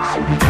[0.00, 0.49] Bye.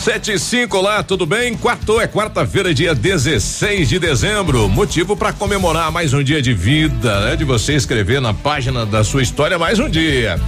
[0.00, 1.54] Sete e cinco, olá, tudo bem?
[1.54, 4.66] Quarto é quarta-feira, dia 16 de dezembro.
[4.66, 7.36] Motivo para comemorar mais um dia de vida, né?
[7.36, 10.40] De você escrever na página da sua história mais um dia.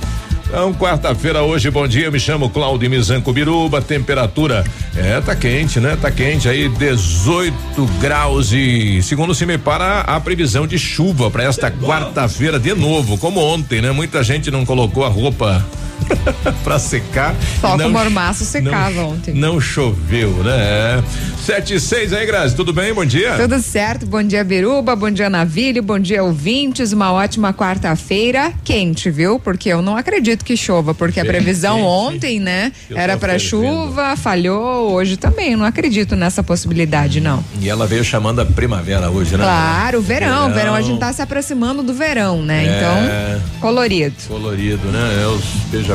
[0.46, 4.64] Então, quarta-feira hoje, bom dia, me chamo Claudio Mizanco Biruba, temperatura,
[4.96, 5.98] é, tá quente, né?
[6.00, 7.54] Tá quente aí, 18
[8.00, 13.18] graus e segundo se me para a previsão de chuva para esta quarta-feira de novo,
[13.18, 13.92] como ontem, né?
[13.92, 15.62] Muita gente não colocou a roupa
[16.64, 17.34] pra secar.
[17.60, 19.34] Só Não com mormaço secava não, ontem.
[19.34, 21.02] Não choveu, né?
[21.44, 22.94] Sete e seis aí, Grazi, tudo bem?
[22.94, 23.36] Bom dia.
[23.36, 29.10] Tudo certo, bom dia Biruba, bom dia Navilho, bom dia ouvintes, uma ótima quarta-feira, quente,
[29.10, 29.40] viu?
[29.40, 31.86] Porque eu não acredito que chova, porque a Bem previsão quente.
[31.88, 37.42] ontem, né, Eu era para chuva, falhou, hoje também, não acredito nessa possibilidade não.
[37.60, 39.42] E ela veio chamando a primavera hoje, né?
[39.42, 42.64] Claro, verão, verão, a gente tá se aproximando do verão, né?
[42.64, 42.76] É.
[42.76, 44.14] Então, colorido.
[44.28, 45.22] Colorido, né?
[45.22, 45.42] É os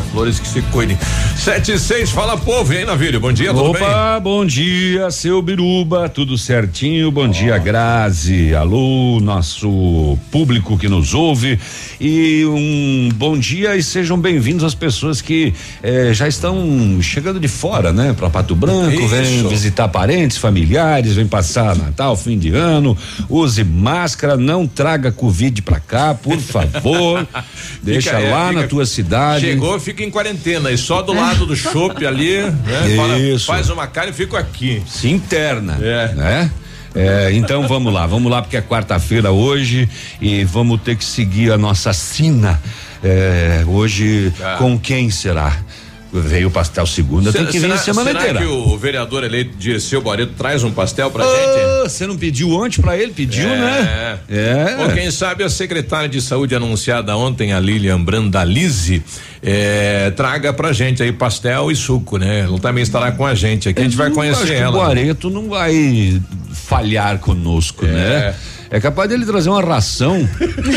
[0.01, 0.97] beija-flores que se cuidem.
[1.35, 3.19] Sete e seis, fala povo, aí, Navírio?
[3.19, 3.81] Bom dia, tudo bem?
[3.83, 7.11] Opa, bom dia, seu Biruba, tudo certinho?
[7.11, 8.53] Bom dia, Grazi.
[8.55, 11.59] Alô, nosso público que nos ouve.
[11.99, 17.47] E um bom dia e sejam bem-vindos as pessoas que eh, já estão chegando de
[17.47, 18.13] fora, né?
[18.17, 19.07] Para Pato Branco, Isso.
[19.07, 22.95] vem visitar parentes, familiares, vem passar Natal, fim de ano.
[23.29, 27.25] Use máscara, não traga Covid pra cá, por favor.
[27.81, 29.45] Deixa Fica, é, lá fica- na tua cidade.
[29.45, 32.95] Chegou, fica em quarentena e só do lado do chopp ali, né?
[32.97, 33.45] Fala, Isso.
[33.45, 34.81] faz uma cara e fico aqui.
[34.85, 36.13] se interna, É.
[36.13, 36.51] né?
[36.93, 39.87] É, então vamos lá, vamos lá porque é quarta-feira hoje
[40.19, 42.59] e vamos ter que seguir a nossa sina.
[43.03, 44.55] É, hoje Ah.
[44.57, 45.55] com quem será?
[46.11, 48.39] Veio o pastel segunda, tem que vir a semana será inteira.
[48.39, 51.35] que o vereador eleito Dirceu Barreto traz um pastel pra gente?
[51.35, 53.11] Ah, Você não pediu ontem pra ele?
[53.11, 54.17] Pediu, né?
[54.29, 54.77] É.
[54.83, 59.03] Ou quem sabe a secretária de saúde anunciada ontem, a Lilian Brandalize,
[59.43, 62.39] é, traga pra gente aí pastel e suco, né?
[62.41, 64.77] Ela também estará com a gente aqui, a gente vai Acho conhecer que ela.
[64.77, 66.21] O Guareto não vai
[66.53, 68.33] falhar conosco, né?
[68.69, 70.27] É capaz dele trazer uma ração,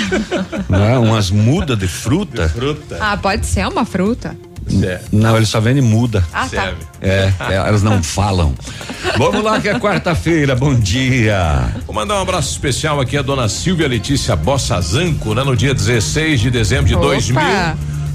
[0.68, 0.98] né?
[0.98, 2.48] umas mudas de fruta.
[2.48, 2.98] Fruta.
[3.00, 4.36] Ah, pode ser uma fruta.
[4.82, 5.00] É.
[5.12, 6.24] Não, ele só vende muda.
[6.32, 6.48] Ah, tá.
[6.48, 6.82] Serve.
[7.00, 8.54] É, é, elas não falam.
[9.16, 11.72] Vamos lá que é quarta-feira, bom dia.
[11.86, 15.42] Vou mandar um abraço especial aqui à dona Silvia Letícia Bossa Zanco, né?
[15.42, 17.06] No dia 16 de dezembro de Opa!
[17.06, 17.40] 2000.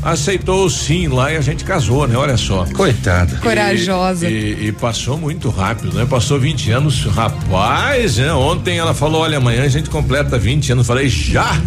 [0.05, 2.15] Aceitou sim lá e a gente casou, né?
[2.15, 2.65] Olha só.
[2.73, 3.37] Coitada.
[3.37, 4.29] Corajosa.
[4.29, 6.05] E, e- e passou muito rápido, né?
[6.07, 8.31] Passou 20 anos, rapaz, né?
[8.31, 10.87] Ontem ela falou: olha, amanhã a gente completa 20 anos.
[10.87, 11.59] Falei, já?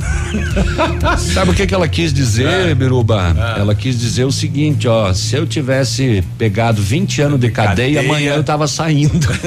[1.18, 2.74] Sabe o que que ela quis dizer, É.
[2.74, 3.34] Biruba?
[3.56, 3.60] É.
[3.60, 8.00] Ela quis dizer o seguinte, ó, se eu tivesse pegado 20 anos de cadeia, Cadeia.
[8.00, 9.26] amanhã eu tava saindo.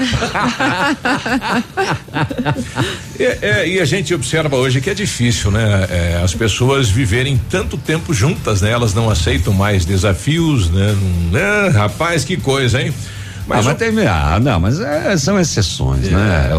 [3.18, 5.86] E, é, e a gente observa hoje que é difícil, né?
[5.90, 8.70] É, as pessoas viverem tanto tempo juntas, né?
[8.70, 10.96] Elas não aceitam mais desafios, né?
[11.30, 11.68] Né?
[11.68, 12.92] Rapaz, que coisa, hein?
[13.46, 16.10] Mas, ah, mas tem, ah, não, mas é, são exceções, É.
[16.10, 16.50] né?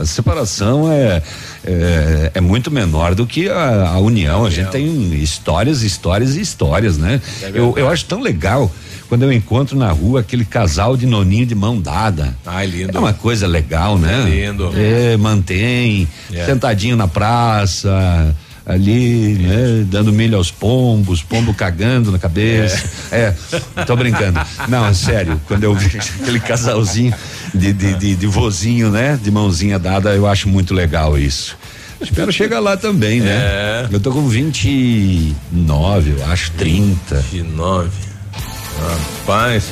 [0.00, 1.20] A separação é,
[1.64, 4.44] é, é muito menor do que a, a união.
[4.46, 7.20] A gente tem histórias, histórias e histórias, né?
[7.42, 8.70] É eu, eu acho tão legal
[9.08, 12.36] quando eu encontro na rua aquele casal de noninho de mão dada.
[12.46, 12.96] Ai, lindo.
[12.96, 14.22] É uma coisa legal, né?
[14.24, 14.70] É lindo.
[14.76, 16.44] É, mantém, É.
[16.44, 18.36] sentadinho na praça,
[18.68, 19.86] ali, né?
[19.86, 22.84] Dando milho aos pombos, pombo cagando na cabeça.
[23.10, 23.34] É,
[23.86, 24.38] tô brincando.
[24.68, 27.14] Não, é sério, quando eu vejo aquele casalzinho
[27.54, 29.18] de, de, de, de vozinho, né?
[29.20, 31.56] De mãozinha dada, eu acho muito legal isso.
[32.00, 33.32] Espero chegar lá também, né?
[33.32, 33.88] É.
[33.90, 37.16] Eu tô com 29, eu acho, 30.
[37.32, 38.07] 29.
[38.80, 39.64] Rapaz.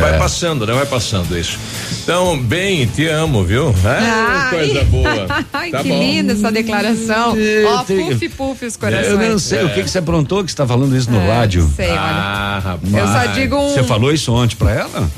[0.00, 0.72] Vai passando, né?
[0.74, 1.58] Vai passando isso.
[2.02, 3.74] Então, bem, te amo, viu?
[3.84, 4.50] Ai.
[4.50, 5.26] coisa boa.
[5.52, 5.98] Ai, Tá que bom.
[5.98, 7.36] linda essa declaração.
[7.66, 9.28] Ó, tem- puff, puff os Eu corações.
[9.30, 11.70] não sei o que, que você aprontou que você tá falando isso no É, rádio.
[11.74, 12.00] Sei, olha.
[12.00, 12.94] Ah, rapaz.
[12.94, 13.70] Eu só digo um.
[13.74, 15.10] Você falou isso ontem pra ela?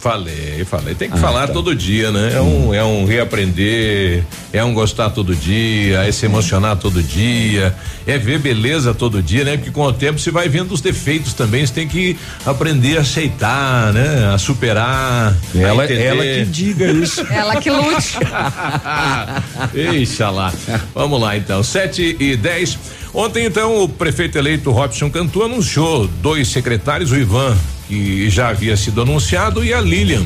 [0.00, 0.94] Falei, falei.
[0.94, 1.52] Tem que Ah, falar tá.
[1.52, 2.32] todo dia, né?
[2.34, 7.74] É um, é um reaprender, é um gostar todo dia, é se emocionar todo dia,
[8.06, 9.58] é ver beleza todo dia, né?
[9.58, 12.16] Porque com o tempo você vai vendo os defeitos também, você tem que
[12.46, 14.30] aprender a aceitar, né?
[14.34, 15.34] A superar.
[15.54, 16.02] a Ela, entender.
[16.02, 17.20] ela que diga isso.
[17.30, 18.16] Ela que lute.
[19.74, 20.50] Eixa lá.
[20.94, 22.78] Vamos lá então, 7 e 10.
[23.12, 27.54] Ontem, então, o prefeito eleito Robson Cantu anunciou dois secretários, o Ivan,
[27.90, 30.22] que já havia sido anunciado, e a Lilian.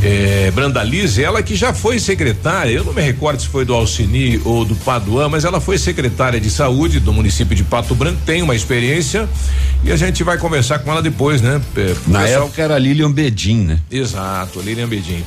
[0.00, 4.40] Eh, Brandalize, ela que já foi secretária, eu não me recordo se foi do Alcini
[4.44, 8.40] ou do Paduan, mas ela foi secretária de saúde do município de Pato Branco, tem
[8.42, 9.28] uma experiência
[9.82, 11.60] e a gente vai conversar com ela depois, né?
[12.06, 13.78] Na pessoal- época era Lilian Bedin, né?
[13.90, 15.24] Exato, Lilian Bedin.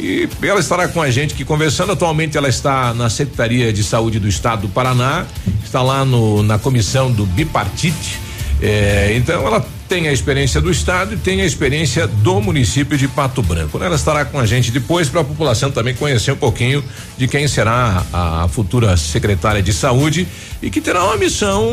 [0.00, 1.92] E ela estará com a gente aqui conversando.
[1.92, 5.26] Atualmente ela está na Secretaria de Saúde do Estado do Paraná,
[5.64, 8.18] está lá no, na comissão do bipartite.
[8.60, 13.08] É, então ela tem a experiência do estado e tem a experiência do município de
[13.08, 13.82] Pato Branco.
[13.82, 16.84] Ela estará com a gente depois para a população também conhecer um pouquinho
[17.16, 20.28] de quem será a, a futura secretária de saúde
[20.60, 21.66] e que terá uma missão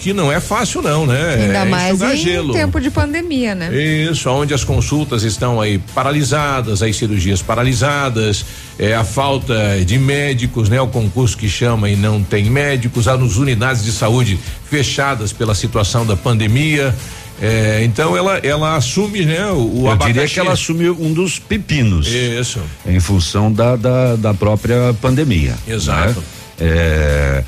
[0.00, 1.34] que não é fácil não, né?
[1.34, 2.54] Ainda É mais em gelo.
[2.54, 3.70] tempo de pandemia, né?
[3.76, 8.44] Isso, onde as consultas estão aí paralisadas, as cirurgias paralisadas,
[8.78, 9.54] é, a falta
[9.84, 10.80] de médicos, né?
[10.80, 14.38] O concurso que chama e não tem médicos, as unidades de saúde
[14.70, 16.94] fechadas pela situação da pandemia.
[17.40, 19.46] É, então ela ela assume, né?
[19.46, 20.34] O, o Eu diria abacaxi.
[20.34, 22.06] que ela assumiu um dos pepinos.
[22.08, 22.60] Isso.
[22.86, 25.54] Em função da, da, da própria pandemia.
[25.66, 26.18] Exato.
[26.20, 26.26] né?
[26.60, 27.44] É,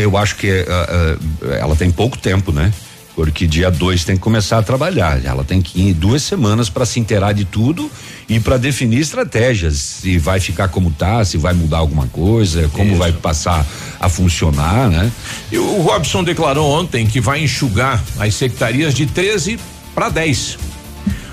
[0.00, 1.16] eu- acho que ah,
[1.48, 2.72] ah, ela tem pouco tempo, né?
[3.18, 5.20] Porque dia 2 tem que começar a trabalhar.
[5.24, 7.90] Ela tem que ir duas semanas para se inteirar de tudo
[8.28, 9.74] e para definir estratégias.
[9.74, 12.98] Se vai ficar como tá, se vai mudar alguma coisa, como Isso.
[12.98, 13.66] vai passar
[13.98, 15.10] a funcionar, né?
[15.50, 19.58] E o Robson declarou ontem que vai enxugar as secretarias de 13
[19.96, 20.56] para 10.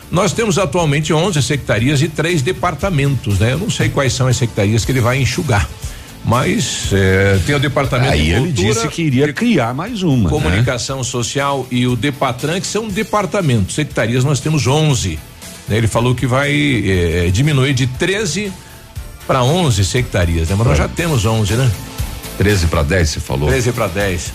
[0.10, 3.54] Nós temos atualmente 11 secretarias e três departamentos, né?
[3.54, 5.70] Eu não sei quais são as secretarias que ele vai enxugar,
[6.26, 10.24] mas eh, tem o departamento Aí de ele cultura, disse que iria criar mais uma.
[10.24, 10.30] né?
[10.30, 13.76] comunicação social e o Depatran que são departamentos.
[13.76, 15.20] Secretarias nós temos 11.
[15.68, 15.78] né?
[15.78, 18.52] Ele falou que vai eh, diminuir de 13
[19.28, 20.56] para 11 secretarias, né?
[20.58, 21.72] Mas nós já temos 11, né?
[22.38, 23.48] 13 para 10, você falou?
[23.48, 24.34] 13 para 10.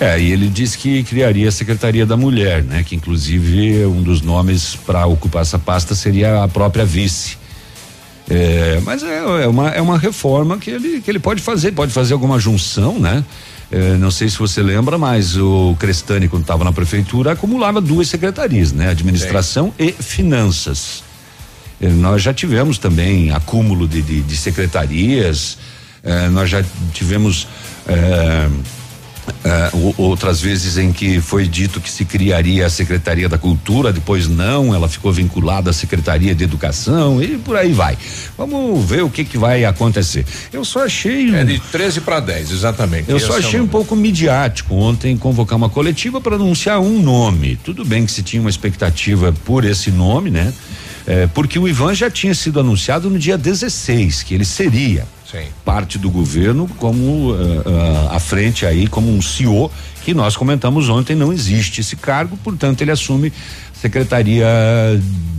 [0.00, 2.82] É, e ele disse que criaria a Secretaria da Mulher, né?
[2.84, 7.36] Que inclusive um dos nomes para ocupar essa pasta seria a própria vice.
[8.34, 11.92] É, mas é, é uma, é uma reforma que ele, que ele pode fazer, pode
[11.92, 13.22] fazer alguma junção, né?
[13.70, 18.08] É, não sei se você lembra, mas o Crestani, quando estava na prefeitura, acumulava duas
[18.08, 18.88] secretarias, né?
[18.88, 21.04] Administração e finanças.
[21.78, 25.58] É, nós já tivemos também acúmulo de, de, de secretarias,
[26.02, 26.64] é, nós já
[26.94, 27.46] tivemos
[29.44, 33.38] é, é, o- outras vezes em que foi dito que se criaria a Secretaria da
[33.38, 37.96] Cultura, depois não, ela ficou vinculada à Secretaria de Educação e por aí vai.
[38.36, 40.24] Vamos ver o que que vai acontecer.
[40.52, 43.10] Eu só achei É de 13 para 10, exatamente.
[43.10, 43.68] eu Esse só é achei um número.
[43.70, 47.56] pouco midiático ontem convocar uma coletiva para anunciar um nome.
[47.64, 50.52] Tudo bem que se tinha uma expectativa por esse nome, né?
[51.06, 55.46] É, porque o Ivan já tinha sido anunciado no dia 16, que ele seria Sim.
[55.64, 59.72] parte do governo como ah, ah, à frente aí como um CEO
[60.04, 63.32] que nós comentamos ontem não existe esse cargo, portanto ele assume
[63.80, 64.46] secretaria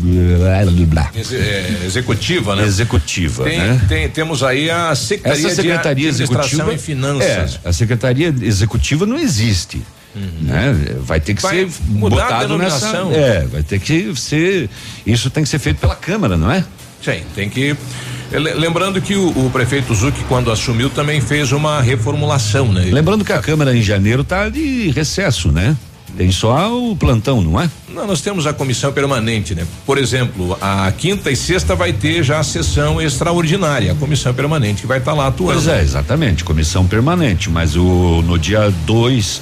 [0.01, 2.63] blá, blá, blá, é, executiva, né?
[2.63, 3.81] executiva, Tem, né?
[3.87, 7.59] tem- temos aí a Secretaria, Essa secretaria de Administração executiva e Finanças.
[7.63, 9.81] É, a secretaria executiva não existe.
[10.41, 10.75] Né?
[10.99, 11.49] Vai ter que Uhum.
[11.49, 12.97] Vai ser botado nessa.
[13.15, 14.69] É, vai ter que ser.
[15.07, 16.63] Isso tem que ser feito pela Câmara, não é?
[17.03, 17.75] Sim, tem que.
[18.31, 22.87] Le- Lembrando que o, o prefeito Zuc, quando assumiu, também fez uma reformulação, né?
[22.91, 25.75] Lembrando que a Câmara em janeiro está de recesso, né?
[26.15, 27.67] Tem só o plantão, não é?
[27.89, 29.65] Não, nós temos a comissão permanente, né?
[29.83, 34.81] Por exemplo, a quinta e sexta vai ter já a sessão extraordinária, a comissão permanente
[34.81, 35.53] que vai estar lá atuando.
[35.53, 39.41] Pois é, exatamente, comissão permanente, mas o no dia 2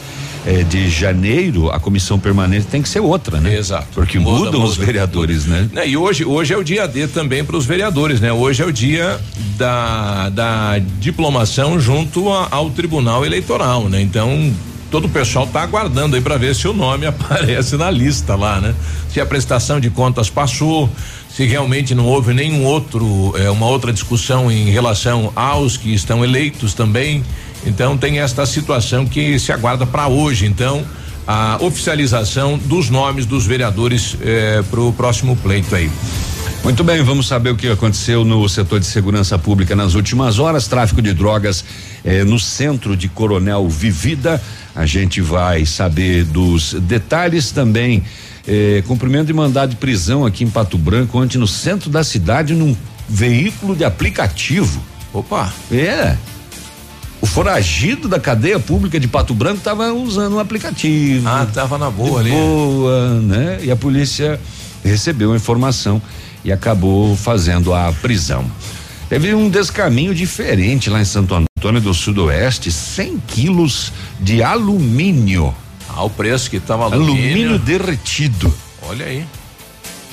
[0.70, 3.56] de janeiro a comissão permanente tem que ser outra, né?
[3.56, 3.88] Exato.
[3.94, 5.70] Porque Muda, mudam os muda, vereadores, né?
[5.72, 8.34] Né, E hoje, hoje é o dia D também para os vereadores, né?
[8.34, 9.20] Hoje é o dia
[9.58, 14.02] da, da diplomação junto a- ao Tribunal Eleitoral, né?
[14.02, 14.52] Então,
[14.90, 18.60] todo o pessoal está aguardando aí para ver se o nome aparece na lista lá,
[18.60, 18.74] né?
[19.10, 20.90] Se a prestação de contas passou,
[21.30, 26.24] se realmente não houve nenhum outro, eh, uma outra discussão em relação aos que estão
[26.24, 27.24] eleitos também.
[27.66, 30.46] Então tem esta situação que se aguarda para hoje.
[30.46, 30.84] Então,
[31.28, 35.90] a oficialização dos nomes dos vereadores eh, para o próximo pleito aí.
[36.64, 40.68] Muito bem, vamos saber o que aconteceu no setor de segurança pública nas últimas horas.
[40.68, 41.64] Tráfico de drogas
[42.04, 44.42] eh, no centro de Coronel Vivida.
[44.76, 48.04] A gente vai saber dos detalhes também.
[48.48, 52.54] Eh, cumprimento de mandado de prisão aqui em Pato Branco, ontem no centro da cidade,
[52.54, 52.76] num
[53.08, 54.82] veículo de aplicativo.
[55.14, 55.54] Opa!
[55.72, 56.16] É.
[57.22, 61.28] O foragido da cadeia pública de Pato Branco estava usando um aplicativo.
[61.28, 62.32] Ah, tava na boa ali.
[62.32, 63.60] Boa, né?
[63.62, 64.40] E a polícia
[64.84, 66.02] recebeu a informação
[66.44, 68.46] e acabou fazendo a prisão.
[69.08, 75.54] Teve um descaminho diferente lá em Santo Antônio do Sudoeste, 100 quilos de alumínio.
[75.88, 77.60] Ah, o preço que tava Alumínio, alumínio.
[77.60, 78.52] derretido.
[78.82, 79.26] Olha aí.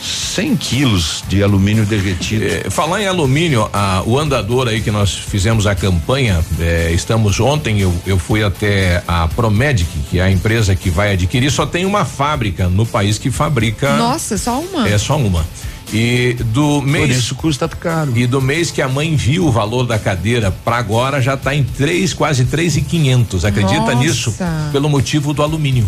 [0.01, 2.45] 100 quilos de alumínio derretido.
[2.45, 7.41] É, falar em alumínio, a- o andador aí que nós fizemos a campanha, é, estamos
[7.41, 11.67] ontem, eu, eu fui até a Promedic, que é a empresa que vai adquirir, só
[11.67, 13.97] tem uma fábrica no país que fabrica.
[13.97, 14.89] Nossa, só uma.
[14.89, 15.45] É só uma.
[15.93, 17.17] E do Por mês.
[17.17, 18.13] isso custa caro.
[18.15, 21.55] E do mês que a mãe viu o valor da cadeira para agora já está
[21.55, 23.43] em três, quase três e quinhentos.
[23.45, 23.95] Acredita Nossa.
[23.95, 24.35] nisso?
[24.71, 25.87] Pelo motivo do alumínio,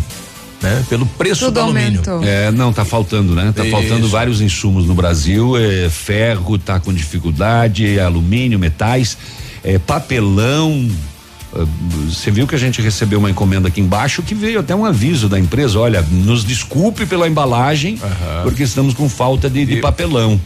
[0.61, 0.83] né?
[0.89, 2.01] Pelo preço Tudo do alumínio.
[2.07, 2.23] aumentou.
[2.23, 3.51] É, não, tá faltando, né?
[3.55, 3.71] Tá Isso.
[3.71, 9.17] faltando vários insumos no Brasil, é, ferro tá com dificuldade, alumínio, metais,
[9.63, 10.87] é, papelão.
[11.55, 11.65] ah,
[12.07, 15.27] Você viu que a gente recebeu uma encomenda aqui embaixo que veio até um aviso
[15.27, 18.43] da empresa, olha, nos desculpe pela embalagem, Aham.
[18.43, 20.39] porque estamos com falta de, de papelão.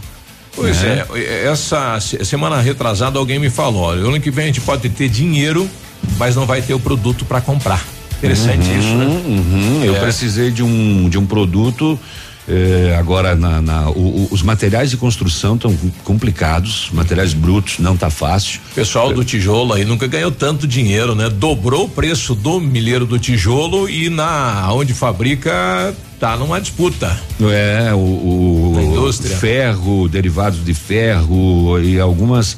[0.55, 1.03] Pois né?
[1.15, 4.87] é, essa se- semana retrasada alguém me falou, olha, ano que vem a gente pode
[4.87, 5.69] ter dinheiro,
[6.17, 7.83] mas não vai ter o produto para comprar.
[8.25, 9.05] Interessante isso, né?
[9.05, 9.99] Uhum, Eu É.
[9.99, 11.99] precisei de um de um produto.
[12.47, 17.97] eh, agora na, na- o- o- os materiais de construção estão complicados, materiais brutos não
[17.97, 18.59] tá fácil.
[18.71, 21.27] O pessoal do tijolo aí nunca ganhou tanto dinheiro, né?
[21.27, 27.19] Dobrou o preço do milheiro do tijolo e na onde fabrica tá numa disputa.
[27.41, 32.55] É, o, o ferro, derivados de ferro e algumas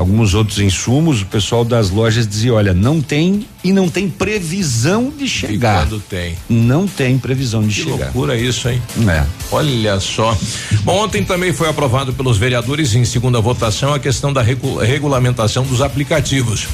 [0.00, 5.10] alguns outros insumos, o pessoal das lojas dizia, olha, não tem e não tem previsão
[5.10, 5.86] de E chegar.
[5.86, 6.36] quando tem.
[6.48, 8.04] Não tem previsão de Que chegar.
[8.06, 8.80] loucura isso, hein?
[9.06, 9.24] É.
[9.52, 10.34] Olha só.
[10.84, 15.64] Bom, ontem também foi aprovado pelos vereadores em segunda votação a questão da regu- regulamentação
[15.64, 16.66] dos aplicativos.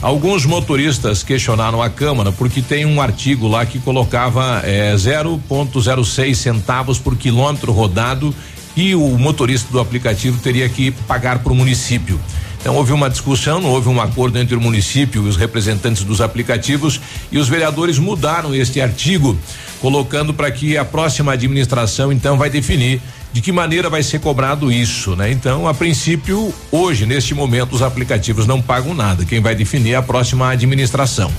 [0.00, 6.98] Alguns motoristas questionaram a Câmara porque tem um artigo lá que colocava eh, 0,06 centavos
[6.98, 8.34] por quilômetro rodado
[8.76, 12.18] e o motorista do aplicativo teria que pagar para o município.
[12.62, 16.20] Então houve uma discussão, não houve um acordo entre o município e os representantes dos
[16.20, 17.00] aplicativos
[17.32, 19.36] e os vereadores mudaram este artigo,
[19.80, 23.02] colocando para que a próxima administração então vai definir
[23.32, 25.32] de que maneira vai ser cobrado isso, né?
[25.32, 29.24] Então, a princípio, hoje, neste momento, os aplicativos não pagam nada.
[29.24, 31.32] Quem vai definir é a próxima administração.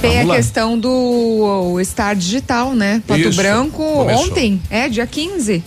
[0.00, 0.36] Tem Vamos a lá.
[0.36, 3.02] questão do o Star Digital, né?
[3.06, 4.24] Pato Isso, Branco começou.
[4.24, 5.62] ontem, é dia 15.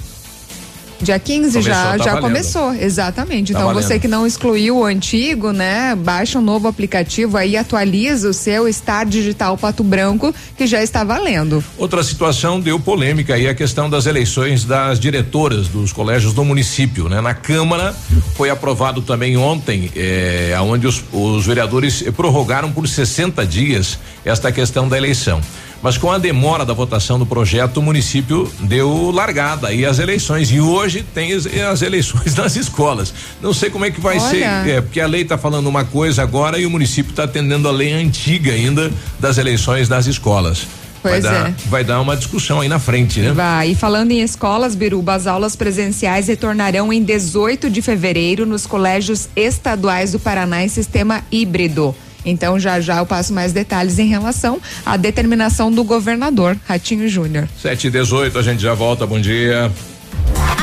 [1.02, 2.22] Dia 15 Começou, já tá já valendo.
[2.22, 3.54] começou, exatamente.
[3.54, 5.96] Tá então você que não excluiu o antigo, né?
[5.96, 11.04] Baixa um novo aplicativo aí, atualiza o seu Star Digital Pato Branco, que já está
[11.04, 11.64] valendo.
[11.78, 17.10] Outra situação deu polêmica aí a questão das eleições das diretoras dos colégios do município,
[17.10, 17.22] né?
[17.22, 17.96] Na Câmara
[18.36, 24.88] foi aprovado também ontem, eh, onde os, os vereadores prorrogaram por 60 dias esta questão
[24.88, 25.42] da eleição.
[25.86, 30.50] Mas com a demora da votação do projeto, o município deu largada aí as eleições
[30.50, 33.14] e hoje tem as, as eleições nas escolas.
[33.40, 34.30] Não sei como é que vai Olha.
[34.32, 37.68] ser, é, porque a lei está falando uma coisa agora e o município está atendendo
[37.68, 40.66] a lei antiga ainda das eleições das escolas.
[41.04, 41.54] vai Pois dar, é.
[41.68, 43.32] vai dar uma discussão aí na frente, né?
[43.32, 43.70] Vai.
[43.70, 49.30] E falando em escolas, Biruba, as aulas presenciais retornarão em 18 de fevereiro nos colégios
[49.36, 51.96] estaduais do Paraná em sistema híbrido.
[52.26, 57.48] Então, já já eu passo mais detalhes em relação à determinação do governador, Ratinho Júnior.
[57.62, 59.06] 7 e 18 a gente já volta.
[59.06, 59.72] Bom dia.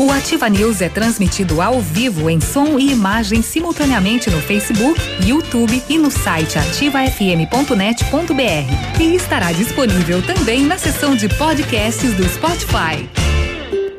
[0.00, 5.82] O Ativa News é transmitido ao vivo em som e imagem simultaneamente no Facebook, YouTube
[5.90, 8.98] e no site ativafm.net.br.
[8.98, 13.06] E estará disponível também na seção de podcasts do Spotify.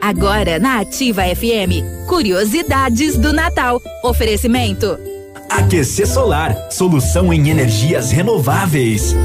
[0.02, 3.80] Agora na Ativa FM, curiosidades do Natal.
[4.04, 5.11] Oferecimento.
[5.52, 9.14] Aquecer Solar, solução em energias renováveis.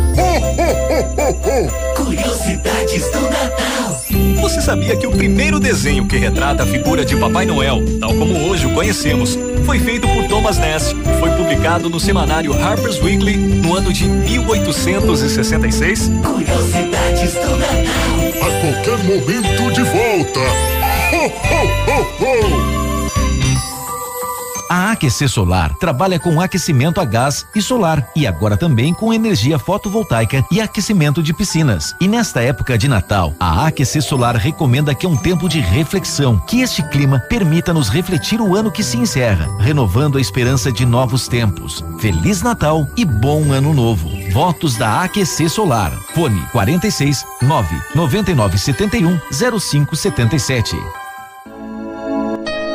[1.97, 4.03] Curiosidades do Natal.
[4.41, 8.37] Você sabia que o primeiro desenho que retrata a figura de Papai Noel, tal como
[8.49, 13.37] hoje o conhecemos, foi feito por Thomas Ness e foi publicado no semanário Harper's Weekly
[13.37, 16.11] no ano de 1866?
[16.25, 17.85] Curiosidades do Natal.
[18.43, 20.41] A qualquer momento de volta.
[21.13, 21.31] Ho, ho,
[21.87, 22.01] ho,
[22.63, 22.66] ho.
[24.69, 29.59] A AQC Solar trabalha com aquecimento a gás e solar e agora também com energia
[29.59, 31.95] fotovoltaica e aquecimento de piscinas.
[32.01, 36.39] E nesta época de Natal, a AQC Solar recomenda que é um tempo de reflexão,
[36.41, 40.85] que este clima permita nos refletir o ano que se encerra, renovando a esperança de
[40.85, 41.85] novos tempos.
[42.01, 44.09] Feliz Natal e bom ano novo.
[44.33, 45.93] Votos da AQC Solar.
[46.15, 51.06] Fone 46 9 99 71 0577.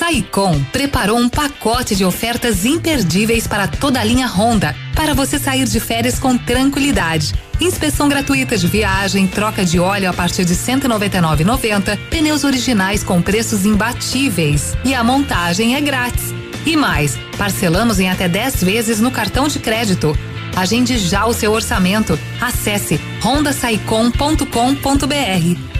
[0.00, 5.66] Saicom preparou um pacote de ofertas imperdíveis para toda a linha Honda, para você sair
[5.66, 7.34] de férias com tranquilidade.
[7.60, 13.20] Inspeção gratuita de viagem, troca de óleo a partir de R$ 199,90, pneus originais com
[13.20, 16.32] preços imbatíveis e a montagem é grátis.
[16.64, 20.18] E mais, parcelamos em até 10 vezes no cartão de crédito.
[20.56, 22.18] Agende já o seu orçamento.
[22.40, 25.79] Acesse rondasaicom.com.br.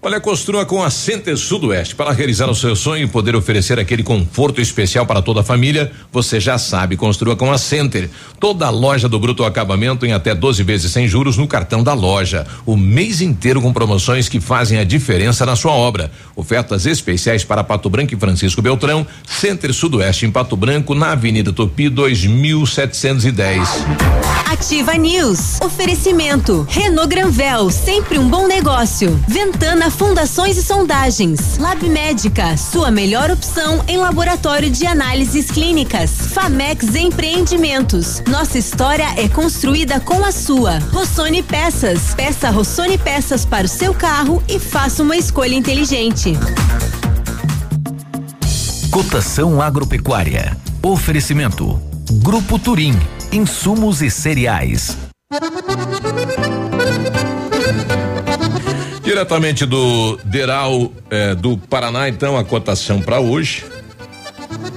[0.00, 1.92] Olha, construa com a Center Sudoeste.
[1.96, 5.90] Para realizar o seu sonho e poder oferecer aquele conforto especial para toda a família,
[6.12, 8.08] você já sabe, construa com a Center.
[8.38, 11.94] Toda a loja do Bruto Acabamento em até 12 vezes sem juros no cartão da
[11.94, 12.46] loja.
[12.64, 16.12] O mês inteiro com promoções que fazem a diferença na sua obra.
[16.36, 19.04] Ofertas especiais para Pato Branco e Francisco Beltrão.
[19.26, 23.68] Center Sudoeste em Pato Branco, na Avenida Tupi 2710.
[24.46, 25.60] Ativa News.
[25.60, 26.64] Oferecimento.
[26.70, 29.18] Renault Granvel, sempre um bom negócio.
[29.26, 31.58] Ventana Fundações e Sondagens.
[31.58, 36.10] Lab Médica, sua melhor opção em laboratório de análises clínicas.
[36.32, 38.22] Famex Empreendimentos.
[38.28, 40.78] Nossa história é construída com a sua.
[40.92, 42.14] Rossoni Peças.
[42.14, 46.32] Peça Rossoni Peças para o seu carro e faça uma escolha inteligente.
[48.90, 50.56] Cotação agropecuária.
[50.82, 51.80] Oferecimento.
[52.22, 52.94] Grupo Turim.
[53.30, 54.96] Insumos e cereais.
[59.08, 63.64] Diretamente do Deral eh, do Paraná, então, a cotação para hoje.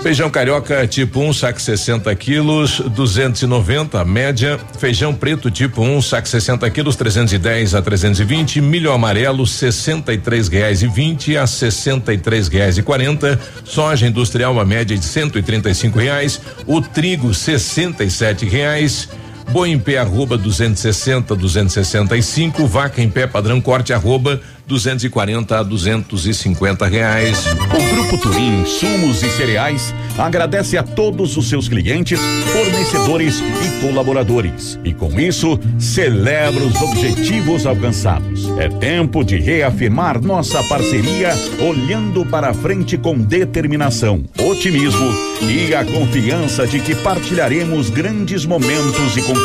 [0.02, 4.58] Feijão carioca tipo 1, um, saco 60 quilos, 290, média.
[4.80, 8.62] Feijão preto tipo 1, um, saco 60 quilos, 310 a 320.
[8.62, 13.38] Milho amarelo, 63 reais e 20 a 63 reais e 40.
[13.66, 16.40] Soja industrial, a média de 135 reais.
[16.66, 19.10] O trigo, 67 reais.
[19.52, 26.86] Boi em pé arroba 260, 265, vaca em pé padrão corte arroba 240 a 250
[26.86, 27.46] reais.
[27.46, 32.18] O Grupo Turim Insumos e Cereais agradece a todos os seus clientes,
[32.54, 34.80] fornecedores e colaboradores.
[34.86, 38.48] E com isso, celebra os objetivos alcançados.
[38.58, 45.12] É tempo de reafirmar nossa parceria, olhando para frente com determinação, otimismo
[45.42, 49.41] e a confiança de que partilharemos grandes momentos e conquistas.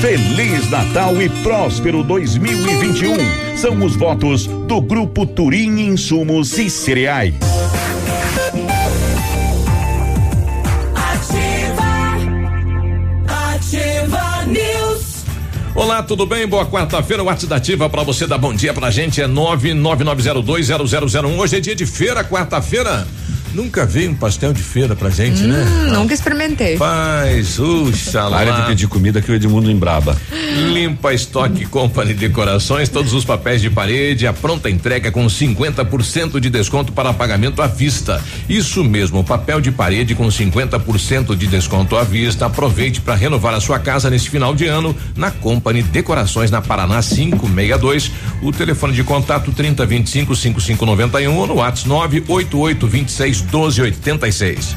[0.00, 3.16] Feliz Natal e próspero 2021.
[3.56, 7.34] São os votos do Grupo Turim Insumos e Cereais.
[15.74, 16.46] Olá, tudo bem?
[16.46, 17.22] Boa quarta-feira.
[17.22, 21.38] O WhatsApp da Ativa para você dar bom dia pra gente é 999020001.
[21.38, 23.06] Hoje é dia de feira, quarta-feira.
[23.56, 25.64] Nunca veio um pastel de feira pra gente, né?
[25.64, 26.76] Hum, nunca experimentei.
[26.76, 28.36] Faz, uxa lá.
[28.36, 30.14] Área de pedir comida que o Edmundo embraba.
[30.74, 36.50] Limpa Estoque Company Decorações, todos os papéis de parede, a pronta entrega com 50% de
[36.50, 38.22] desconto para pagamento à vista.
[38.46, 42.44] Isso mesmo, papel de parede com 50% de desconto à vista.
[42.44, 47.02] Aproveite para renovar a sua casa neste final de ano na Company Decorações na Paraná
[47.02, 48.10] 562.
[48.42, 54.76] O telefone de contato 3025 5591 ou no WhatsApp 988 26 1286.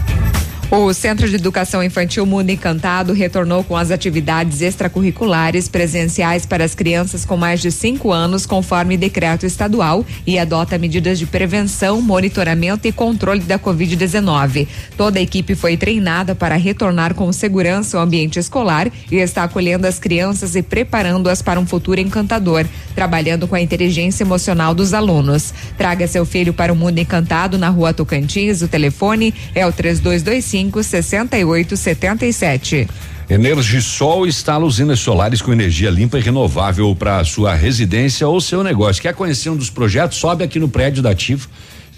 [0.71, 6.75] O Centro de Educação Infantil Mundo Encantado retornou com as atividades extracurriculares presenciais para as
[6.75, 12.87] crianças com mais de 5 anos, conforme decreto estadual, e adota medidas de prevenção, monitoramento
[12.87, 14.67] e controle da Covid-19.
[14.95, 19.87] Toda a equipe foi treinada para retornar com segurança ao ambiente escolar e está acolhendo
[19.87, 25.51] as crianças e preparando-as para um futuro encantador, trabalhando com a inteligência emocional dos alunos.
[25.79, 28.61] Traga seu filho para o Mundo Encantado na rua Tocantins.
[28.61, 32.87] O telefone é o 3225 6877.
[33.29, 39.01] Energisol instala usinas solares com energia limpa e renovável para sua residência ou seu negócio.
[39.01, 40.17] Quer conhecer um dos projetos?
[40.17, 41.47] Sobe aqui no prédio da Ativo.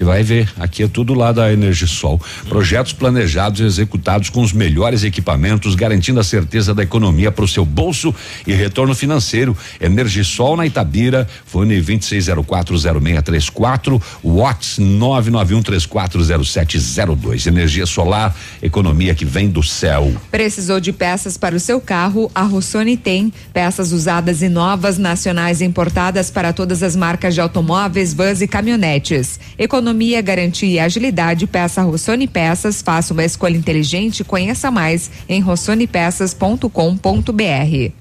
[0.01, 2.19] Você vai ver, aqui é tudo lá da Energisol.
[2.49, 7.47] Projetos planejados e executados com os melhores equipamentos, garantindo a certeza da economia para o
[7.47, 8.11] seu bolso
[8.47, 9.55] e retorno financeiro.
[9.79, 17.45] Energisol na Itabira, fone 26040634, Watts 991340702.
[17.45, 20.11] Energia solar, economia que vem do céu.
[20.31, 22.31] Precisou de peças para o seu carro?
[22.33, 28.15] A Rossoni tem peças usadas e novas, nacionais importadas para todas as marcas de automóveis,
[28.15, 29.39] vans e caminhonetes.
[29.59, 35.41] Economia economia, garantia e agilidade, peça Rossoni Peças, faça uma escolha inteligente, conheça mais em
[35.41, 37.91] rossonepeças.com.br.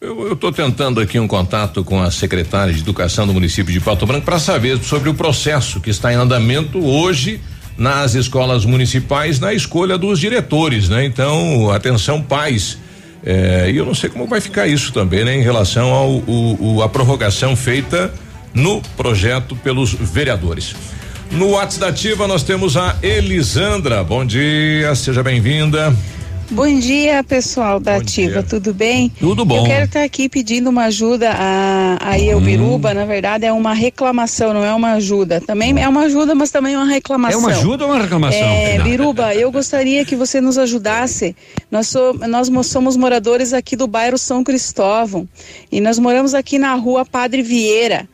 [0.00, 4.06] Eu estou tentando aqui um contato com a secretária de Educação do município de Pato
[4.06, 7.40] Branco para saber sobre o processo que está em andamento hoje
[7.76, 11.04] nas escolas municipais na escolha dos diretores, né?
[11.04, 12.78] Então, atenção pais.
[13.24, 15.36] É, e eu não sei como vai ficar isso também, né?
[15.36, 18.12] Em relação ao o, o, a prorrogação feita
[18.56, 20.74] no projeto pelos vereadores.
[21.30, 24.02] No WhatsApp da Ativa nós temos a Elisandra.
[24.02, 25.94] Bom dia, seja bem-vinda.
[26.48, 28.42] Bom dia, pessoal da Bom Ativa, dia.
[28.44, 29.10] tudo bem?
[29.18, 29.58] Tudo bom.
[29.58, 32.94] Eu quero estar aqui pedindo uma ajuda a, a Eubiruba, Hum.
[32.94, 35.40] na verdade é uma reclamação, não é uma ajuda.
[35.40, 37.40] Também é uma ajuda, mas também é uma reclamação.
[37.40, 38.38] É uma ajuda ou uma reclamação?
[38.38, 38.78] É.
[38.78, 41.34] Biruba, eu gostaria que você nos ajudasse.
[41.68, 45.28] Nós, so- nós mo- somos moradores aqui do bairro São Cristóvão
[45.72, 48.08] e nós moramos aqui na rua Padre Vieira.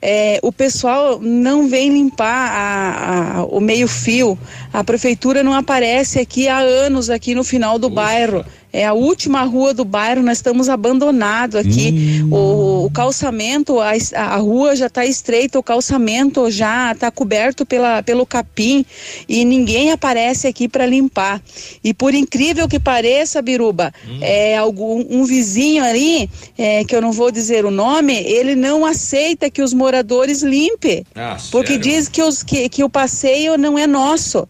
[0.00, 4.38] É, o pessoal não vem limpar a- a- o meio-fio.
[4.72, 8.44] A prefeitura não aparece aqui há anos aqui no final do bairro.
[8.70, 12.22] É a última rua do bairro, nós estamos abandonados aqui.
[12.30, 18.02] O, o calçamento, a, a rua já está estreita, o calçamento já está coberto pela,
[18.02, 18.84] pelo capim
[19.26, 21.40] e ninguém aparece aqui para limpar.
[21.82, 27.12] E por incrível que pareça, Biruba, é algum um vizinho ali, é, que eu não
[27.12, 31.06] vou dizer o nome, ele não aceita que os moradores limpem.
[31.14, 31.82] Ah, porque sério?
[31.82, 34.46] diz que, os, que, que o passeio não é nosso,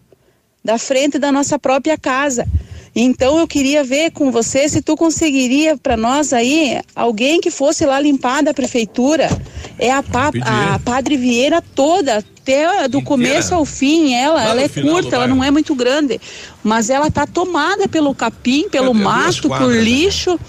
[0.63, 2.47] da frente da nossa própria casa.
[2.95, 7.85] Então eu queria ver com você se tu conseguiria para nós aí alguém que fosse
[7.85, 9.29] lá limpar da prefeitura.
[9.77, 14.61] É a, pa, a Padre Vieira toda, até do começo ao fim, ela, Lá ela
[14.63, 16.19] é curta, ela não é muito grande,
[16.61, 19.81] mas ela tá tomada pelo capim, pelo É mato, por quadras, né?
[19.81, 20.39] lixo.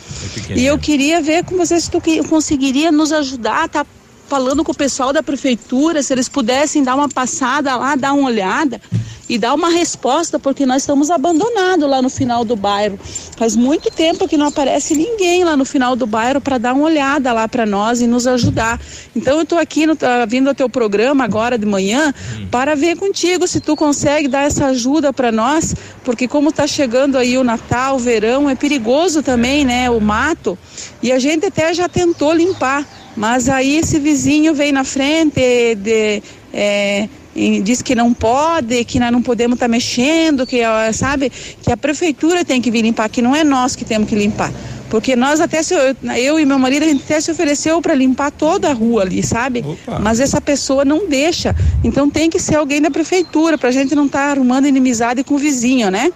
[0.57, 3.87] E eu queria ver com você se tu conseguiria nos ajudar, tá
[4.31, 8.29] falando com o pessoal da prefeitura, se eles pudessem dar uma passada lá, dar uma
[8.29, 8.81] olhada
[9.29, 12.99] e dar uma resposta, porque nós estamos abandonados lá no final do bairro.
[13.37, 16.85] Faz muito tempo que não aparece ninguém lá no final do bairro para dar uma
[16.85, 18.81] olhada lá para nós e nos ajudar.
[19.15, 22.13] Então eu estou aqui no, tá vindo ao teu programa agora de manhã
[22.51, 27.17] para ver contigo se tu consegue dar essa ajuda para nós, porque como está chegando
[27.17, 30.59] aí o Natal, o verão, é perigoso também, né, o mato.
[31.01, 32.85] E a gente até já tentou limpar,
[33.17, 38.99] mas aí esse vizinho veio na frente de é, e diz que não pode, que
[38.99, 40.61] nós não podemos estar mexendo, que
[40.93, 41.31] sabe,
[41.63, 44.53] que a prefeitura tem que vir limpar, que não é nós que temos que limpar.
[44.91, 45.73] Porque nós até se,
[46.19, 49.23] eu e meu marido a gente até se ofereceu para limpar toda a rua ali,
[49.23, 49.65] sabe?
[50.01, 51.55] Mas essa pessoa não deixa.
[51.85, 55.37] Então tem que ser alguém da prefeitura para a gente não estar arrumando inimizade com
[55.37, 56.13] o vizinho, né?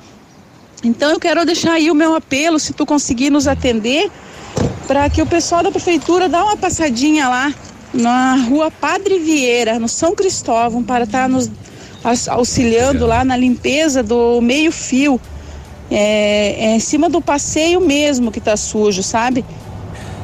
[0.83, 4.11] Então eu quero deixar aí o meu apelo, se tu conseguir nos atender,
[4.87, 7.53] para que o pessoal da prefeitura dá uma passadinha lá
[7.93, 11.51] na rua Padre Vieira, no São Cristóvão, para estar nos
[12.03, 15.21] aus- auxiliando lá na limpeza do meio fio.
[15.91, 19.45] É, é em cima do passeio mesmo que tá sujo, sabe?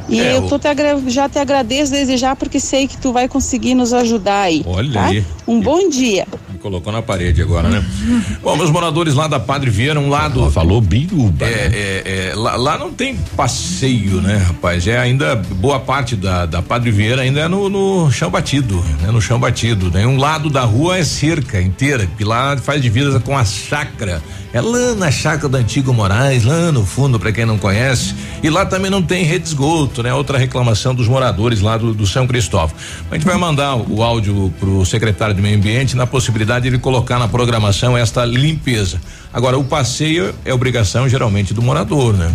[0.08, 0.66] E É, eu tô te
[1.08, 4.64] já te agradeço desde já porque sei que tu vai conseguir nos ajudar aí.
[4.66, 5.06] Olha tá?
[5.06, 5.24] aí.
[5.46, 6.26] Um bom dia.
[6.60, 7.84] Colocou na parede agora, né?
[8.42, 10.40] Bom, meus moradores lá da Padre Vieira, um lado.
[10.40, 11.44] Ela falou biruba.
[11.44, 14.86] É, é, é, lá, lá, não tem passeio, né, rapaz?
[14.86, 19.10] É ainda boa parte da, da Padre Vieira ainda é no, no chão batido, né?
[19.10, 19.90] No chão batido.
[19.90, 20.06] Né?
[20.06, 24.22] Um lado da rua é cerca inteira, que lá faz divisa com a chácara.
[24.52, 28.16] É lá na chácara do antigo Moraes, lá no fundo, para quem não conhece.
[28.42, 30.12] E lá também não tem rede de esgoto, né?
[30.12, 32.74] Outra reclamação dos moradores lá do, do São Cristóvão.
[33.10, 37.18] A gente vai mandar o áudio pro secretário de Meio Ambiente na possibilidade de colocar
[37.18, 39.00] na programação esta limpeza.
[39.32, 42.32] Agora, o passeio é obrigação geralmente do morador, né?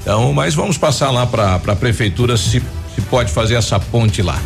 [0.00, 2.62] Então, mas vamos passar lá para a prefeitura se,
[2.94, 4.40] se pode fazer essa ponte lá.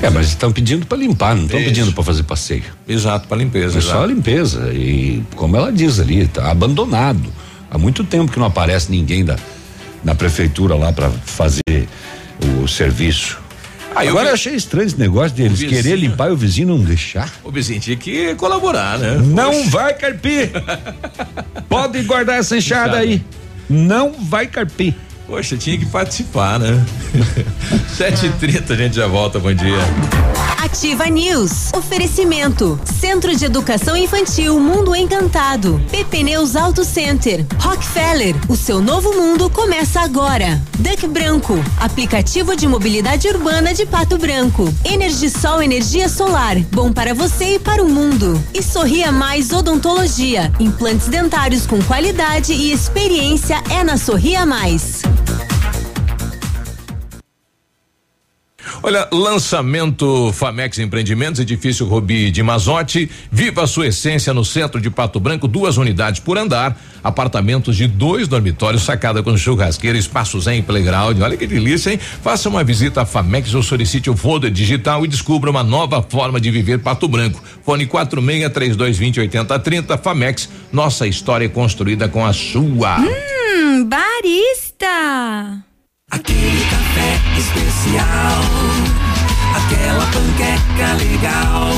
[0.00, 2.64] É, mas estão pedindo para limpar, não estão pedindo para fazer passeio.
[2.88, 3.78] Exato, para limpeza.
[3.78, 7.32] É só limpeza e como ela diz ali, tá abandonado.
[7.70, 9.36] Há muito tempo que não aparece ninguém da
[10.04, 11.88] na prefeitura lá para fazer
[12.60, 13.38] o serviço.
[13.94, 16.80] Ah, Agora eu, achei estranho esse negócio deles vizinho, querer limpar e o vizinho não
[16.80, 17.32] deixar.
[17.44, 19.18] O vizinho tinha que colaborar, né?
[19.22, 19.70] Não Poxa.
[19.70, 20.50] vai carpir.
[21.68, 23.22] Pode guardar essa enxada aí.
[23.68, 24.94] Não vai carpir.
[25.32, 26.84] Poxa, tinha que participar, né?
[27.96, 29.78] Sete e trinta, a gente já volta, bom dia.
[30.62, 31.72] Ativa News.
[31.74, 32.78] Oferecimento.
[33.00, 35.80] Centro de Educação Infantil Mundo Encantado.
[35.90, 37.46] PP Neus Auto Center.
[37.58, 38.36] Rockefeller.
[38.46, 40.60] O seu novo mundo começa agora.
[40.78, 41.54] Duck Branco.
[41.80, 44.72] Aplicativo de mobilidade urbana de Pato Branco.
[44.84, 46.58] Energisol Energia Solar.
[46.70, 48.40] Bom para você e para o mundo.
[48.54, 50.52] E Sorria Mais Odontologia.
[50.60, 55.02] Implantes dentários com qualidade e experiência é na Sorria Mais.
[58.82, 63.10] Olha, lançamento Famex Empreendimentos, edifício Robi de Mazote.
[63.30, 67.86] Viva a sua essência no centro de Pato Branco, duas unidades por andar, apartamentos de
[67.86, 71.20] dois dormitórios, sacada com churrasqueira, espaços em playground.
[71.20, 71.98] Olha que delícia, hein?
[72.22, 76.40] Faça uma visita à Famex ou solicite o folder digital e descubra uma nova forma
[76.40, 77.42] de viver Pato Branco.
[77.64, 82.98] Fone 46 3220 8030 Famex, nossa história é construída com a sua.
[82.98, 85.62] Hum, barista.
[86.10, 88.40] Aquele café especial,
[89.56, 91.72] aquela panqueca legal.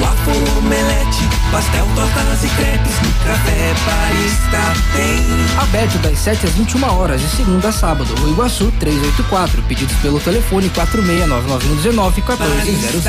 [0.00, 5.62] Waffle, omelete, pastel, tortas e crepes no Café Barista tem.
[5.62, 8.12] Aberto das 7 às 21 horas, de segunda a sábado.
[8.24, 9.62] O Iguaçu 384.
[9.62, 13.04] Pedidos pelo telefone 469919 1400.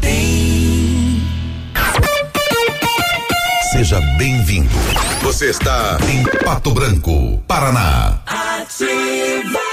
[0.00, 1.22] Tem.
[3.72, 4.70] Seja bem-vindo.
[5.22, 8.20] Você está em Pato Branco, Paraná.
[8.26, 9.69] Ativa.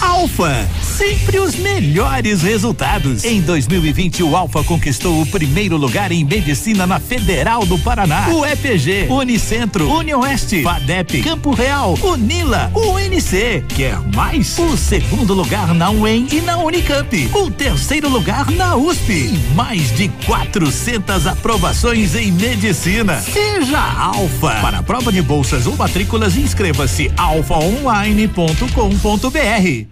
[0.00, 3.24] Alfa, sempre os melhores resultados.
[3.24, 8.28] Em 2020, o Alfa conquistou o primeiro lugar em medicina na Federal do Paraná.
[8.28, 13.64] O EPG, Unicentro, Unioeste, FADEP, Campo Real, Unila, UNC.
[13.74, 14.58] Quer mais?
[14.58, 17.30] O segundo lugar na UEM e na Unicamp.
[17.34, 19.12] O terceiro lugar na USP.
[19.12, 23.20] E mais de 400 aprovações em medicina.
[23.20, 24.60] Seja Alfa.
[24.60, 29.85] Para prova de bolsas ou matrículas, inscreva-se alfaonline.com.br.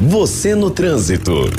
[0.00, 1.50] Você no trânsito.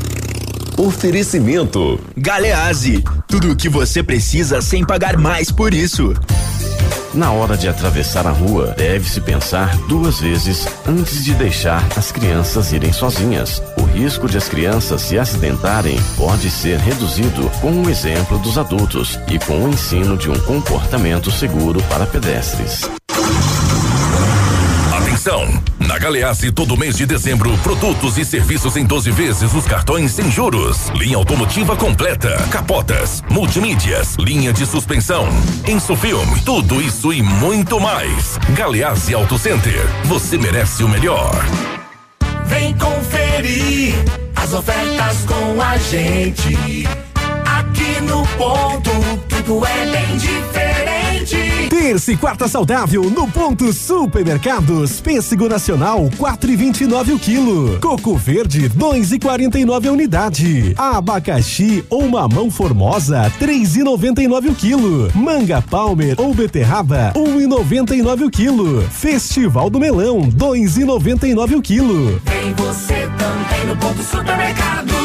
[0.77, 1.99] Oferecimento.
[2.17, 6.13] Galeazzi, tudo o que você precisa sem pagar mais por isso.
[7.15, 12.73] Na hora de atravessar a rua, deve-se pensar duas vezes antes de deixar as crianças
[12.73, 13.63] irem sozinhas.
[13.79, 19.17] O risco de as crianças se acidentarem pode ser reduzido com o exemplo dos adultos
[19.31, 22.81] e com o ensino de um comportamento seguro para pedestres.
[25.25, 25.63] Atenção!
[25.79, 30.29] Na Galeazzi, todo mês de dezembro, produtos e serviços em 12 vezes os cartões sem
[30.29, 30.89] juros.
[30.89, 35.27] Linha automotiva completa, capotas, multimídias, linha de suspensão,
[35.67, 38.37] Insufilme, tudo isso e muito mais.
[38.51, 41.33] Galeazzi Auto Center, você merece o melhor.
[42.45, 43.95] Vem conferir
[44.35, 46.87] as ofertas com a gente.
[47.45, 48.91] Aqui no ponto,
[49.27, 50.74] tudo é bem diferente.
[51.85, 54.99] Terça e quarta saudável no ponto Supermercados.
[54.99, 57.79] Pêssego Nacional, quatro e vinte e nove o quilo.
[57.79, 60.73] Coco Verde, dois e quarenta e nove a unidade.
[60.75, 65.11] Abacaxi ou mamão formosa, três e noventa e nove o quilo.
[65.13, 68.81] Manga Palmer ou beterraba, um e noventa e nove o quilo.
[68.89, 72.19] Festival do Melão, dois e noventa e nove o quilo.
[72.25, 75.04] Vem você também no ponto supermercados.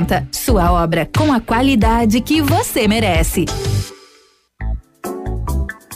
[0.31, 3.45] Sua obra com a qualidade que você merece.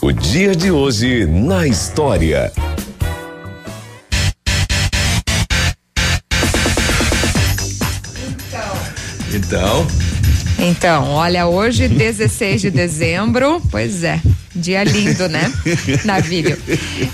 [0.02, 2.52] O dia de hoje na história.
[9.34, 9.86] Então.
[10.58, 14.20] Então, olha, hoje, 16 de dezembro, pois é,
[14.56, 15.52] dia lindo, né?
[16.04, 16.56] Navilho.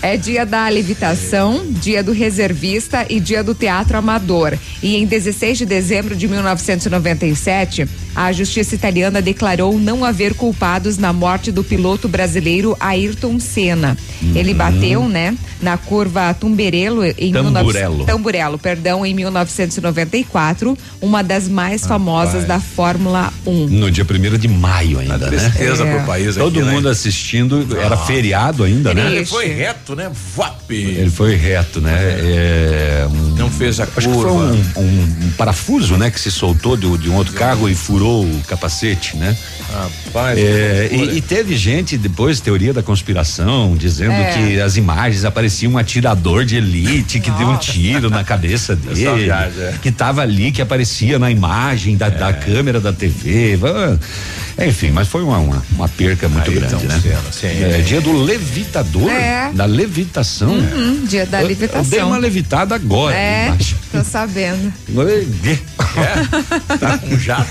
[0.01, 4.57] É dia da levitação, dia do reservista e dia do teatro amador.
[4.83, 11.13] E em 16 de dezembro de 1997, a justiça italiana declarou não haver culpados na
[11.13, 13.97] morte do piloto brasileiro Ayrton Senna.
[14.35, 17.73] Ele bateu, né, na curva Tumberello em Tamburello.
[17.73, 18.05] 19...
[18.05, 23.69] Tamburello, perdão, em 1994, uma das mais famosas da Fórmula 1.
[23.69, 25.39] No dia 1 de maio ainda, né?
[25.39, 25.97] tristeza É.
[25.97, 26.73] pro país Todo aqui, né?
[26.73, 26.89] mundo
[27.33, 29.11] assistindo, era feriado ainda, né?
[29.15, 30.11] Ele foi reto, né?
[30.37, 30.71] Vap.
[30.71, 31.93] Ele foi reto, né?
[31.99, 34.33] É, um- Não fez a acho que foi curva.
[34.77, 36.11] um, um- um parafuso, né?
[36.11, 39.37] Que se soltou de, de um outro carro e furou o capacete, né?
[39.73, 44.33] Rapaz, É, e, e teve gente depois, teoria da conspiração, dizendo É.
[44.33, 48.95] que as imagens aparecia um atirador de elite que deu um tiro na cabeça Essa
[48.95, 49.75] dele, viagem, é.
[49.81, 53.59] que tava ali, que aparecia na imagem da, da câmera da TV.
[53.65, 57.01] Ah, Enfim, mas foi uma, uma, uma perca muito Ayrton grande, né?
[57.31, 57.63] Sim.
[57.65, 59.51] É, dia do levitador, É.
[59.53, 60.51] da levitação.
[60.51, 62.09] Uhum, dia da Eu- Eu dei levitação.
[62.09, 63.17] uma levitada agora.
[63.17, 63.77] É, embaixo.
[63.91, 64.73] tô sabendo.
[66.79, 67.49] Tá com jato.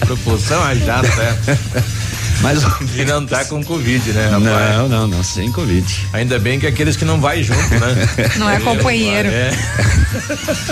[0.00, 1.36] Propulsão a jato, é.
[2.42, 2.62] Mas
[2.96, 4.76] E não tá com Covid, né, rapaz?
[4.76, 6.08] Não, não, não, sem Covid.
[6.12, 8.08] Ainda bem que aqueles que não vai junto, né?
[8.36, 9.28] Não é companheiro.
[9.28, 9.50] É.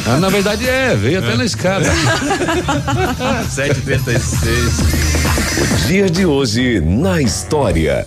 [0.07, 1.91] Ah, na verdade é, veio até na escada.
[3.55, 5.87] 7h36.
[5.87, 8.07] Dia de hoje na história.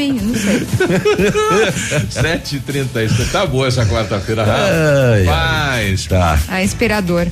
[0.00, 0.60] Meio, não sei.
[2.08, 3.30] 7h36.
[3.30, 5.26] Tá boa essa quarta-feira, rapaz.
[6.06, 6.38] Tá.
[6.48, 7.26] Ah, inspirador.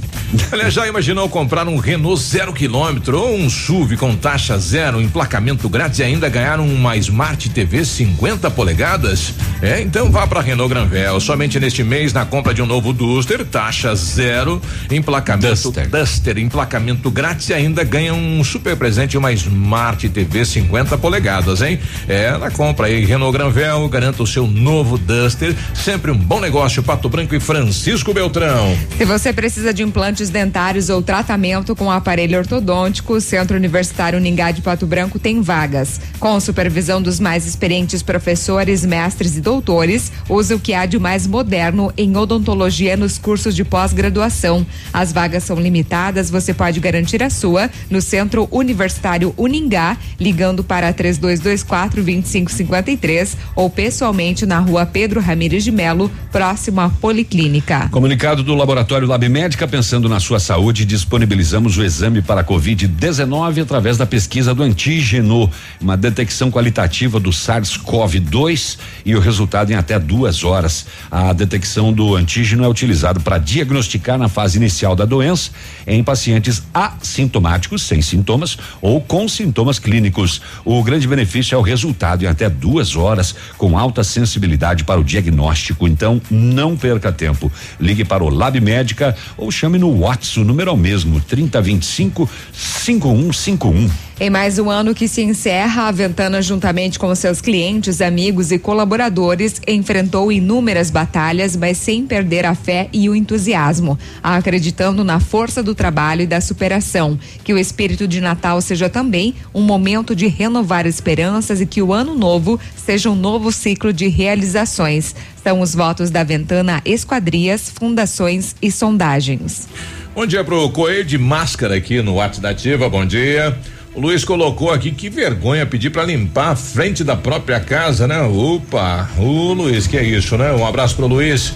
[0.52, 5.66] Olha, já imaginou comprar um Renault zero quilômetro ou um SUV com taxa zero, emplacamento
[5.66, 9.32] grátis e ainda ganhar uma Smart TV 50 polegadas?
[9.62, 11.18] É, então vá para Renault Granvel.
[11.20, 17.48] Somente neste mês, na compra de um novo Duster, taxa zero, emplacamento Duster, emplacamento grátis
[17.48, 21.80] e ainda ganha um super presente, uma Smart TV 50 polegadas, hein?
[22.06, 25.54] É, na compra aí, Renault Granvel, garanta o seu novo Duster.
[25.72, 28.76] Sempre um bom negócio, Pato Branco e Francisco Beltrão.
[28.96, 34.50] Se você precisa de implantes dentários ou tratamento com aparelho ortodôntico, o Centro Universitário Ningá
[34.50, 36.00] de Pato Branco tem vagas.
[36.18, 41.28] Com supervisão dos mais experientes professores, mestres e doutores, usa o que há de mais
[41.28, 44.66] moderno em odontologia nos cursos de pós-graduação.
[44.92, 50.92] As vagas são limitadas, você pode garantir a sua no Centro Universitário Uningá, ligando para
[50.92, 52.02] 3224
[52.48, 57.88] 2553 ou pessoalmente na rua Pedro Ramires de Melo, próximo à Policlínica.
[57.90, 63.96] Comunicado do Laboratório Lab Médica, pensando na sua saúde, disponibilizamos o exame para Covid-19 através
[63.96, 70.44] da pesquisa do antígeno, uma detecção qualitativa do SARS-CoV-2 e o resultado em até duas
[70.44, 70.86] horas.
[71.10, 75.50] A detecção do antígeno é utilizado para diagnosticar na fase inicial da doença
[75.86, 80.40] em pacientes assintomáticos, sem sintomas ou com sintomas clínicos.
[80.64, 85.04] O grande benefício é o resultado em até duas horas, com alta sensibilidade para o
[85.04, 85.88] diagnóstico.
[85.88, 87.50] Então, não perca tempo.
[87.80, 92.28] Ligue para o Lab Médica ou chame no WhatsApp, o número é o mesmo, 3025
[92.52, 94.07] 5151.
[94.20, 98.58] Em mais um ano que se encerra, a Ventana, juntamente com seus clientes, amigos e
[98.58, 105.62] colaboradores, enfrentou inúmeras batalhas, mas sem perder a fé e o entusiasmo, acreditando na força
[105.62, 107.16] do trabalho e da superação.
[107.44, 111.92] Que o espírito de Natal seja também um momento de renovar esperanças e que o
[111.92, 115.14] ano novo seja um novo ciclo de realizações.
[115.44, 119.68] São os votos da Ventana Esquadrias, Fundações e Sondagens.
[120.12, 123.56] Bom dia pro Coelho de Máscara aqui no WhatsApp da Ativa, bom dia.
[123.98, 128.22] O Luiz colocou aqui que vergonha pedir para limpar a frente da própria casa, né?
[128.22, 130.52] Opa, o Luiz, que é isso, né?
[130.52, 131.52] Um abraço pro Luiz.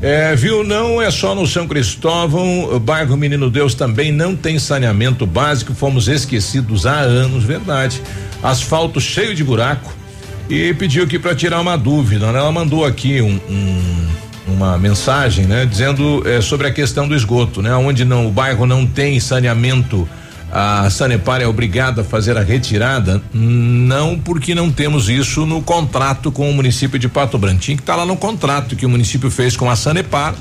[0.00, 5.26] É, viu, não é só no São Cristóvão, bairro Menino Deus também não tem saneamento
[5.26, 8.00] básico, fomos esquecidos há anos, verdade.
[8.42, 9.92] Asfalto cheio de buraco
[10.48, 12.38] e pediu aqui para tirar uma dúvida, né?
[12.38, 14.08] Ela mandou aqui um, um
[14.48, 15.66] uma mensagem, né?
[15.66, 17.74] Dizendo é, sobre a questão do esgoto, né?
[17.74, 20.08] Onde não, o bairro não tem saneamento
[20.54, 23.22] a Sanepar é obrigada a fazer a retirada?
[23.32, 27.60] Não, porque não temos isso no contrato com o município de Pato Branco.
[27.60, 30.34] Tinha que estar tá lá no contrato que o município fez com a Sanepar.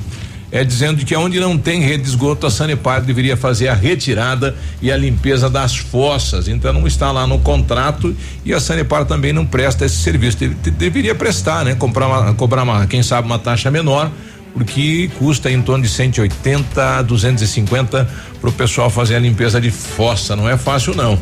[0.51, 4.53] É dizendo que onde não tem rede de esgoto, a Sanepar deveria fazer a retirada
[4.81, 6.49] e a limpeza das fossas.
[6.49, 10.39] Então não está lá no contrato e a Sanepar também não presta esse serviço.
[10.39, 11.73] De, de, deveria prestar, né?
[11.73, 14.11] Comprar uma, cobrar uma, quem sabe, uma taxa menor
[14.53, 19.71] porque custa em torno de 180 a 250 para o pessoal fazer a limpeza de
[19.71, 20.35] fossa.
[20.35, 21.17] Não é fácil, não.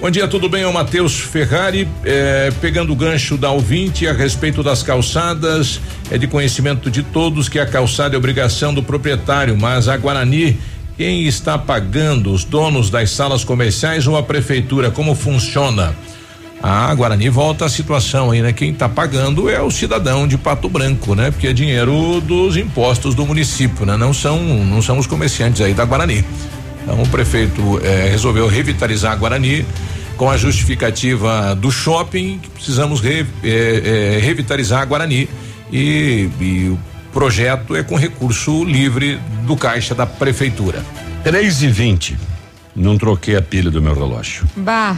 [0.00, 0.62] Bom dia, tudo bem?
[0.62, 5.78] É o Matheus Ferrari, eh, pegando o gancho da ouvinte a respeito das calçadas.
[6.10, 10.58] É de conhecimento de todos que a calçada é obrigação do proprietário, mas a Guarani
[11.00, 12.30] quem está pagando?
[12.30, 14.90] Os donos das salas comerciais ou a prefeitura?
[14.90, 15.96] Como funciona?
[16.62, 18.52] A Guarani volta à situação aí, né?
[18.52, 21.30] Quem está pagando é o cidadão de Pato Branco, né?
[21.30, 23.96] Porque é dinheiro dos impostos do município, né?
[23.96, 26.22] Não são, não são os comerciantes aí da Guarani.
[26.82, 29.64] Então o prefeito eh, resolveu revitalizar a Guarani
[30.18, 35.30] com a justificativa do shopping que precisamos re, eh, eh, revitalizar a Guarani
[35.72, 36.78] e, e o
[37.10, 40.84] projeto é com recurso livre do caixa da prefeitura.
[41.24, 42.18] 3 e 20
[42.76, 44.46] Não troquei a pilha do meu relógio.
[44.56, 44.96] Bah.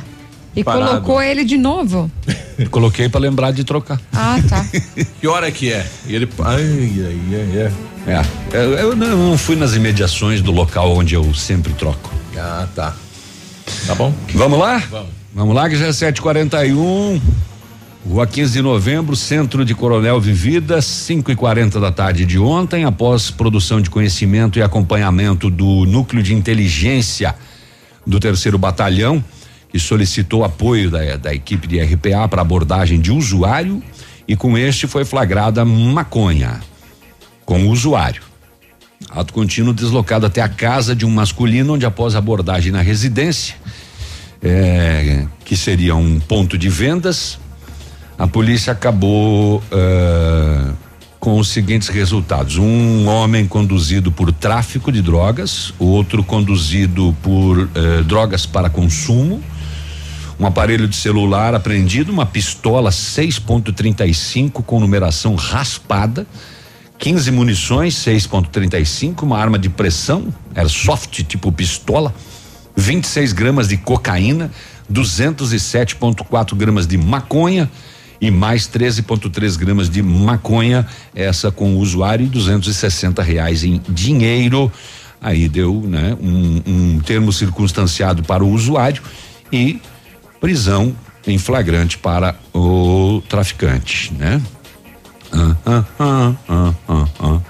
[0.54, 0.86] E Parado.
[0.86, 2.10] colocou ele de novo?
[2.70, 4.00] Coloquei para lembrar de trocar.
[4.12, 4.64] Ah, tá.
[5.20, 5.86] que hora que é?
[6.06, 6.28] E ele.
[6.44, 7.72] Ai, ai, ai, ai.
[8.06, 8.56] É.
[8.56, 12.12] Eu, eu não fui nas imediações do local onde eu sempre troco.
[12.36, 12.94] Ah, tá.
[13.86, 14.12] Tá bom?
[14.34, 14.78] Vamos lá?
[14.90, 15.22] Vamos.
[15.34, 17.20] Vamos lá, que já é 741.
[18.06, 22.84] Rua 15 de novembro, centro de Coronel Vivida, 5 e 40 da tarde de ontem,
[22.84, 27.34] após produção de conhecimento e acompanhamento do núcleo de inteligência
[28.04, 29.24] do terceiro batalhão
[29.72, 33.82] que solicitou apoio da, da equipe de RPA para abordagem de usuário
[34.28, 36.60] e com este foi flagrada maconha
[37.46, 38.22] com o usuário.
[39.10, 43.56] Ato contínuo deslocado até a casa de um masculino, onde após abordagem na residência,
[44.42, 47.38] é, que seria um ponto de vendas,
[48.18, 50.72] a polícia acabou uh,
[51.18, 57.68] com os seguintes resultados: um homem conduzido por tráfico de drogas, outro conduzido por uh,
[58.04, 59.42] drogas para consumo,
[60.42, 66.26] um aparelho de celular apreendido, uma pistola 6.35 com numeração raspada,
[66.98, 72.12] 15 munições 6.35, uma arma de pressão, airsoft tipo pistola,
[72.74, 74.50] 26 gramas de cocaína,
[74.92, 77.70] 207.4 gramas de maconha
[78.20, 80.84] e mais 13.3 gramas de maconha,
[81.14, 84.72] essa com o usuário e 260 reais em dinheiro.
[85.20, 89.02] Aí deu, né, um, um termo circunstanciado para o usuário
[89.52, 89.80] e
[90.42, 90.92] prisão
[91.24, 94.42] em flagrante para o traficante, né?
[95.32, 96.34] Ah, ah,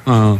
[0.06, 0.38] ah,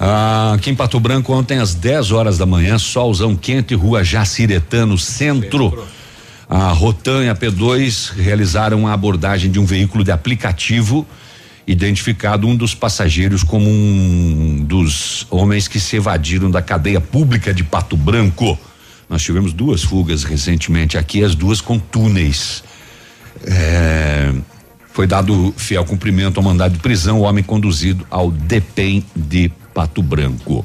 [0.00, 4.98] ah, aqui em Pato Branco, ontem às 10 horas da manhã, solzão quente, rua Jaciretano,
[4.98, 5.86] centro.
[6.48, 11.06] A Rotan e a P2 realizaram a abordagem de um veículo de aplicativo,
[11.64, 17.62] identificado um dos passageiros como um dos homens que se evadiram da cadeia pública de
[17.62, 18.58] Pato Branco.
[19.08, 22.64] Nós tivemos duas fugas recentemente aqui, as duas com túneis.
[23.46, 24.32] É,
[24.92, 30.02] foi dado fiel cumprimento ao mandado de prisão, o homem conduzido ao DEPEN de Pato
[30.02, 30.64] Branco.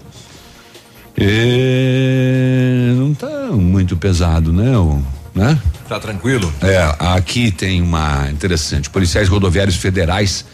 [1.17, 4.77] E não tá muito pesado, né?
[4.77, 5.59] O, né?
[5.87, 6.53] Tá tranquilo?
[6.61, 8.89] É, aqui tem uma interessante.
[8.89, 10.45] Policiais rodoviários federais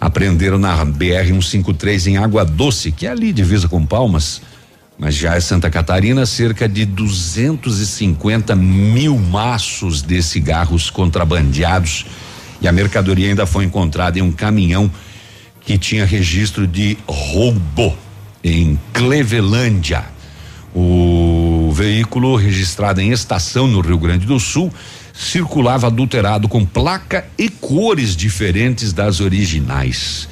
[0.00, 4.42] apreenderam na BR 153 em Água Doce, que é ali divisa com Palmas
[4.98, 12.06] mas já é Santa Catarina, cerca de 250 mil maços de cigarros contrabandeados.
[12.60, 14.90] E a mercadoria ainda foi encontrada em um caminhão
[15.60, 17.96] que tinha registro de roubo
[18.42, 20.04] em Clevelândia.
[20.74, 24.72] O veículo, registrado em estação no Rio Grande do Sul,
[25.12, 30.28] circulava adulterado com placa e cores diferentes das originais.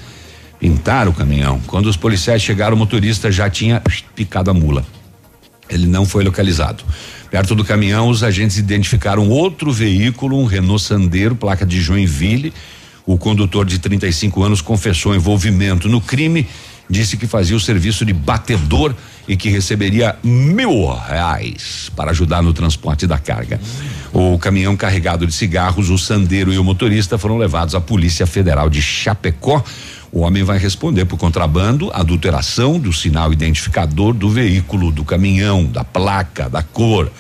[0.65, 1.61] Pintaram o caminhão.
[1.67, 3.83] Quando os policiais chegaram, o motorista já tinha
[4.15, 4.83] picado a mula.
[5.69, 6.83] Ele não foi localizado.
[7.31, 12.51] Perto do caminhão, os agentes identificaram outro veículo, um Renault Sandero, placa de Joinville.
[13.05, 16.49] O condutor de 35 anos confessou envolvimento no crime,
[16.89, 18.95] disse que fazia o serviço de batedor
[19.29, 23.61] e que receberia mil reais para ajudar no transporte da carga.
[24.15, 28.71] O caminhão carregado de cigarros, o Sandero e o motorista foram levados à Polícia Federal
[28.71, 29.63] de Chapecó.
[30.15, 35.83] O homem vai responder por contrabando, adulteração do sinal identificador do veículo, do caminhão, da
[35.83, 37.11] placa, da cor.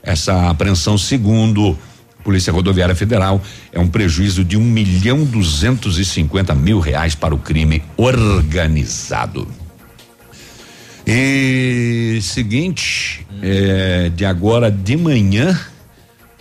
[0.00, 1.76] Essa apreensão, segundo
[2.20, 3.42] a Polícia Rodoviária Federal,
[3.72, 9.48] é um prejuízo de um milhão duzentos e cinquenta mil reais para o crime organizado.
[11.04, 15.58] E seguinte, é, de agora de manhã,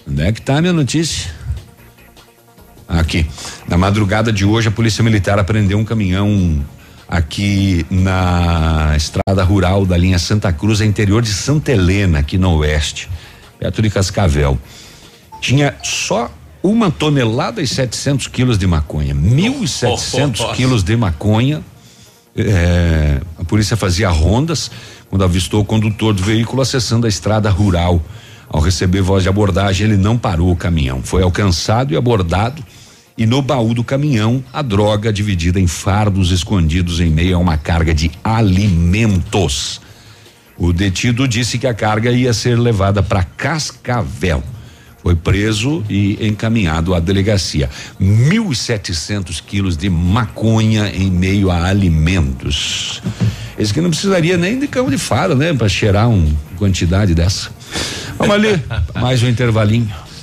[0.08, 1.34] onde é que tá a minha notícia?
[2.88, 3.26] Aqui.
[3.68, 6.64] Na madrugada de hoje, a Polícia Militar apreendeu um caminhão
[7.08, 13.10] aqui na estrada rural da linha Santa Cruz, interior de Santa Helena, aqui no oeste,
[13.60, 14.58] perto de Cascavel.
[15.42, 16.32] Tinha só
[16.64, 20.54] uma tonelada e 700 quilos de maconha, mil e setecentos Oh, oh, oh.
[20.54, 21.62] quilos de maconha.
[22.38, 24.70] É, a polícia fazia rondas
[25.10, 28.02] quando avistou o condutor do veículo acessando a estrada rural.
[28.50, 31.02] Ao receber voz de abordagem, ele não parou o caminhão.
[31.04, 32.64] Foi alcançado e abordado.
[33.18, 37.58] E no baú do caminhão, a droga dividida em fardos escondidos em meio a uma
[37.58, 39.80] carga de alimentos.
[40.58, 44.44] O detido disse que a carga ia ser levada para Cascavel.
[45.02, 47.70] Foi preso e encaminhado à delegacia.
[48.02, 53.02] 1.700 quilos de maconha em meio a alimentos.
[53.58, 55.54] Esse que não precisaria nem de cão de faro, né?
[55.54, 57.50] Para cheirar uma quantidade dessa.
[58.18, 58.62] Vamos ali,
[59.00, 60.05] mais um intervalinho.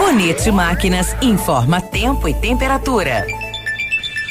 [0.00, 3.26] Bonito Máquinas informa tempo e temperatura.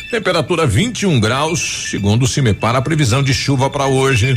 [0.09, 4.34] Temperatura 21 graus, segundo o CIMEPAR, a previsão de chuva para hoje.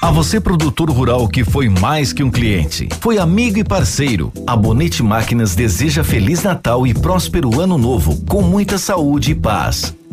[0.00, 4.32] A você, produtor rural que foi mais que um cliente, foi amigo e parceiro.
[4.46, 9.94] A Bonete Máquinas deseja Feliz Natal e próspero Ano Novo, com muita saúde e paz.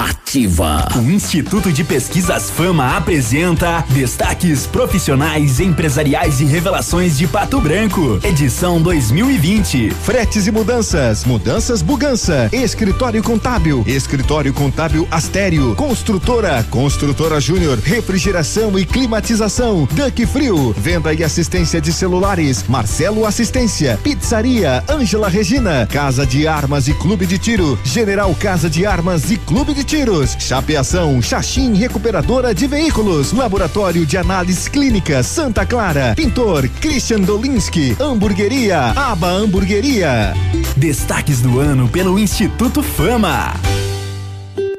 [0.00, 0.88] Ativa.
[0.96, 8.80] O Instituto de Pesquisas Fama apresenta Destaques Profissionais, Empresariais e Revelações de Pato Branco, edição
[8.80, 9.90] 2020.
[9.90, 18.86] Fretes e mudanças, mudanças Bugança, escritório contábil, escritório contábil Astério, construtora, construtora Júnior, refrigeração e
[18.86, 26.46] climatização, Duck Frio, venda e assistência de celulares, Marcelo Assistência, pizzaria, Ângela Regina, casa de
[26.46, 31.74] armas e clube de tiro, General Casa de Armas e clube de tiros, Chapeação, Xaxim
[31.74, 40.32] Recuperadora de Veículos, Laboratório de Análise Clínica Santa Clara, Pintor Christian Dolinski, Hamburgueria, Aba Hamburgueria.
[40.76, 43.52] Destaques do ano pelo Instituto Fama.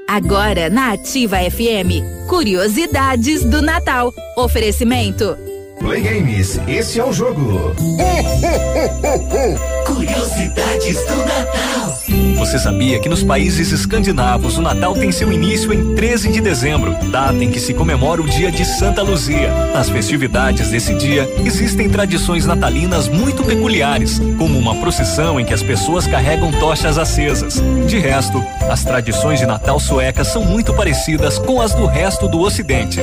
[0.07, 4.13] Agora na Ativa FM, curiosidades do Natal.
[4.37, 5.50] Oferecimento.
[5.81, 7.75] Play Games, esse é o jogo.
[9.83, 11.99] Curiosidades do Natal.
[12.37, 16.93] Você sabia que nos países escandinavos o Natal tem seu início em 13 de dezembro,
[17.09, 19.49] data em que se comemora o dia de Santa Luzia?
[19.73, 25.63] Nas festividades desse dia, existem tradições natalinas muito peculiares, como uma procissão em que as
[25.63, 27.55] pessoas carregam tochas acesas.
[27.87, 32.39] De resto, as tradições de Natal suecas são muito parecidas com as do resto do
[32.39, 32.99] Ocidente.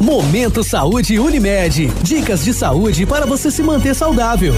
[0.00, 1.86] Momento Saúde Unimed.
[2.02, 4.54] Dicas de saúde para você se manter saudável.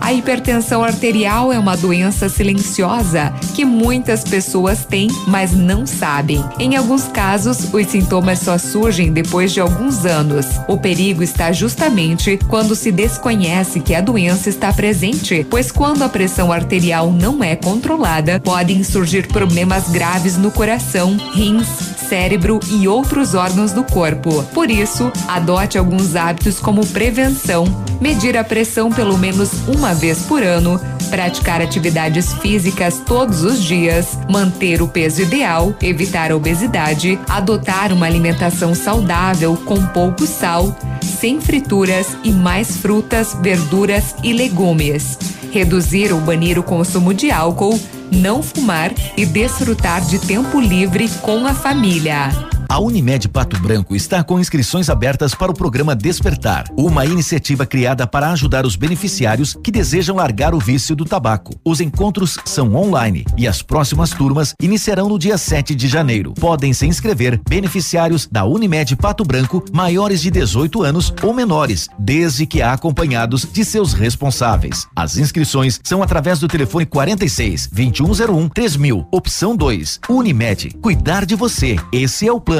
[0.00, 6.42] A hipertensão arterial é uma doença silenciosa que muitas pessoas têm, mas não sabem.
[6.58, 10.46] Em alguns casos, os sintomas só surgem depois de alguns anos.
[10.66, 16.08] O perigo está justamente quando se desconhece que a doença está presente, pois quando a
[16.08, 21.68] pressão arterial não é controlada, podem surgir problemas graves no coração, rins,
[22.10, 24.42] cérebro e outros órgãos do corpo.
[24.52, 27.64] Por isso, adote alguns hábitos como prevenção,
[28.00, 34.18] medir a pressão pelo menos uma vez por ano, praticar atividades físicas todos os dias,
[34.28, 40.76] manter o peso ideal, evitar a obesidade, adotar uma alimentação saudável com pouco sal,
[41.20, 45.39] sem frituras e mais frutas, verduras e legumes.
[45.50, 47.78] Reduzir ou banir o consumo de álcool,
[48.10, 52.28] não fumar e desfrutar de tempo livre com a família.
[52.70, 58.06] A Unimed Pato Branco está com inscrições abertas para o programa Despertar, uma iniciativa criada
[58.06, 61.52] para ajudar os beneficiários que desejam largar o vício do tabaco.
[61.64, 66.32] Os encontros são online e as próximas turmas iniciarão no dia 7 de janeiro.
[66.34, 72.46] Podem se inscrever beneficiários da Unimed Pato Branco maiores de 18 anos ou menores, desde
[72.46, 74.86] que acompanhados de seus responsáveis.
[74.94, 79.98] As inscrições são através do telefone 46 2101 3000, opção 2.
[80.08, 81.76] Unimed, cuidar de você.
[81.92, 82.59] Esse é o plano.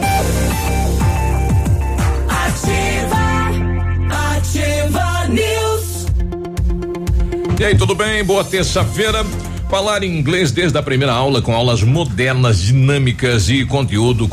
[7.61, 8.23] E aí, tudo bem?
[8.23, 9.23] Boa terça-feira.
[9.69, 14.27] Falar inglês desde a primeira aula com aulas modernas, dinâmicas e conteúdo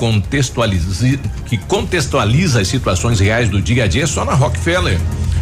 [1.44, 4.98] que contextualiza as situações reais do dia a dia só na Rockefeller.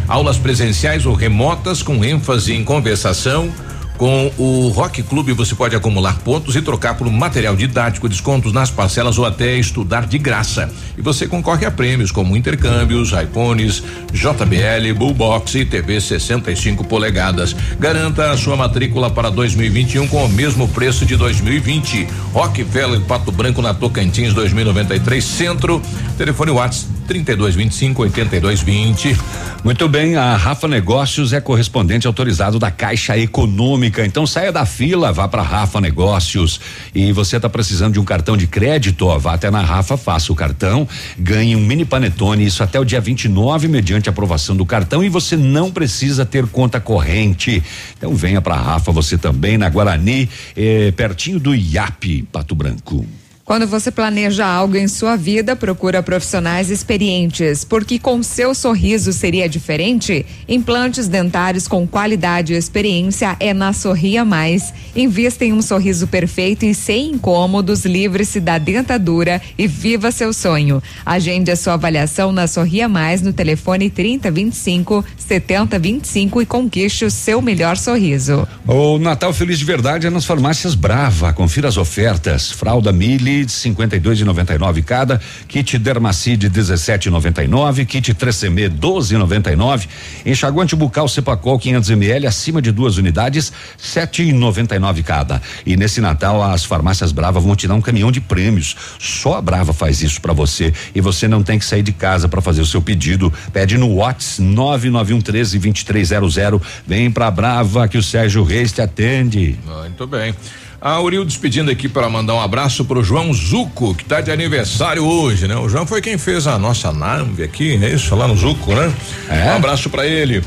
[0.09, 3.53] Aulas presenciais ou remotas com ênfase em conversação,
[3.97, 8.71] com o Rock Clube você pode acumular pontos e trocar por material didático, descontos nas
[8.71, 10.71] parcelas ou até estudar de graça.
[10.97, 13.83] E você concorre a prêmios como intercâmbios, iPhones,
[14.13, 17.55] JBL, Bullbox e TV 65 polegadas.
[17.79, 22.07] Garanta a sua matrícula para 2021 com o mesmo preço de 2020.
[22.33, 25.81] Rockefeller Pato Branco na Tocantins 2093 Centro.
[26.17, 29.17] Telefone WhatsApp 3225 8220.
[29.65, 33.86] Muito bem, a Rafa Negócios é correspondente autorizado da Caixa Econômica.
[34.05, 36.61] Então saia da fila, vá para Rafa Negócios.
[36.95, 40.33] E você está precisando de um cartão de crédito, ó, vá até na Rafa, faça
[40.33, 45.03] o cartão, ganhe um mini panetone, isso até o dia 29, mediante aprovação do cartão,
[45.03, 47.63] e você não precisa ter conta corrente.
[47.97, 53.05] Então venha para Rafa, você também na Guarani, eh, pertinho do IAP, Pato Branco.
[53.47, 59.49] Quando você planeja algo em sua vida, procura profissionais experientes, porque com seu sorriso seria
[59.49, 60.27] diferente?
[60.49, 64.75] Implantes dentários com qualidade e experiência é na Sorria Mais.
[64.97, 70.83] Invista em um sorriso perfeito e sem incômodos, livre-se da dentadura e viva seu sonho.
[71.05, 77.41] Agende a sua avaliação na Sorria Mais no telefone 3025 7025 e conquiste o seu
[77.41, 78.47] melhor sorriso.
[78.67, 81.33] O Natal Feliz de Verdade é nas farmácias Brava.
[81.33, 82.51] Confira as ofertas.
[82.51, 89.87] Fralda Mili Blitz 52 de 99 cada, kit Dermacide 17,99, kit 3CM 12,99,
[90.25, 95.43] enxaguante bucal Cepacol 500 ml acima de duas unidades 7,99 cada.
[95.67, 98.75] E nesse Natal as farmácias Brava vão te dar um caminhão de prêmios.
[98.99, 102.29] Só a Brava faz isso para você e você não tem que sair de casa
[102.29, 103.31] para fazer o seu pedido.
[103.53, 106.63] Pede no Whats 991 13 2300.
[106.87, 109.59] Vem pra Brava que o Sérgio Reis te atende.
[109.67, 110.35] Muito bem.
[110.81, 115.05] A Aurildes pedindo aqui para mandar um abraço pro João Zuco, que tá de aniversário
[115.05, 115.57] hoje, né?
[115.57, 118.15] O João foi quem fez a nossa nave aqui, é isso?
[118.15, 118.93] Lá no Zuco, né?
[119.29, 119.53] É.
[119.53, 120.43] Um abraço para ele.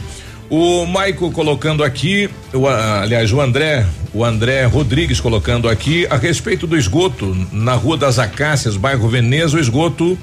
[0.49, 6.65] O Maico colocando aqui, o, aliás, o André, o André Rodrigues colocando aqui a respeito
[6.65, 10.17] do esgoto na Rua das Acácias, bairro Veneza, o esgoto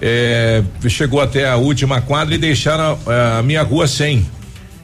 [0.00, 4.26] eh, chegou até a última quadra e deixaram a, a minha rua sem.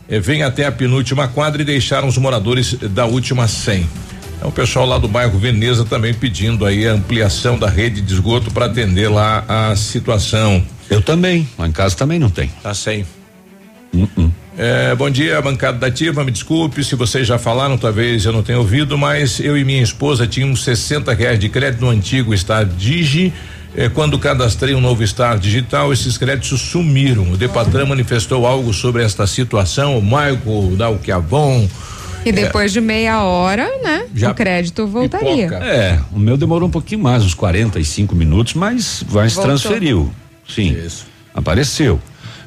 [0.09, 3.89] Eh, vem até a penúltima quadra e deixaram os moradores da última 100.
[4.37, 8.12] Então, o pessoal lá do bairro Veneza também pedindo aí a ampliação da rede de
[8.12, 10.64] esgoto para atender lá a situação.
[10.91, 12.51] Eu também, lá em casa também não tem.
[12.62, 13.07] Tá sem.
[13.95, 14.30] Uh-uh.
[14.57, 16.24] É, bom dia, bancada da Ativa.
[16.24, 19.82] Me desculpe se vocês já falaram, talvez eu não tenha ouvido, mas eu e minha
[19.82, 23.32] esposa tínhamos 60 reais de crédito no antigo Star Digi.
[23.76, 27.32] É, quando cadastrei um novo Star Digital, esses créditos sumiram.
[27.32, 29.99] O Depatran manifestou algo sobre esta situação.
[29.99, 31.68] O Michael dá o que é bom.
[32.25, 34.07] E depois de meia hora, né?
[34.14, 35.47] Já o crédito voltaria.
[35.57, 39.51] É, o meu demorou um pouquinho mais, uns 45 minutos, mas, mas Voltou.
[39.51, 40.12] transferiu.
[40.49, 40.77] Sim.
[41.35, 42.01] Apareceu.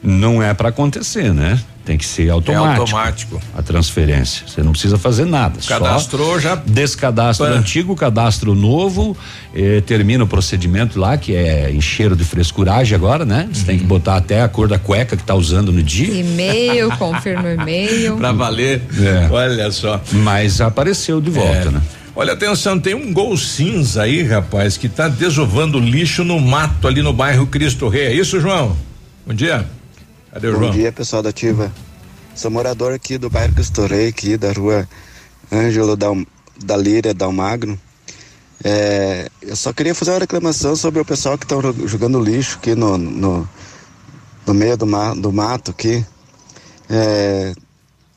[0.04, 1.60] Não é para acontecer, né?
[1.84, 2.82] Tem que ser automático.
[2.82, 3.42] automático.
[3.58, 4.46] A transferência.
[4.46, 5.58] Você não precisa fazer nada.
[5.66, 7.58] Cadastrou, só já- Descadastra o Pã.
[7.60, 9.16] antigo, cadastro novo,
[9.56, 13.48] eh, termina o procedimento lá, que é encheiro de frescuragem agora, né?
[13.52, 13.66] Você Uhum.
[13.68, 16.14] tem que botar até a cor da cueca que tá usando no dia.
[16.20, 18.18] E-mail, confirma o e-mail.
[18.18, 18.82] Pra valer.
[19.00, 19.28] É.
[19.32, 20.02] Olha só.
[20.12, 21.72] Mas apareceu de volta, É.
[21.72, 21.82] né?
[22.14, 27.02] Olha, atenção, tem um gol cinza aí, rapaz, que tá desovando lixo no mato ali
[27.02, 28.08] no bairro Cristo Rei.
[28.08, 28.76] É isso, João?
[29.26, 29.66] Bom dia.
[30.32, 30.72] Cadê o Bom João?
[30.72, 31.72] dia, pessoal da Ativa.
[32.36, 34.88] Sou morador aqui do bairro que estourei, aqui da rua
[35.52, 36.18] Ângelo Dal,
[36.64, 37.80] da Líria Dalmagno.
[38.64, 42.76] É, eu só queria fazer uma reclamação sobre o pessoal que estão jogando lixo aqui
[42.76, 43.50] no, no,
[44.46, 46.06] no meio do, ma, do mato aqui.
[46.90, 47.54] É,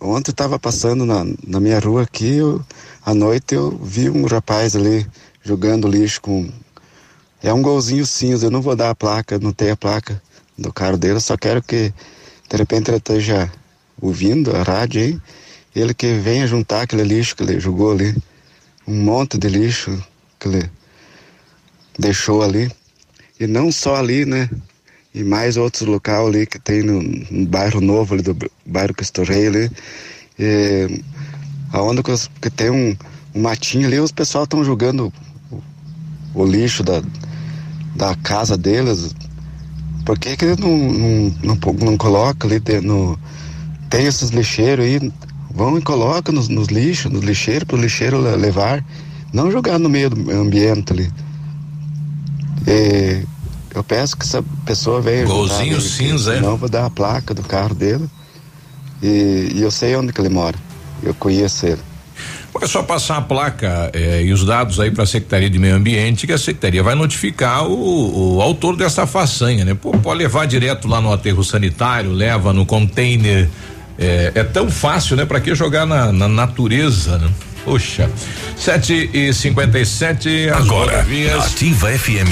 [0.00, 2.60] ontem estava passando na, na minha rua aqui, eu,
[3.06, 5.06] à noite eu vi um rapaz ali
[5.42, 6.50] jogando lixo com.
[7.42, 10.20] É um golzinho cinza, eu não vou dar a placa, não tenho a placa
[10.60, 11.92] do carro dele, só quero que
[12.48, 13.50] de repente ele esteja
[14.00, 15.18] ouvindo a rádio aí,
[15.74, 18.14] ele que venha juntar aquele lixo que ele jogou ali,
[18.86, 20.02] um monte de lixo
[20.38, 20.70] que ele
[21.98, 22.70] deixou ali,
[23.38, 24.48] e não só ali, né?
[25.14, 28.36] E mais outros locais ali que tem no, no bairro novo ali do
[28.66, 29.70] bairro Cristo Rei ali,
[30.38, 31.02] e,
[31.72, 32.96] aonde que, os- que tem um,
[33.34, 35.12] um matinho ali, os pessoal estão jogando
[35.50, 35.62] o,
[36.34, 37.02] o lixo da,
[37.96, 39.14] da casa deles,
[40.04, 43.18] por que que não, não, não, não coloca ali no,
[43.88, 45.12] tem esses lixeiros aí,
[45.52, 48.84] vão e coloca nos, nos lixos, nos lixeiros, para o lixeiro le- levar,
[49.32, 51.10] não jogar no meio do ambiente ali.
[52.66, 53.22] E
[53.74, 56.40] eu peço que essa pessoa venha ajudar Golzinho ali, cinza, é?
[56.40, 58.08] Não vou dar a placa do carro dele.
[59.02, 60.56] E, e eu sei onde que ele mora.
[61.02, 61.80] Eu conheço ele.
[62.60, 65.76] É só passar a placa eh, e os dados aí para a Secretaria de Meio
[65.76, 69.74] Ambiente, que a Secretaria vai notificar o, o autor dessa façanha, né?
[69.74, 73.48] Pô, pode levar direto lá no aterro sanitário, leva no container.
[73.98, 75.24] É, é tão fácil, né?
[75.24, 77.30] Para que jogar na, na natureza, né?
[77.64, 78.10] Poxa.
[78.56, 81.46] 7 e 57 as Agora, rodovias.
[81.46, 82.30] Ativa FM.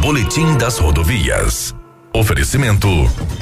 [0.00, 1.75] Boletim das rodovias.
[2.16, 2.88] Oferecimento.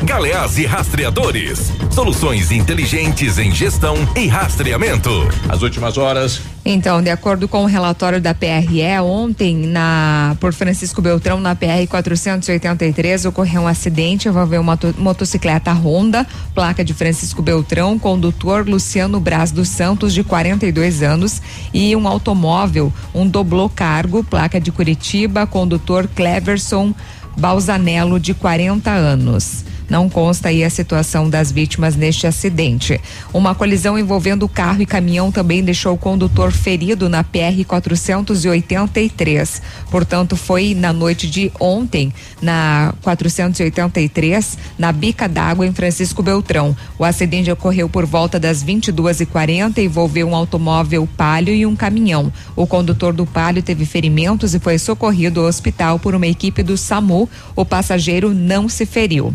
[0.02, 1.70] Galeás e Rastreadores.
[1.92, 5.10] Soluções inteligentes em gestão e rastreamento.
[5.48, 6.40] As últimas horas.
[6.66, 11.86] Então, de acordo com o relatório da PRE, ontem, na por Francisco Beltrão, na PR
[11.88, 19.20] 483, ocorreu um acidente envolvendo uma moto- motocicleta Honda, placa de Francisco Beltrão, condutor Luciano
[19.20, 21.40] Braz dos Santos, de 42 anos,
[21.72, 26.94] e um automóvel, um doblô cargo, placa de Curitiba, condutor Cleverson
[27.36, 29.64] Balzanello, de 40 anos.
[29.88, 33.00] Não consta aí a situação das vítimas neste acidente.
[33.32, 39.62] Uma colisão envolvendo carro e caminhão também deixou o condutor ferido na PR 483.
[39.90, 46.74] Portanto, foi na noite de ontem, na 483, na bica d'água em Francisco Beltrão.
[46.98, 52.32] O acidente ocorreu por volta das 22h40 e envolveu um automóvel palio e um caminhão.
[52.56, 56.76] O condutor do palio teve ferimentos e foi socorrido ao hospital por uma equipe do
[56.76, 57.28] SAMU.
[57.54, 59.34] O passageiro não se feriu.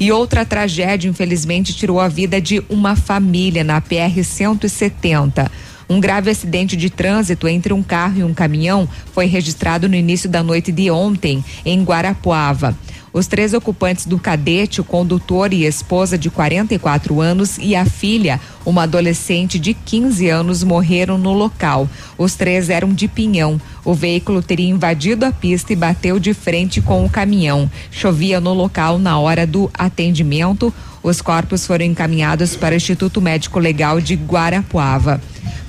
[0.00, 5.50] E outra tragédia, infelizmente, tirou a vida de uma família na PR 170.
[5.90, 10.30] Um grave acidente de trânsito entre um carro e um caminhão foi registrado no início
[10.30, 12.74] da noite de ontem, em Guarapuava.
[13.12, 18.40] Os três ocupantes do cadete, o condutor e esposa de 44 anos e a filha,
[18.64, 21.88] uma adolescente de 15 anos, morreram no local.
[22.16, 23.60] Os três eram de Pinhão.
[23.84, 27.70] O veículo teria invadido a pista e bateu de frente com o caminhão.
[27.90, 30.72] Chovia no local na hora do atendimento.
[31.02, 35.20] Os corpos foram encaminhados para o Instituto Médico Legal de Guarapuava.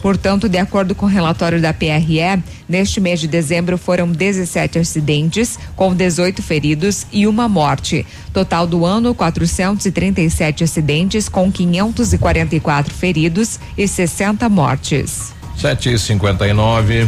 [0.02, 5.60] Portanto, de acordo com o relatório da PRE, neste mês de dezembro foram 17 acidentes,
[5.76, 8.06] com 18 feridos e uma morte.
[8.34, 15.34] Total do ano, 437 acidentes, com 544 feridos e 60 mortes.
[15.60, 17.08] 7h59.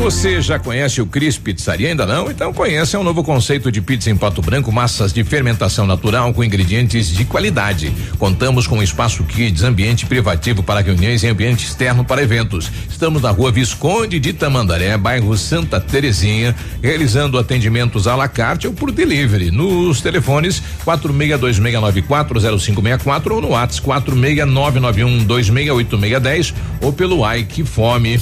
[0.00, 1.88] Você já conhece o Cris Pizzaria?
[1.88, 2.30] Ainda não?
[2.30, 6.32] Então conheça é um novo conceito de pizza em Pato Branco, massas de fermentação natural
[6.32, 7.92] com ingredientes de qualidade.
[8.18, 12.70] Contamos com espaço kids, ambiente privativo para reuniões e ambiente externo para eventos.
[12.88, 18.72] Estamos na rua Visconde de Tamandaré, bairro Santa Terezinha, realizando atendimentos à la carte ou
[18.72, 28.20] por delivery nos telefones 4626940564 ou no WhatsApp 46991268610 ou pelo Ai Que Fome.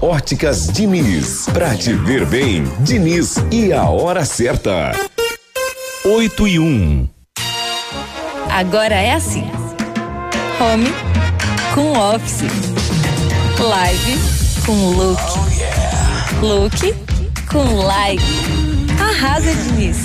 [0.00, 1.46] Óticas Diniz.
[1.52, 4.92] Pra te ver bem, Diniz e a hora certa.
[6.04, 7.08] 8 e 1.
[8.50, 9.44] Agora é assim:
[10.60, 10.92] home
[11.74, 12.42] com office,
[13.58, 14.18] live
[14.66, 15.22] com look,
[16.42, 16.94] look
[17.50, 18.22] com like.
[19.00, 19.98] Arrasa, Diniz.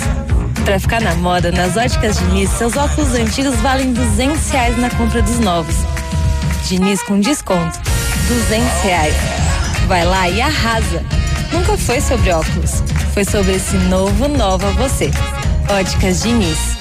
[0.64, 5.20] Pra ficar na moda, nas óticas Diniz, seus óculos antigos valem 200 reais na compra
[5.20, 5.76] dos novos.
[6.66, 7.78] Diniz com desconto,
[8.28, 9.51] 200 reais.
[9.92, 11.04] Vai lá e arrasa.
[11.52, 12.82] Nunca foi sobre óculos,
[13.12, 15.10] foi sobre esse novo Nova Você.
[15.68, 16.78] Óticas Diniz.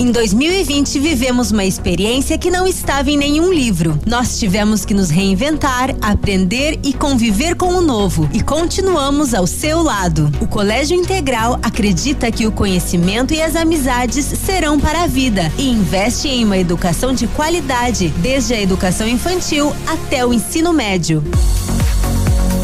[0.00, 3.96] Em 2020, vivemos uma experiência que não estava em nenhum livro.
[4.04, 8.28] Nós tivemos que nos reinventar, aprender e conviver com o novo.
[8.32, 10.28] E continuamos ao seu lado.
[10.40, 15.70] O Colégio Integral acredita que o conhecimento e as amizades serão para a vida e
[15.70, 21.22] investe em uma educação de qualidade, desde a educação infantil até o ensino médio.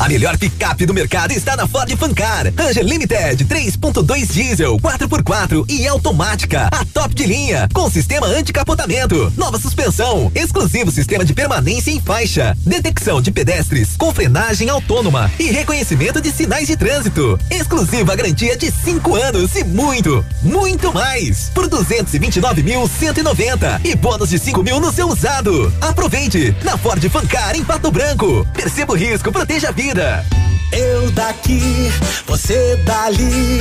[0.00, 2.50] A melhor picape do mercado está na Ford Fancar.
[2.56, 6.70] Ranger Limited 3.2 diesel 4x4 e automática.
[6.72, 12.56] A top de linha com sistema anticapotamento, nova suspensão, exclusivo sistema de permanência em faixa,
[12.64, 17.38] detecção de pedestres, com frenagem autônoma e reconhecimento de sinais de trânsito.
[17.50, 24.62] Exclusiva garantia de 5 anos e muito, muito mais por 229.190 e bônus de 5
[24.62, 25.70] mil no seu usado.
[25.78, 28.46] Aproveite na Ford Fancar em Pato Branco.
[28.54, 29.89] Perceba o risco, proteja a vida.
[29.90, 31.90] Eu daqui,
[32.24, 33.60] você dali,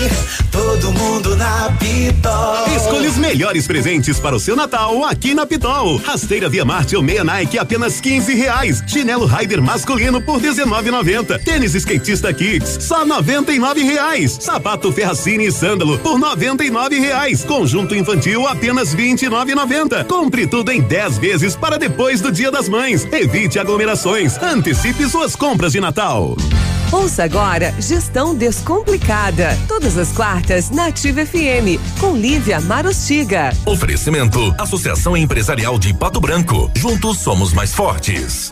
[0.51, 2.67] todo mundo na Pitol.
[2.75, 5.97] Escolha os melhores presentes para o seu Natal aqui na Pitol.
[5.97, 8.83] Rasteira Via Marte ou meia Nike apenas 15 reais.
[8.85, 11.43] Chinelo Rider masculino por 19,90.
[11.43, 14.37] Tênis skatista Kids só 99 reais.
[14.39, 17.43] Sapato Ferracini e sândalo por 99 reais.
[17.43, 20.05] Conjunto infantil apenas 29,90.
[20.05, 23.03] Compre tudo em 10 vezes para depois do Dia das Mães.
[23.11, 24.37] Evite aglomerações.
[24.37, 26.18] Antecipe suas compras de Natal.
[26.91, 29.57] Ouça agora Gestão Descomplicada.
[29.67, 33.51] Todas as quartas na Ativa FM, com Lívia Marostiga.
[33.65, 36.69] Oferecimento: Associação Empresarial de Pato Branco.
[36.75, 38.51] Juntos somos mais fortes.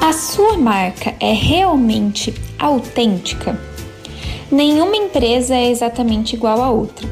[0.00, 3.58] A sua marca é realmente autêntica?
[4.50, 7.08] Nenhuma empresa é exatamente igual a outra.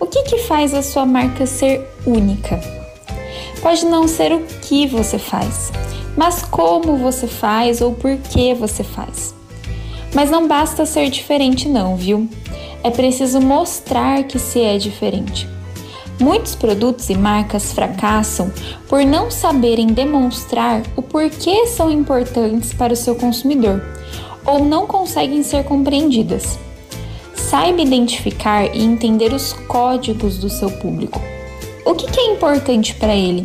[0.00, 2.58] O que, que faz a sua marca ser única?
[3.60, 5.70] Pode não ser o que você faz
[6.16, 9.34] mas como você faz ou por que você faz.
[10.14, 12.28] Mas não basta ser diferente, não, viu?
[12.82, 15.48] É preciso mostrar que se é diferente.
[16.20, 18.52] Muitos produtos e marcas fracassam
[18.88, 23.82] por não saberem demonstrar o porquê são importantes para o seu consumidor
[24.44, 26.58] ou não conseguem ser compreendidas.
[27.34, 31.20] Saiba identificar e entender os códigos do seu público.
[31.84, 33.44] O que, é importante para ele?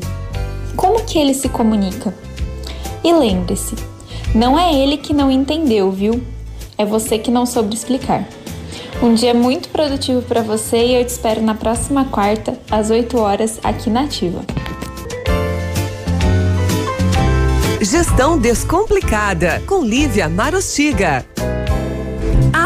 [0.75, 2.13] Como que ele se comunica?
[3.07, 3.73] E lembre-se,
[4.35, 6.21] não é ele que não entendeu, viu?
[6.77, 8.27] É você que não soube explicar.
[9.01, 13.17] Um dia muito produtivo para você e eu te espero na próxima quarta, às 8
[13.17, 14.41] horas, aqui na Ativa.
[17.79, 21.25] Gestão Descomplicada, com Lívia Marostiga.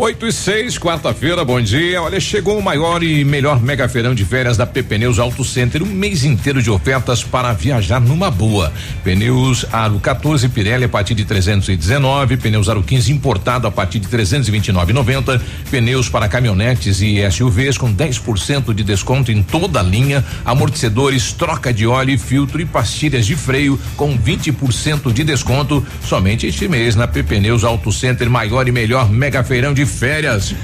[0.00, 2.00] Oito e seis, quarta-feira, bom dia.
[2.00, 5.86] Olha, chegou o maior e melhor mega feirão de férias da Pneus Auto Center, um
[5.86, 8.72] mês inteiro de ofertas para viajar numa boa.
[9.02, 14.06] Pneus Aro 14 Pirelli a partir de 319, pneus Aro 15 importado a partir de
[14.06, 21.32] 329,90, pneus para caminhonetes e SUVs com 10% de desconto em toda a linha, amortecedores,
[21.32, 26.68] troca de óleo e filtro e pastilhas de freio com 20% de desconto somente este
[26.68, 30.54] mês na Pneus Auto Center, maior e melhor mega feirão de férias.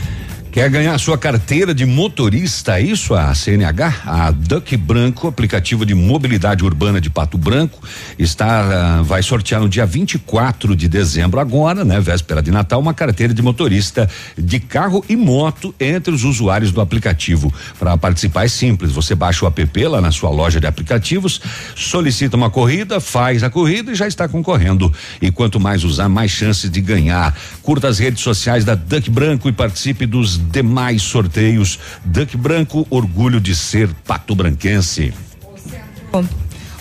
[0.54, 2.78] Quer ganhar sua carteira de motorista?
[2.78, 7.82] É isso a CNH, a Duck Branco, aplicativo de mobilidade urbana de Pato Branco,
[8.16, 12.94] está uh, vai sortear no dia 24 de dezembro agora, né, véspera de Natal, uma
[12.94, 17.52] carteira de motorista de carro e moto entre os usuários do aplicativo.
[17.76, 21.40] Para participar é simples, você baixa o app lá na sua loja de aplicativos,
[21.74, 24.92] solicita uma corrida, faz a corrida e já está concorrendo.
[25.20, 27.36] E quanto mais usar, mais chances de ganhar.
[27.60, 31.78] Curta as redes sociais da Duck Branco e participe dos demais sorteios.
[32.04, 35.12] Duck Branco, orgulho de ser pato branquense.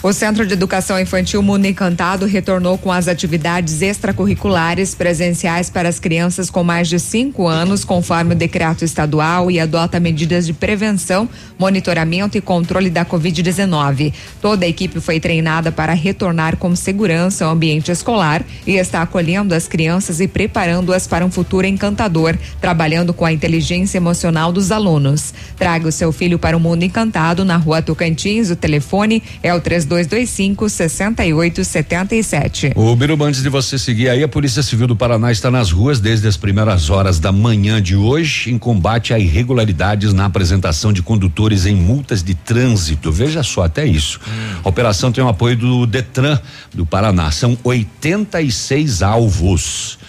[0.04, 5.98] O Centro de Educação Infantil Mundo Encantado retornou com as atividades extracurriculares presenciais para as
[5.98, 11.30] crianças com mais de cinco anos, conforme o decreto estadual, e adota medidas de prevenção,
[11.58, 14.12] monitoramento e controle da Covid-19.
[14.42, 19.56] Toda a equipe foi treinada para retornar com segurança ao ambiente escolar e está acolhendo
[19.56, 25.34] as crianças e preparando-as para um futuro encantador, trabalhando com a inteligência emocional dos alunos.
[25.56, 28.52] Traga o seu filho para o Mundo Encantado na rua Tocantins.
[28.52, 32.74] O telefone é o 32 3225 6877.
[32.76, 36.00] O Biruba, antes de você seguir aí, a Polícia Civil do Paraná está nas ruas
[36.00, 41.04] desde as primeiras horas da manhã de hoje em combate a irregularidades na apresentação de
[41.04, 43.12] condutores em multas de trânsito.
[43.12, 44.20] Veja só, até isso.
[44.64, 46.40] A operação tem o apoio do Detran
[46.74, 47.30] do Paraná.
[47.32, 50.00] São 86 alvos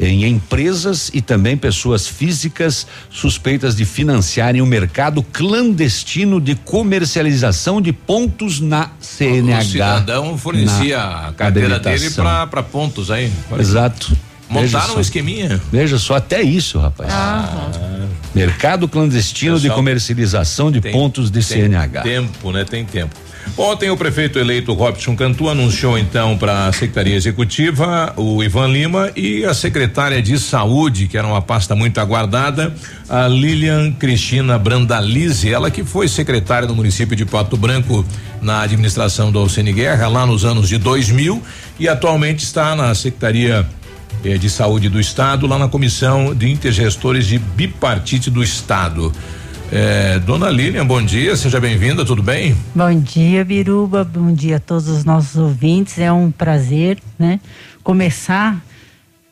[0.00, 7.92] em empresas e também pessoas físicas suspeitas de financiarem o mercado clandestino de comercialização de
[7.92, 9.58] pontos na CNH.
[9.58, 13.32] O cidadão fornecia a carteira dele para pontos aí.
[13.58, 14.16] Exato.
[14.48, 15.60] Montaram um esqueminha?
[15.70, 17.10] Veja só, até isso, rapaz.
[17.12, 18.06] Ah.
[18.34, 22.02] Mercado clandestino Pessoal, de comercialização de tem- pontos de tem CNH.
[22.02, 22.64] Tempo, né?
[22.64, 23.14] Tem tempo.
[23.56, 29.10] Ontem o prefeito eleito Robson Cantu anunciou então para a Secretaria Executiva o Ivan Lima
[29.16, 32.74] e a secretária de Saúde, que era uma pasta muito aguardada,
[33.08, 38.04] a Lilian Cristina Brandalize, ela que foi secretária do município de Pato Branco
[38.40, 41.42] na administração do Alcine Guerra lá nos anos de 2000
[41.78, 43.66] e atualmente está na Secretaria
[44.24, 49.12] eh, de Saúde do Estado, lá na Comissão de Intergestores de Bipartite do Estado.
[49.70, 52.56] Eh, dona Lilian, bom dia, seja bem-vinda, tudo bem?
[52.74, 54.02] Bom dia, Biruba.
[54.02, 55.98] Bom dia a todos os nossos ouvintes.
[55.98, 57.38] É um prazer, né?
[57.84, 58.56] Começar,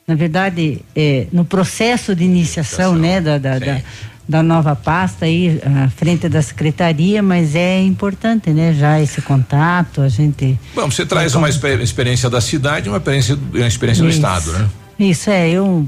[0.06, 3.80] na verdade, é, no processo de iniciação, né, da, da, da,
[4.28, 8.74] da nova pasta aí à frente da secretaria, mas é importante, né?
[8.74, 10.58] Já esse contato, a gente.
[10.74, 14.10] Bom, você traz uma exper- experiência da cidade uma experiência, uma experiência do.
[14.10, 14.68] Estado, né?
[14.98, 15.86] Isso é, eu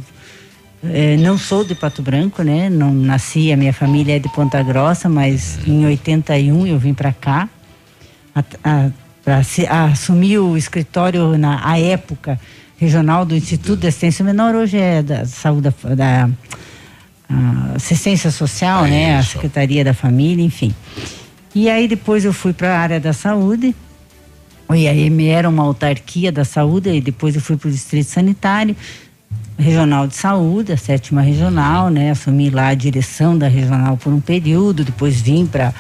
[0.85, 2.69] é, não sou de Pato Branco, né?
[2.71, 7.13] Não nasci, a minha família é de Ponta Grossa, mas em 81 eu vim para
[7.13, 7.49] cá
[8.35, 8.91] a, a,
[9.25, 12.39] pra se- a assumir o escritório na a época
[12.79, 16.29] regional do Instituto de Assistência Menor, hoje é da saúde da,
[17.75, 19.17] assistência social, né?
[19.19, 20.75] A Secretaria da Família, enfim.
[21.55, 23.75] E aí depois eu fui para a área da saúde.
[24.69, 28.77] O IAM era uma autarquia da saúde, e depois eu fui para o Distrito Sanitário,
[29.59, 32.13] Regional de Saúde, a sétima regional, né?
[32.13, 35.75] Assumi lá a direção da regional por um período, depois vim para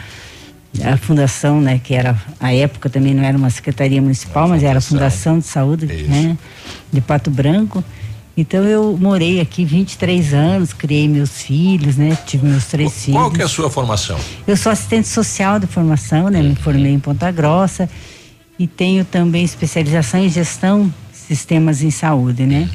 [0.85, 1.81] a fundação, né?
[1.83, 5.47] Que era, a época também não era uma secretaria municipal, mas era a Fundação de
[5.47, 6.37] Saúde, né?
[6.93, 7.85] De Pato Branco.
[8.37, 12.17] Então eu morei aqui 23 anos, criei meus filhos, né?
[12.27, 13.21] Tive meus três filhos.
[13.21, 14.19] Qual que é a sua formação?
[14.47, 16.43] Eu sou assistente social de formação, né?
[16.43, 17.89] Me formei em Ponta Grossa
[18.59, 22.69] e tenho também especialização em gestão de sistemas em saúde, né?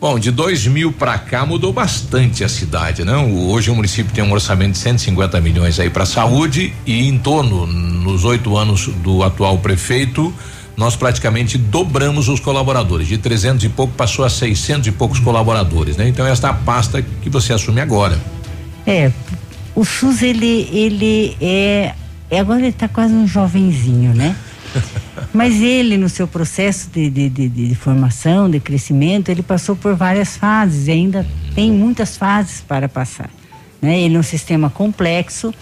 [0.00, 3.34] Bom, de 2000 para cá mudou bastante a cidade, não?
[3.48, 7.66] Hoje o município tem um orçamento de 150 milhões aí para saúde e em torno
[7.66, 10.32] nos oito anos do atual prefeito
[10.76, 15.96] nós praticamente dobramos os colaboradores de 300 e pouco passou a 600 e poucos colaboradores,
[15.96, 16.06] né?
[16.06, 18.16] Então esta é a pasta que você assume agora.
[18.86, 19.10] É,
[19.74, 21.92] o SUS ele ele é,
[22.30, 24.36] é agora ele está quase um jovenzinho, né?
[25.32, 29.94] Mas ele, no seu processo de, de, de, de formação, de crescimento, ele passou por
[29.94, 33.30] várias fases e ainda tem muitas fases para passar.
[33.80, 34.00] Né?
[34.00, 35.52] Ele é um sistema complexo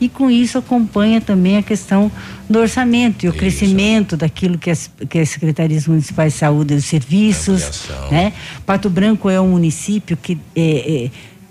[0.00, 2.10] e com isso acompanha também a questão
[2.48, 6.76] do orçamento e o crescimento daquilo que as, que as secretarias municipais de saúde e
[6.76, 7.88] dos serviços.
[8.10, 8.32] Né?
[8.66, 11.10] Pato Branco é um município que é, é,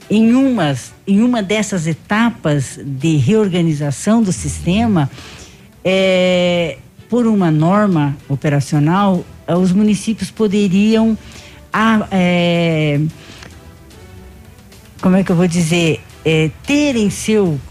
[0.10, 5.10] em, umas, em uma dessas etapas de reorganização do sistema,
[5.84, 6.78] é,
[7.14, 11.16] por uma norma operacional, eh, os municípios poderiam,
[11.72, 13.00] ah, é,
[15.00, 17.62] como é que eu vou dizer, é, ter em seu,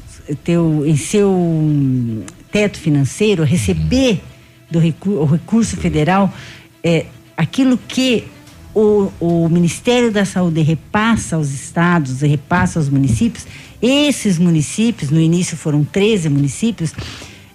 [0.45, 4.23] teu, em seu teto financeiro, receber
[4.71, 6.33] do recu recurso federal
[6.81, 8.29] é, aquilo que
[8.73, 13.45] o, o Ministério da Saúde repassa aos estados, repassa aos municípios,
[13.83, 16.95] esses municípios, no início foram 13 municípios,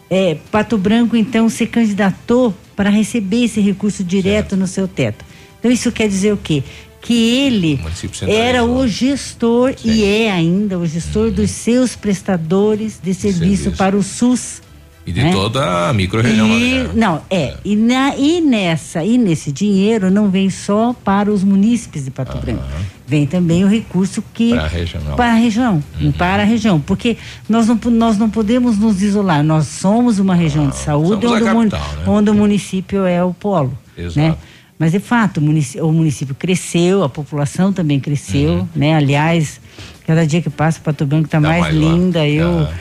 [0.10, 5.26] é, Pato Branco então se candidatou para receber esse recurso direto no seu teto.
[5.60, 6.64] Então isso quer dizer o quê?
[7.02, 7.80] Que ele
[8.28, 14.04] era o gestor e é ainda o gestor dos seus prestadores de serviço, para o
[14.04, 14.62] SUS.
[15.08, 15.32] E de né?
[15.32, 16.46] toda a micro-região.
[16.50, 16.90] Né?
[16.94, 22.04] não, é, e, na, e nessa, e nesse dinheiro não vem só para os munícipes
[22.04, 22.62] de Pato Branco.
[23.08, 25.16] Vem também o recurso que Para a regional.
[25.16, 25.82] para a região,
[26.18, 27.16] para a região, porque
[27.48, 29.42] nós não, nós não podemos nos isolar.
[29.46, 32.04] Nós somos uma região de saúde onde, o capital, né?
[32.06, 34.20] onde o município é o polo, Exato.
[34.20, 34.36] né?
[34.78, 38.94] Mas de fato, o município, o município cresceu, a população também cresceu, né?
[38.94, 39.60] Aliás,
[40.06, 41.82] cada dia que passa, Pato Branco está Tá mais, mais lá.
[41.94, 42.28] linda.
[42.28, 42.74] Eu Tá.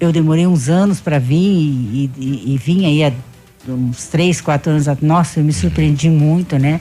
[0.00, 3.12] Eu demorei uns anos para vir e, e, e vim aí há
[3.68, 4.86] uns três, quatro anos.
[5.00, 6.80] Nossa, eu me surpreendi muito, né?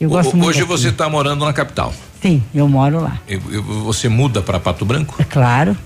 [0.00, 1.92] Eu gosto muito Hoje você está morando na capital.
[2.22, 3.18] Sim, eu moro lá.
[3.28, 5.16] E Você muda para Pato Branco?
[5.18, 5.76] É claro.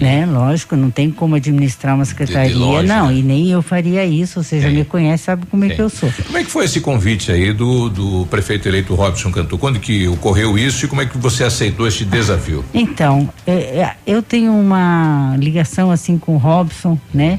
[0.00, 0.26] Né?
[0.26, 3.14] Lógico, não tem como administrar uma secretaria, longe, não, né?
[3.14, 6.12] e nem eu faria isso, você já me conhece, sabe como é que eu sou.
[6.26, 9.58] Como é que foi esse convite aí do, do prefeito eleito Robson Cantu?
[9.58, 12.64] Quando que ocorreu isso e como é que você aceitou este desafio?
[12.74, 17.38] Então, é, é, eu tenho uma ligação assim com o Robson, né?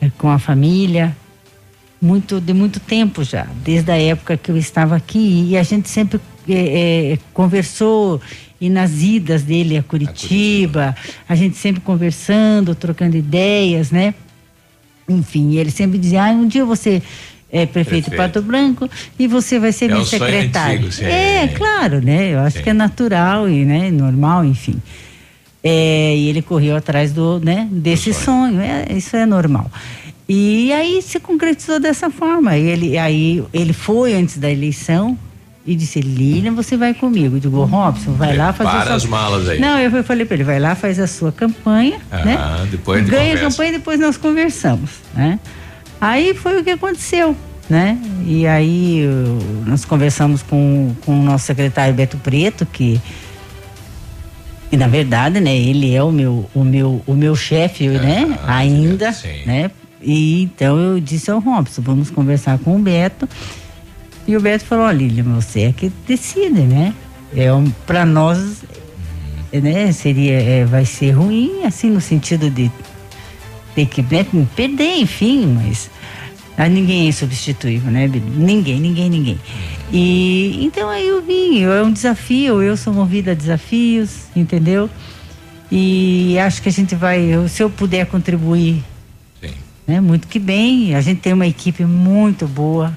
[0.00, 1.16] É, Com a família,
[2.00, 5.88] muito de muito tempo já, desde a época que eu estava aqui e a gente
[5.88, 8.20] sempre é, é, conversou
[8.62, 10.94] e nas idas dele a Curitiba,
[11.28, 14.14] a gente sempre conversando, trocando ideias, né?
[15.08, 17.02] Enfim, ele sempre dizia, ah, um dia você
[17.50, 18.16] é prefeito, Prefeito.
[18.16, 20.76] Pato Branco e você vai ser É meu sonho secretário.
[20.76, 21.04] antigo, sim.
[21.06, 22.34] é, claro, né?
[22.34, 22.62] Eu acho Sim.
[22.62, 24.80] que é natural e né, normal, enfim.
[25.60, 28.60] É, e ele correu atrás do, né, desse sonho.
[28.60, 29.68] É, isso é normal.
[30.28, 32.56] E aí se concretizou dessa forma.
[32.56, 35.18] Ele, aí ele foi antes da eleição
[35.64, 37.36] e disse, Lilian, você vai comigo.
[37.36, 38.96] Eu digo, "Ô, Robson, vai lá fazer Prepara sua...
[38.96, 39.60] as malas aí.
[39.60, 42.36] Não, eu falei para ele, vai lá, faz a sua campanha, né?
[42.38, 43.50] Ah, depois a gente Ganha a conversa.
[43.50, 45.38] campanha e depois nós conversamos, né?
[46.00, 47.36] Aí foi o que aconteceu,
[47.70, 47.96] né?
[48.26, 53.00] E aí eu- nós conversamos com, com o nosso secretário Beto Preto, que
[54.70, 58.38] e na verdade, né, ele é o meu o meu o meu chefe, né?
[58.46, 59.14] Ainda,
[59.46, 59.70] né?
[60.00, 63.28] E então eu disse ao Robson, vamos conversar com o Beto.
[64.26, 66.94] E o Beto falou, olha, Lilian, você é que decide, né?
[67.34, 68.62] É um, para nós,
[69.52, 72.70] é, né, seria, é, vai ser ruim, assim, no sentido de
[73.74, 75.90] ter que né, perder, enfim, mas
[76.56, 78.06] ah, ninguém é insubstituível, né?
[78.06, 79.40] Ninguém, ninguém, ninguém.
[79.90, 84.88] E então aí eu vim, é um desafio, eu sou movida a desafios, entendeu?
[85.70, 88.84] E acho que a gente vai, se eu puder contribuir,
[89.86, 90.94] né, muito que bem.
[90.94, 92.96] A gente tem uma equipe muito boa,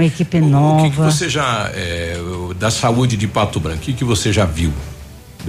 [0.00, 1.10] uma equipe O que, que nova.
[1.10, 2.16] você já, é,
[2.58, 4.72] da saúde de Pato Branco, o que, que você já viu?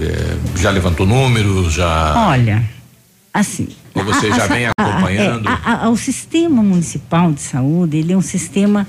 [0.00, 2.14] É, já levantou números, já.
[2.28, 2.62] Olha,
[3.32, 3.68] assim.
[3.94, 5.48] Ou você a- já a- vem acompanhando?
[5.48, 8.86] é, a- a- o sistema municipal de saúde, ele é um sistema.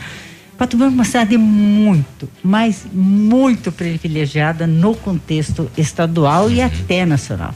[0.57, 7.53] Pato Branco é uma cidade muito, mas muito privilegiada no contexto estadual e até nacional.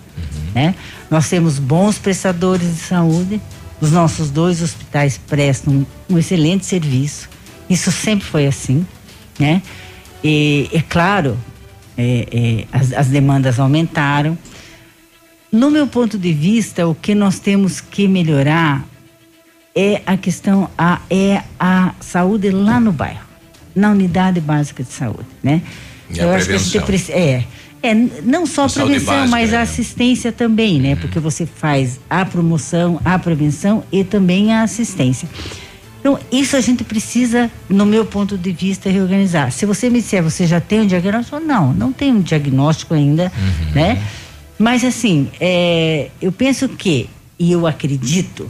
[0.54, 0.74] Né?
[1.10, 3.40] Nós temos bons prestadores de saúde,
[3.80, 7.30] os nossos dois hospitais prestam um excelente serviço.
[7.69, 8.85] Isso sempre foi assim,
[9.39, 9.61] né?
[10.23, 11.38] E é claro,
[11.98, 14.38] é, é, as, as demandas aumentaram.
[15.52, 18.85] No meu ponto de vista, o que nós temos que melhorar
[19.76, 23.26] é a questão, a, é a saúde lá no bairro,
[23.76, 25.61] na unidade básica de saúde, né?
[26.10, 26.26] E a
[26.80, 26.81] prevenção.
[26.85, 27.44] preci- é,
[27.84, 29.61] é, n- não só a A prevenção, básica, mas a né?
[29.64, 30.95] assistência também, né?
[30.95, 35.27] Porque você faz a promoção, a prevenção e também a assistência.
[36.08, 39.52] Então, isso a gente precisa, no meu ponto de vista, reorganizar.
[39.52, 41.38] Se você me disser, você já tem um diagnóstico?
[41.38, 43.30] Não, não tem um diagnóstico ainda,
[43.76, 44.02] né?
[44.58, 48.50] Mas, assim, é, eu penso que, e eu acredito,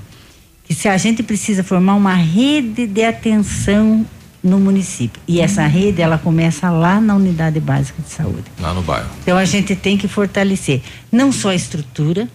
[0.66, 4.06] que se a gente precisa formar uma rede de atenção
[4.44, 5.20] no município.
[5.28, 8.44] E essa rede, ela começa lá na unidade básica de saúde.
[8.60, 9.10] Lá no bairro.
[9.24, 12.30] Então a gente tem que fortalecer não só a estrutura,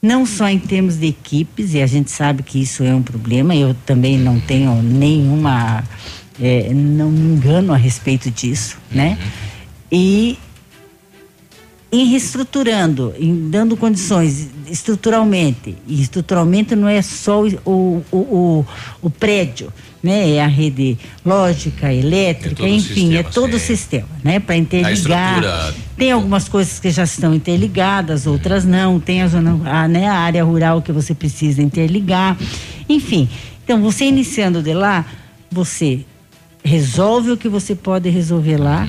[0.00, 3.54] não só em termos de equipes, e a gente sabe que isso é um problema,
[3.54, 5.84] eu também não tenho nenhuma.
[6.40, 9.18] eh, não me engano a respeito disso, né?
[9.90, 10.38] E
[11.90, 18.66] em reestruturando, em dando condições estruturalmente, e estruturalmente não é só o, o, o-
[19.02, 19.72] o prédio,
[20.02, 20.30] né?
[20.30, 24.38] É a rede lógica, elétrica, o enfim, é sistema, todo o sistema, né?
[24.38, 25.74] Para interligar.
[25.96, 29.00] Tem algumas coisas que já estão interligadas, outras não.
[29.00, 32.36] Tem a zona, a, né, a área rural que você precisa interligar.
[32.88, 33.28] Enfim,
[33.64, 35.04] então você iniciando de lá,
[35.50, 36.04] você
[36.64, 38.88] resolve o que você pode resolver lá,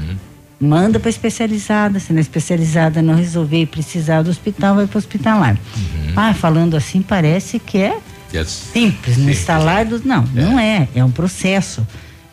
[0.59, 1.99] manda para especializada.
[1.99, 5.57] Se na especializada não resolver e precisar do hospital, vai para o hospitalar.
[6.15, 7.97] Ah, falando assim parece que é
[8.33, 8.47] Yes.
[8.73, 9.99] simples, no instalar do.
[10.05, 10.87] Não, não é.
[10.95, 11.85] É um processo,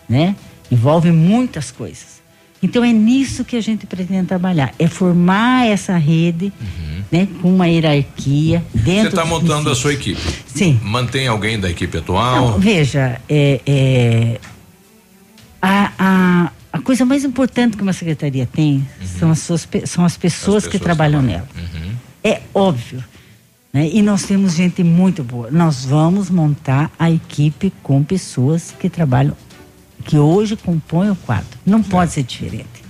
[0.09, 0.37] né?
[0.71, 2.17] Envolve muitas coisas.
[2.63, 6.53] Então é nisso que a gente pretende trabalhar, é formar essa rede,
[7.13, 9.09] né, com uma hierarquia Você dentro.
[9.11, 10.21] está dos montando a sua equipe.
[10.47, 10.81] Sim.
[10.83, 12.59] Mantém alguém da equipe Não, atual?
[12.59, 14.41] veja, é, é,
[15.61, 18.87] a, a, a coisa mais importante que uma secretaria tem
[19.19, 21.47] são, as suas, são as pessoas, que trabalham nela.
[22.25, 23.05] É óbvio.
[23.77, 23.91] Né?
[23.93, 25.51] E nós temos gente muito boa.
[25.51, 29.37] Nós vamos montar a equipe com pessoas que trabalham,
[30.03, 31.59] que hoje compõem o quadro.
[31.67, 32.83] Não pode ser diferente.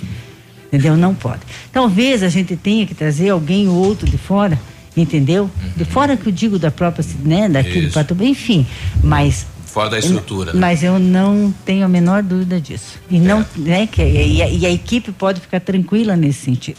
[0.67, 0.97] Entendeu?
[0.97, 1.41] Não pode.
[1.73, 4.57] Talvez a gente tenha que trazer alguém ou outro de fora,
[4.97, 5.51] entendeu?
[5.77, 7.49] De fora que eu digo da própria, né?
[7.93, 8.65] Pato Branco, enfim.
[9.03, 10.53] Mas Fora da estrutura.
[10.53, 10.61] né?
[10.61, 13.01] mas eu não tenho a menor dúvida disso.
[13.11, 16.79] E não, né, que, e, a, e a equipe pode ficar tranquila nesse sentido.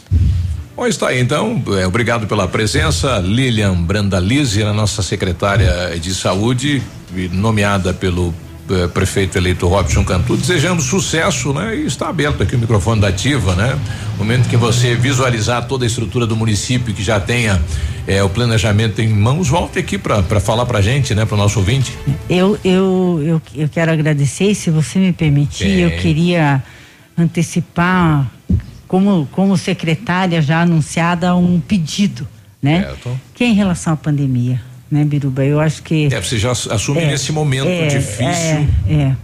[0.78, 1.60] Bom, está aí então.
[1.76, 3.18] É, obrigado pela presença.
[3.18, 6.80] Lilian Brandalize, a nossa secretária de saúde,
[7.32, 8.32] nomeada pelo
[8.70, 10.36] eh, prefeito eleito Robson Cantu.
[10.36, 11.74] Desejamos sucesso, né?
[11.74, 13.76] E está aberto aqui o microfone da Ativa, né?
[14.16, 17.60] Momento que você visualizar toda a estrutura do município que já tenha
[18.06, 21.24] eh, o planejamento em mãos, volte aqui para falar pra gente, né?
[21.24, 21.92] Para o nosso ouvinte.
[22.30, 26.62] Eu, eu, eu, eu quero agradecer, e se você me permitir, eu queria
[27.18, 28.30] antecipar,
[28.88, 32.26] como, como secretária já anunciada, um pedido,
[32.60, 32.84] né?
[32.84, 33.20] Certo.
[33.34, 34.60] Que é em relação à pandemia,
[34.90, 35.44] né, Biruba?
[35.44, 36.08] Eu acho que.
[36.12, 38.66] É, você já assume É, nesse momento é, difícil.
[38.88, 39.16] É, é.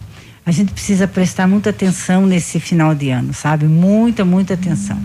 [0.46, 3.64] A gente precisa prestar muita atenção nesse final de ano, sabe?
[3.64, 4.98] Muita, muita atenção.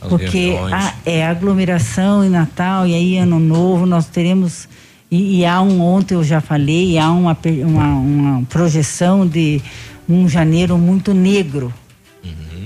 [0.00, 4.66] As Porque a, é aglomeração e Natal, e aí Ano Novo, nós teremos.
[5.10, 7.36] E, e há um, ontem eu já falei, há uma,
[7.66, 9.60] uma, uma projeção de
[10.08, 11.74] um janeiro muito negro.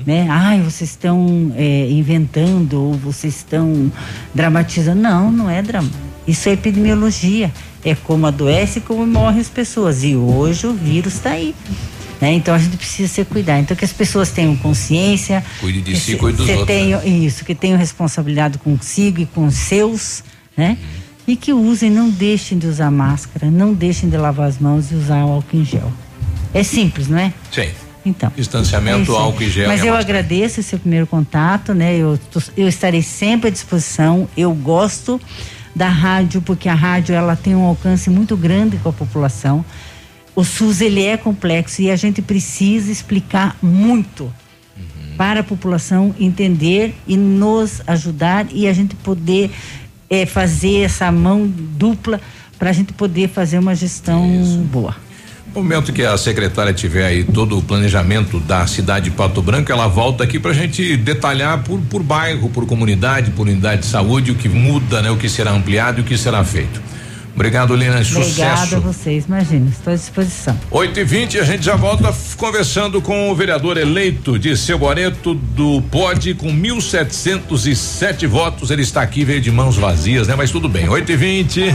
[0.06, 0.26] Né?
[0.28, 3.90] Ai, vocês estão é, inventando ou vocês estão
[4.34, 5.00] dramatizando.
[5.00, 5.90] Não, não é drama.
[6.26, 7.50] Isso é epidemiologia.
[7.84, 10.04] É como adoece e como morrem as pessoas.
[10.04, 11.54] E hoje o vírus está aí.
[12.20, 12.32] né?
[12.34, 13.60] Então a gente precisa se cuidar.
[13.60, 15.44] Então que as pessoas tenham consciência.
[15.60, 16.74] Cuide de si, cuide dos outros, né?
[16.74, 20.22] tenha- Isso, que tenham responsabilidade consigo e com os seus,
[20.56, 20.76] né?
[21.26, 24.94] E que usem, não deixem de usar máscara, não deixem de lavar as mãos e
[24.94, 25.90] usar o álcool em gel.
[26.52, 27.32] É simples, não é?
[27.50, 27.68] Sim.
[28.04, 28.30] Então.
[28.36, 29.68] Distanciamento, É isso álcool e gel.
[29.68, 31.96] Mas a eu agradeço esse primeiro contato, né?
[31.96, 34.28] Eu, tô- eu estarei sempre à disposição.
[34.36, 35.20] Eu gosto
[35.74, 39.64] da rádio porque a rádio ela tem um alcance muito grande com a população.
[40.36, 44.32] O SUS ele é complexo e a gente precisa explicar muito
[45.16, 49.50] para a população entender e nos ajudar e a gente poder
[50.10, 52.20] eh, fazer essa mão dupla
[52.58, 54.28] para a gente poder fazer uma gestão
[54.72, 54.96] boa.
[55.54, 59.70] No momento que a secretária tiver aí todo o planejamento da cidade de Pato Branco,
[59.70, 64.32] ela volta aqui pra gente detalhar por, por bairro, por comunidade, por unidade de saúde,
[64.32, 65.12] o que muda, né?
[65.12, 66.82] O que será ampliado e o que será feito.
[67.34, 68.00] Obrigado, Lina.
[68.00, 68.80] Obrigada a Sucesso.
[68.80, 70.58] vocês, imagina, estou à disposição.
[70.70, 75.34] 8 e 20 a gente já volta conversando com o vereador eleito de Seu Boreto
[75.34, 78.70] do POD com 1.707 votos.
[78.70, 80.34] Ele está aqui, veio de mãos vazias, né?
[80.36, 80.88] Mas tudo bem.
[80.88, 81.74] 8 e 20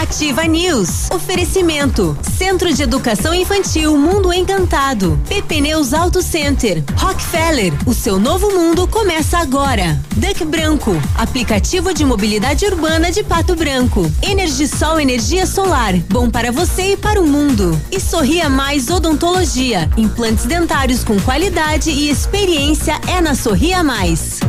[0.00, 1.10] Ativa News.
[1.10, 2.16] Oferecimento.
[2.22, 5.20] Centro de Educação Infantil Mundo Encantado.
[5.28, 6.84] PP Neus Auto Center.
[6.96, 7.72] Rockefeller.
[7.84, 10.00] O seu novo mundo começa agora.
[10.16, 10.92] Duck Branco.
[11.16, 14.10] Aplicativo de mobilidade urbana de Pato Branco.
[14.58, 15.94] Energisol Energia Solar.
[16.10, 17.80] Bom para você e para o mundo.
[17.92, 19.88] E Sorria Mais Odontologia.
[19.96, 24.40] Implantes dentários com qualidade e experiência é na Sorria Mais.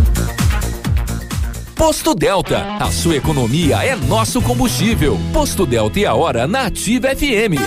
[1.75, 5.15] Posto Delta, a sua economia é nosso combustível.
[5.31, 7.61] Posto Delta e a hora na Ativa FM.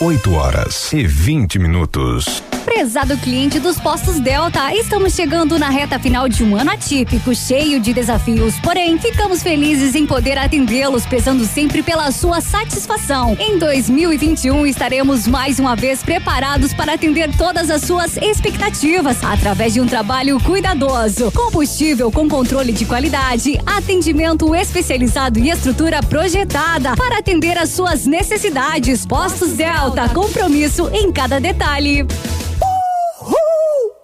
[0.00, 2.42] 8 horas e 20 minutos.
[2.66, 7.78] Prezado cliente dos postos Delta, estamos chegando na reta final de um ano atípico, cheio
[7.78, 8.58] de desafios.
[8.58, 13.36] Porém, ficamos felizes em poder atendê-los, prezando sempre pela sua satisfação.
[13.38, 19.80] Em 2021, estaremos mais uma vez preparados para atender todas as suas expectativas, através de
[19.80, 21.30] um trabalho cuidadoso.
[21.30, 29.06] Combustível com controle de qualidade, atendimento especializado e estrutura projetada para atender às suas necessidades.
[29.06, 32.04] Postos Delta, compromisso em cada detalhe.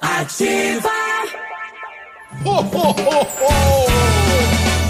[0.03, 0.91] Ativa.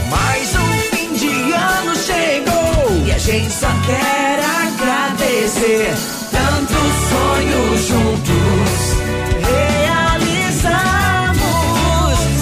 [0.08, 5.94] Mais um fim de ano chegou e a gente só quer agradecer
[6.30, 9.02] tantos sonhos juntos
[9.44, 10.72] realizamos.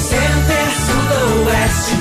[0.09, 1.95] Center Sudoeste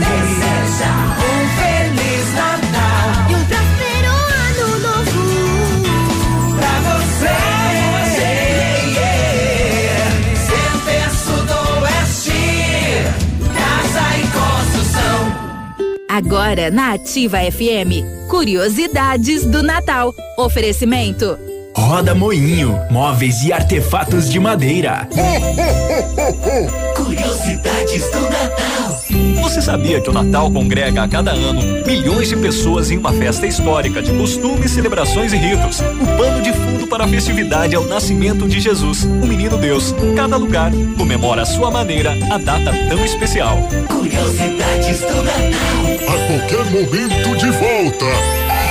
[16.19, 20.13] Agora na Ativa FM, curiosidades do Natal.
[20.37, 21.39] Oferecimento.
[21.73, 25.07] Roda Moinho, móveis e artefatos de madeira.
[26.93, 28.98] Curiosidades do Natal.
[29.41, 33.47] Você sabia que o Natal congrega a cada ano milhões de pessoas em uma festa
[33.47, 35.79] histórica de costumes, celebrações e ritos?
[35.79, 39.93] O pano de fundo para a festividade é o nascimento de Jesus, o menino Deus.
[40.15, 43.57] Cada lugar comemora à sua maneira a data tão especial.
[43.87, 45.89] Curiosidades do Natal.
[46.07, 48.05] A qualquer momento de volta.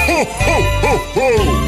[0.08, 1.67] Ho, ho, ho, ho.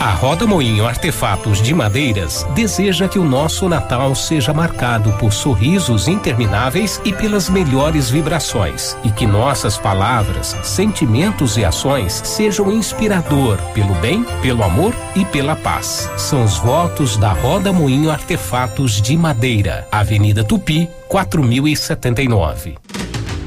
[0.00, 6.08] A Roda Moinho Artefatos de Madeiras deseja que o nosso Natal seja marcado por sorrisos
[6.08, 13.94] intermináveis e pelas melhores vibrações, e que nossas palavras, sentimentos e ações sejam inspirador pelo
[13.96, 16.10] bem, pelo amor e pela paz.
[16.16, 22.78] São os votos da Roda Moinho Artefatos de Madeira, Avenida Tupi, 4079.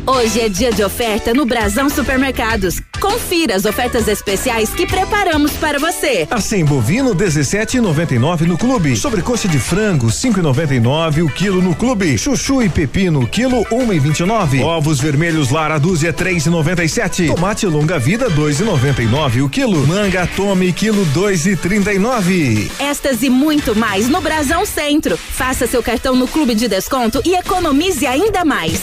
[0.05, 2.81] Hoje é dia de oferta no Brasão Supermercados.
[2.99, 6.27] Confira as ofertas especiais que preparamos para você.
[6.30, 8.97] Assim, bovino 17,99 no clube.
[8.97, 12.17] Sobrecoxa de frango 5,99 o quilo no clube.
[12.17, 14.61] Chuchu e pepino quilo 1,29.
[14.61, 17.34] Ovos vermelhos Lara dúzia 3,97.
[17.34, 19.88] Tomate longa vida 2,99 o quilo.
[19.88, 22.69] Manga Tome quilo 2,39.
[22.77, 25.17] Estas e muito mais no Brasão Centro.
[25.17, 28.81] Faça seu cartão no Clube de Desconto e economize ainda mais.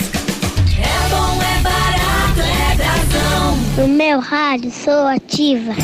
[1.10, 3.56] Bom, é barato, é Brasão.
[3.76, 5.74] No meu rádio sou ativa.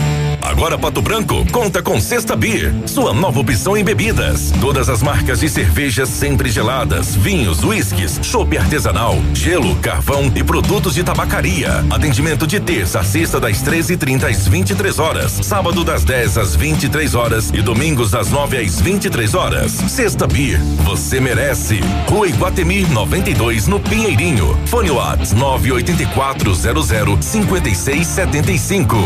[0.47, 4.53] Agora Pato Branco conta com Sexta Beer, sua nova opção em bebidas.
[4.61, 10.95] Todas as marcas de cervejas sempre geladas, vinhos, uísques, chopp artesanal, gelo, carvão e produtos
[10.95, 11.85] de tabacaria.
[11.91, 17.17] Atendimento de terça a sexta das 13h30 às 23 horas, sábado das 10 às 23
[17.17, 19.73] horas e domingos das 9 às 23 horas.
[19.73, 21.81] Sexta Beer, você merece.
[22.09, 24.57] Rua Iguatemi 92 no Pinheirinho.
[24.67, 28.97] Fone Whats 98400 5675.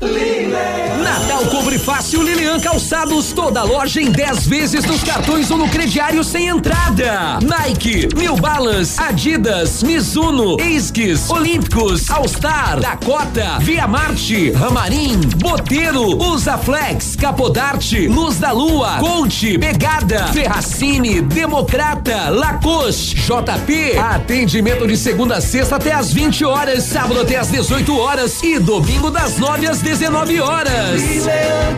[0.00, 6.24] Natal Compre Fácil Lilian Calçados, toda loja em 10 vezes nos cartões ou no crediário
[6.24, 7.38] sem entrada.
[7.42, 17.16] Nike, New Balance, Adidas, Mizuno, Esquis, Olímpicos, All Star, Dakota, Via Marte, Ramarim, Boteiro, Usaflex,
[17.16, 23.98] Capodarte, Luz da Lua, Coach, Pegada, Ferracini, Democrata, Lacoste, JP.
[23.98, 28.58] Atendimento de segunda a sexta até às 20 horas, sábado até às 18 horas e
[28.58, 31.02] domingo das 9 às 19 horas.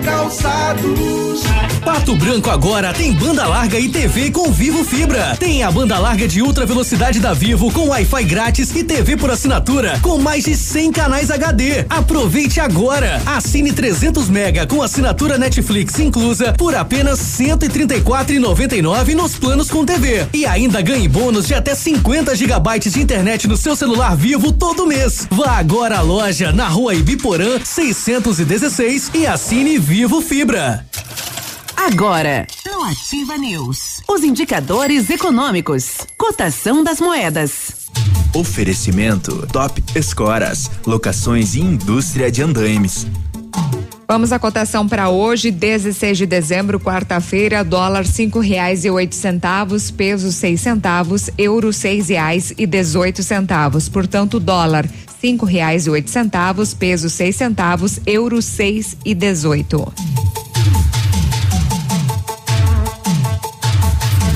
[0.05, 1.13] Calçados.
[1.85, 5.35] Pato Branco agora tem banda larga e TV com Vivo Fibra.
[5.37, 9.31] Tem a banda larga de ultra velocidade da Vivo com Wi-Fi grátis e TV por
[9.31, 11.85] assinatura com mais de 100 canais HD.
[11.91, 13.21] Aproveite agora.
[13.27, 20.27] Assine 300 mega com assinatura Netflix inclusa por apenas 134,99 nos planos com TV.
[20.33, 24.87] E ainda ganhe bônus de até 50 gigabytes de internet no seu celular Vivo todo
[24.87, 25.27] mês.
[25.31, 27.59] Vá agora à loja na Rua Ibiporã
[28.03, 30.85] 616 e assine Vivo Fibra.
[31.77, 37.89] Agora, no Ativa News, os indicadores econômicos, cotação das moedas.
[38.35, 43.07] Oferecimento Top Escoras, locações e indústria de andaimes.
[44.09, 49.93] Vamos à cotação para hoje, 16 de dezembro, quarta-feira, dólar cinco reais e oito centavos,
[49.93, 53.89] peso seis centavos, euro seis reais e dezoito centavos.
[53.89, 54.89] Portanto, dólar
[55.23, 59.86] cinco reais e oito centavos, peso seis centavos, euro seis e dezoito.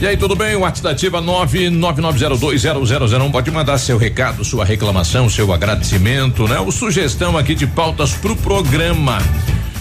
[0.00, 0.54] E aí, tudo bem?
[0.54, 3.32] O ativa 999020001.
[3.32, 6.60] Pode mandar seu recado, sua reclamação, seu agradecimento, né?
[6.60, 9.18] Ou sugestão aqui de pautas pro programa.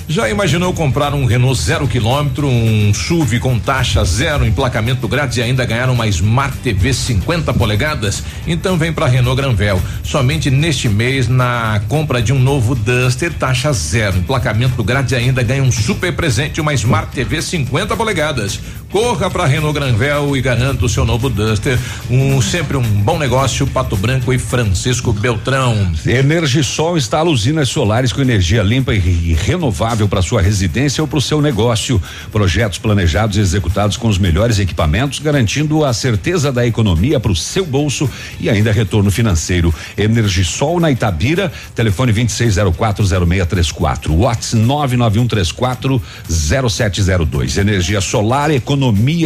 [0.10, 5.42] Já imaginou comprar um Renault zero quilômetro, um SUV com taxa zero, emplacamento grátis e
[5.42, 8.24] ainda ganhar uma Smart TV 50 polegadas?
[8.48, 9.82] Então vem para Renault Granvel.
[10.06, 15.44] Somente neste mês, na compra de um novo Duster, taxa zero, emplacamento grátis e ainda
[15.44, 18.62] ganha um super presente, uma Smart TV 50 polegadas.
[18.92, 21.78] Corra para Renault Granvel e garanta o seu novo Duster.
[22.10, 25.92] Um sempre um bom negócio, Pato Branco e Francisco Beltrão.
[26.06, 31.22] Energisol instala usinas solares com energia limpa e renovável para sua residência ou para o
[31.22, 32.02] seu negócio.
[32.32, 37.36] Projetos planejados e executados com os melhores equipamentos, garantindo a certeza da economia para o
[37.36, 38.10] seu bolso
[38.40, 39.76] e ainda retorno financeiro.
[39.98, 47.58] Energisol na Itabira, telefone 26040634, WhatsApp 991340702.
[47.58, 48.78] Energia solar, economia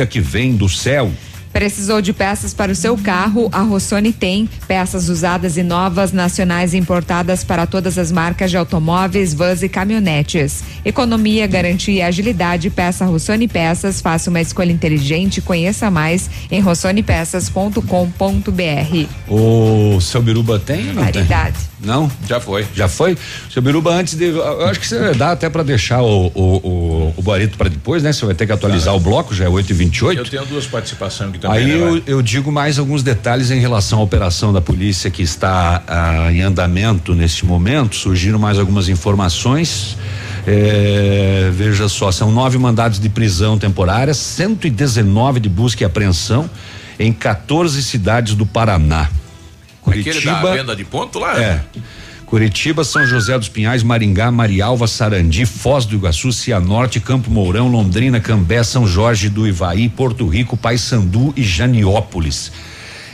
[0.06, 1.12] que vem do céu.
[1.54, 3.50] Precisou de peças para o seu carro?
[3.52, 8.58] A Rossoni tem peças usadas e novas, nacionais e importadas para todas as marcas de
[8.58, 10.64] automóveis, vans e caminhonetes.
[10.86, 12.70] Economia, garantia e agilidade.
[12.70, 14.02] Peça Rossoni Peças.
[14.02, 15.42] Faça uma escolha inteligente.
[15.42, 19.08] Conheça mais em rossonepeças.com.br.
[19.28, 20.90] O seu Biruba tem?
[20.90, 21.12] ou Não, tem?
[21.26, 21.56] Caridade.
[21.80, 22.10] não?
[22.28, 22.66] Já foi.
[22.74, 23.18] Já foi?
[23.52, 24.26] Seu Biruba, antes de.
[24.26, 28.04] Eu acho que você dá até para deixar o, o, o, o Barito para depois,
[28.04, 28.14] né?
[28.14, 30.66] Você vai ter que atualizar o bloco, já é 8 e 28 Eu tenho duas
[30.66, 31.58] participações aqui também.
[31.58, 35.24] Aí né, eu, eu digo mais alguns detalhes em relação à operação da polícia que
[35.24, 37.96] está ah, em andamento neste momento.
[37.96, 39.98] Surgiram mais algumas informações.
[40.48, 46.50] É, veja só, são nove mandados de prisão temporária, 119 de busca e apreensão
[46.98, 49.10] em 14 cidades do Paraná.
[49.86, 51.40] Aquele da venda de ponto lá?
[51.40, 51.62] É.
[52.32, 58.22] Curitiba, São José dos Pinhais, Maringá, Marialva, Sarandi, Foz do Iguaçu, Cianorte, Campo Mourão, Londrina,
[58.22, 62.50] Cambé, São Jorge do Ivaí, Porto Rico, Paysandu e Janiópolis.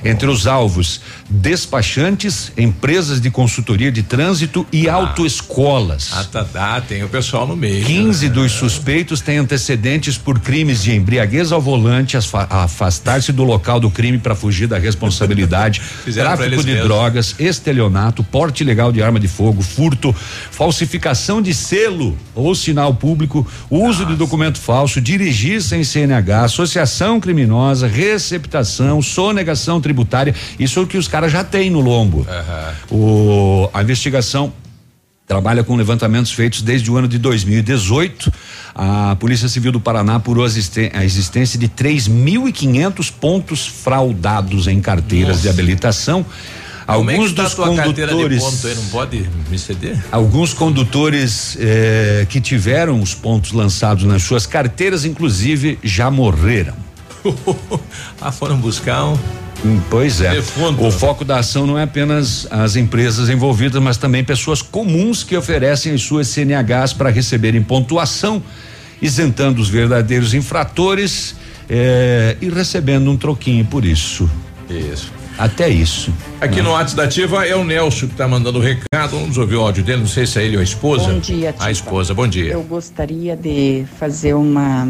[0.03, 6.11] Entre os alvos, despachantes, empresas de consultoria de trânsito e autoescolas.
[6.13, 7.85] Ah, tá, tá, tem o pessoal no meio.
[7.85, 13.89] 15 dos suspeitos têm antecedentes por crimes de embriaguez ao volante, afastar-se do local do
[13.89, 15.81] crime para fugir da responsabilidade,
[16.13, 16.83] tráfico de mesmos.
[16.83, 20.13] drogas, estelionato, porte ilegal de arma de fogo, furto,
[20.51, 27.87] falsificação de selo ou sinal público, uso de documento falso, dirigir sem CNH, associação criminosa,
[27.87, 32.27] receptação, sonegação tributária, isso é o que os caras já têm no lombo.
[32.91, 34.51] O, a investigação
[35.25, 38.31] trabalha com levantamentos feitos desde o ano de 2018.
[38.75, 45.49] A Polícia Civil do Paraná apurou a existência de 3.500 pontos fraudados em carteiras de
[45.49, 46.25] habilitação.
[46.85, 49.59] Como é Alguns que tá dos tua carteira de condutores, ponto aí, não pode me
[49.59, 49.97] ceder?
[50.09, 56.73] alguns condutores eh, que tiveram os pontos lançados nas suas carteiras, inclusive, já morreram.
[58.21, 59.17] ah, foram buscar um.
[59.65, 60.31] Hum, Pois é.
[60.35, 60.85] Defunto.
[60.85, 65.35] O foco da ação não é apenas as empresas envolvidas, mas também pessoas comuns que
[65.35, 68.41] oferecem as suas CNHs para receberem pontuação,
[69.01, 71.35] isentando os verdadeiros infratores
[71.69, 74.29] eh, e recebendo um troquinho por isso.
[74.69, 75.11] Isso.
[75.37, 76.11] Até isso.
[76.41, 76.61] Aqui né?
[76.63, 79.11] no WhatsApp da Ativa é o Nelson que tá mandando o recado.
[79.19, 81.11] Vamos ouvir o áudio dele, não sei se é ele ou a esposa.
[81.11, 81.71] Bom dia, A Ativa.
[81.71, 82.53] esposa, bom dia.
[82.53, 84.87] Eu gostaria de fazer uma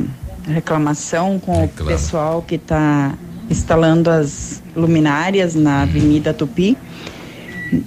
[0.48, 3.14] reclamação com o pessoal que está
[3.50, 6.78] instalando as luminárias na Avenida Tupi.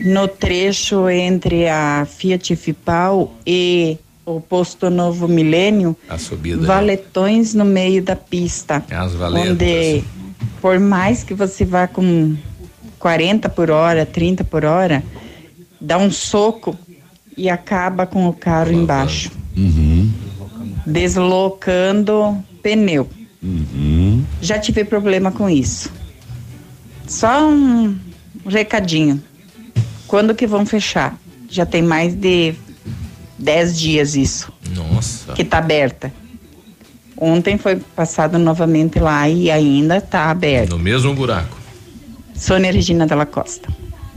[0.05, 3.97] No trecho entre a Fiat Fipal e
[4.27, 6.67] o posto Novo Milênio, A subida.
[6.67, 8.85] valetões no meio da pista.
[8.91, 9.51] É as valetas.
[9.53, 10.05] Onde,
[10.61, 12.37] por mais que você vá com
[12.99, 15.03] 40 por hora, 30 por hora,
[15.81, 16.77] dá um soco
[17.37, 20.11] e acaba com o carro embaixo, Uhum.
[20.87, 23.09] deslocando pneu.
[23.43, 24.25] Uhum.
[24.41, 25.91] Já tive problema com isso.
[27.07, 27.97] Só um
[28.47, 29.23] recadinho.
[30.07, 31.19] Quando que vão fechar?
[31.49, 32.55] Já tem mais de
[33.39, 35.33] 10 dias isso Nossa.
[35.33, 36.13] que tá aberta.
[37.17, 40.71] Ontem foi passado novamente lá e ainda tá aberto.
[40.71, 41.59] No mesmo buraco.
[42.35, 43.69] Sônia Regina Della Costa.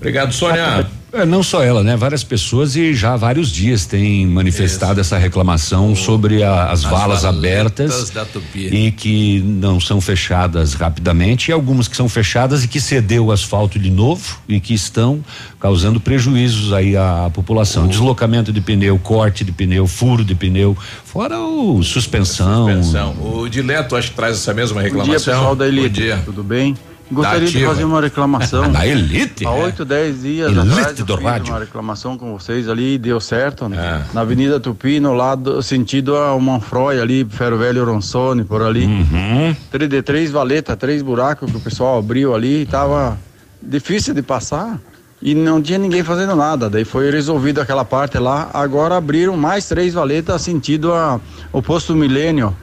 [0.03, 0.85] Obrigado, Sônia.
[1.13, 1.95] É, não só ela, né?
[1.95, 6.89] Várias pessoas e já há vários dias têm manifestado essa reclamação sobre a- as, As
[6.91, 8.11] valas abertas
[8.55, 13.31] e que não são fechadas rapidamente e algumas que são fechadas e que cedeu o
[13.31, 15.23] asfalto de novo e que estão
[15.59, 17.88] causando prejuízos aí à população.
[17.88, 20.75] Deslocamento de pneu, corte de pneu, furo de pneu,
[21.05, 22.65] fora o suspensão.
[22.65, 23.15] Suspensão.
[23.21, 25.15] O Dileto acho que traz essa mesma Bom reclamação.
[25.15, 25.89] dia, pessoal da Elite.
[25.89, 26.21] Bom dia.
[26.25, 26.75] Tudo bem?
[27.14, 28.69] Gostaria de fazer uma reclamação.
[28.73, 29.45] Da Elite?
[29.45, 29.64] Há É.
[29.64, 31.53] oito, dez dias Elite atrás eu do fiz rádio.
[31.53, 33.77] uma reclamação com vocês ali deu certo, né?
[34.10, 34.14] É.
[34.14, 38.85] Na Avenida Tupi, no lado, sentido a Manfroy ali, Ferro Velho Ronsone, por ali.
[38.85, 39.56] Uhum.
[39.72, 43.18] Três de três valeta, três buracos que o pessoal abriu ali tava
[43.61, 44.80] difícil de passar.
[45.26, 46.69] E não tinha ninguém fazendo nada.
[46.69, 48.49] Daí foi resolvido aquela parte lá.
[48.53, 51.18] Agora abriram mais três valetas sentido a,
[51.52, 52.53] o posto Milênio.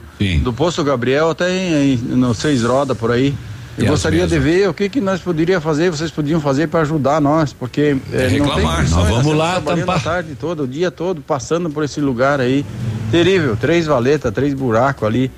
[0.43, 3.33] Do posto Gabriel até em, em- no Seis Roda por aí.
[3.77, 4.43] Eu gostaria de mesas?
[4.43, 8.23] ver o que, que nós poderíamos fazer, vocês podiam fazer para ajudar nós, porque eh,
[8.23, 8.75] não tem reclamar.
[8.77, 9.97] condições, Nós vamos lá tampar.
[9.97, 12.65] a tarde toda, o dia todo, passando por esse lugar aí.
[13.09, 15.31] Terrível, três valetas, três buracos ali.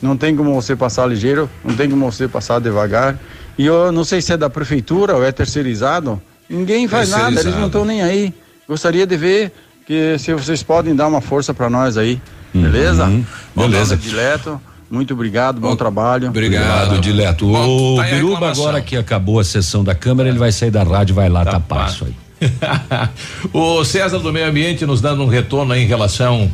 [0.00, 3.18] não tem como você passar ligeiro, não tem como você passar devagar.
[3.58, 7.54] E eu não sei se é da prefeitura ou é terceirizado, ninguém faz nada, eles
[7.56, 8.32] não estão nem aí.
[8.66, 9.52] Gostaria de ver
[9.86, 12.20] que se vocês podem dar uma força para nós aí,
[12.54, 13.04] beleza?
[13.06, 13.96] Uhum, beleza.
[13.96, 14.60] Dileto,
[14.90, 16.28] muito obrigado, bom trabalho.
[16.28, 17.46] Obrigado, Dileto.
[17.46, 20.82] O tá a Biruba, agora que acabou a sessão da Câmara, ele vai sair da
[20.82, 22.14] rádio e vai lá tapar isso aí.
[23.52, 26.50] o César do Meio Ambiente nos dando um retorno aí em relação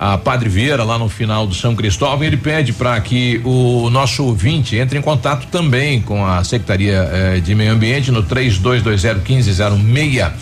[0.00, 4.24] a Padre Vieira lá no final do São Cristóvão, ele pede para que o nosso
[4.24, 10.32] ouvinte entre em contato também com a Secretaria eh, de Meio Ambiente no 32201506.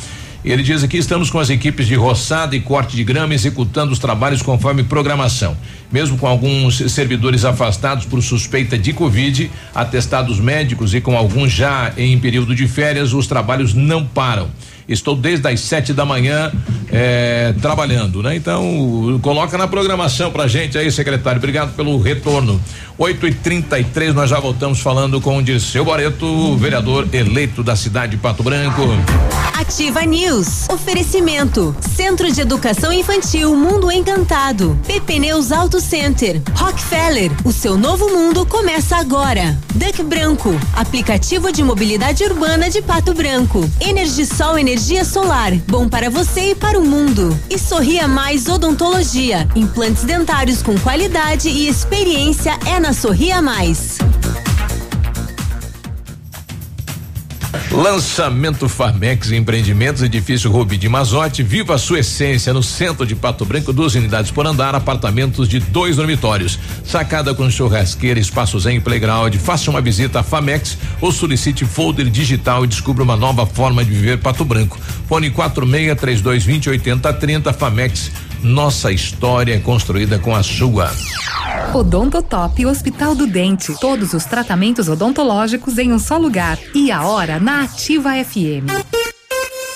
[0.45, 3.99] Ele diz aqui: estamos com as equipes de roçada e corte de grama executando os
[3.99, 5.57] trabalhos conforme programação.
[5.91, 11.93] Mesmo com alguns servidores afastados por suspeita de Covid, atestados médicos e com alguns já
[11.97, 14.51] em período de férias, os trabalhos não param.
[14.89, 16.51] Estou desde as sete da manhã
[16.91, 18.35] eh, trabalhando, né?
[18.35, 21.39] Então, coloca na programação pra gente aí, secretário.
[21.39, 22.59] Obrigado pelo retorno.
[22.97, 28.13] 8 e 33 nós já voltamos falando com o Dirceu Boreto, vereador eleito da cidade
[28.13, 28.83] de Pato Branco.
[29.55, 30.69] Ativa News.
[30.69, 31.77] Oferecimento.
[31.95, 34.79] Centro de Educação Infantil Mundo Encantado.
[34.87, 36.41] PP Neus Auto Center.
[36.55, 37.31] Rockefeller.
[37.45, 39.59] O seu novo mundo começa agora.
[39.75, 40.59] Duck Branco.
[40.75, 43.69] Aplicativo de mobilidade urbana de Pato Branco.
[43.81, 45.53] Energisol Energia Solar.
[45.67, 47.37] Bom para você e para o mundo.
[47.51, 49.49] E Sorria Mais Odontologia.
[49.57, 53.99] Implantes dentários com qualidade e experiência é na Sorria Mais.
[57.71, 63.45] Lançamento Farmex Empreendimentos, edifício Rubi de Mazote, viva a sua essência no centro de Pato
[63.45, 69.35] Branco, duas unidades por andar, apartamentos de dois dormitórios, sacada com churrasqueira, espaços em playground.
[69.37, 73.91] Faça uma visita à Famex ou solicite folder digital e descubra uma nova forma de
[73.91, 74.79] viver Pato Branco.
[75.07, 78.11] Fone 46 3220 8030 Famex.
[78.43, 80.91] Nossa história é construída com a sua.
[81.75, 83.75] Odontotop Hospital do Dente.
[83.81, 86.59] Todos os tratamentos odontológicos em um só lugar.
[86.75, 88.71] E a hora na Ativa FM.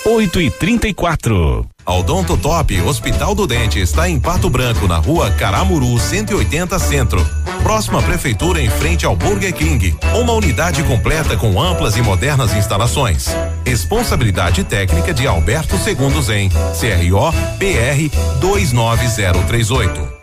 [0.05, 5.29] 8 e 34 A Odonto Top Hospital do Dente está em Pato Branco, na rua
[5.31, 7.29] Caramuru 180 Centro.
[7.61, 9.95] Próxima prefeitura em frente ao Burger King.
[10.15, 13.27] Uma unidade completa com amplas e modernas instalações.
[13.65, 16.49] Responsabilidade técnica de Alberto Segundo Zen.
[16.49, 20.22] CRO PR 29038.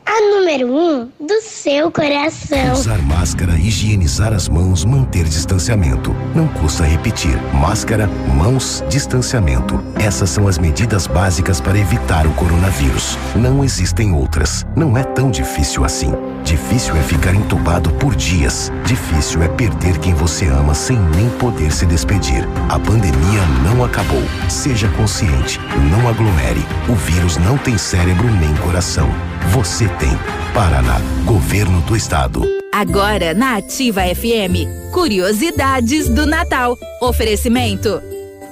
[0.05, 2.73] a número um do seu coração.
[2.73, 6.13] Usar máscara, higienizar as mãos, manter distanciamento.
[6.35, 7.37] Não custa repetir.
[7.53, 9.81] Máscara, mãos, distanciamento.
[9.99, 13.17] Essas são as medidas básicas para evitar o coronavírus.
[13.35, 14.65] Não existem outras.
[14.75, 16.13] Não é tão difícil assim.
[16.43, 18.71] Difícil é ficar entubado por dias.
[18.85, 22.47] Difícil é perder quem você ama sem nem poder se despedir.
[22.69, 24.23] A pandemia não acabou.
[24.49, 25.59] Seja consciente.
[25.89, 26.65] Não aglomere.
[26.89, 29.09] O vírus não tem cérebro nem coração.
[29.49, 30.11] Você tem.
[30.53, 30.99] Paraná.
[31.25, 32.41] Governo do Estado.
[32.71, 36.77] Agora na Ativa FM, curiosidades do Natal.
[37.01, 38.01] Oferecimento.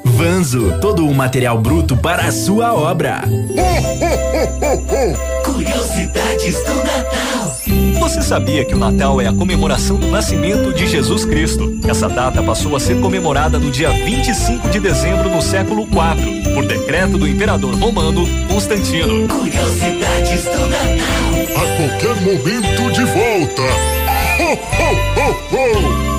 [0.04, 3.22] Vanzo, todo o material bruto para a sua obra.
[5.46, 7.49] Curiosidades do Natal.
[8.00, 11.80] Você sabia que o Natal é a comemoração do nascimento de Jesus Cristo?
[11.88, 16.66] Essa data passou a ser comemorada no dia 25 de dezembro no século IV, por
[16.66, 19.28] decreto do imperador romano Constantino.
[19.28, 21.20] Curiosidades do Natal.
[21.56, 23.62] A qualquer momento de volta.
[24.40, 26.19] Ho, ho, ho, ho.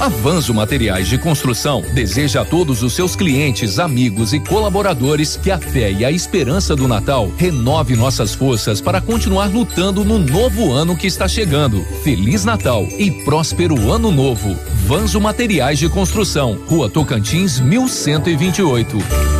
[0.00, 5.58] Avanço Materiais de Construção deseja a todos os seus clientes, amigos e colaboradores que a
[5.58, 10.96] fé e a esperança do Natal renove nossas forças para continuar lutando no novo ano
[10.96, 11.84] que está chegando.
[12.02, 14.56] Feliz Natal e próspero ano novo.
[14.86, 19.39] Vanzo Materiais de Construção, Rua Tocantins, 1128.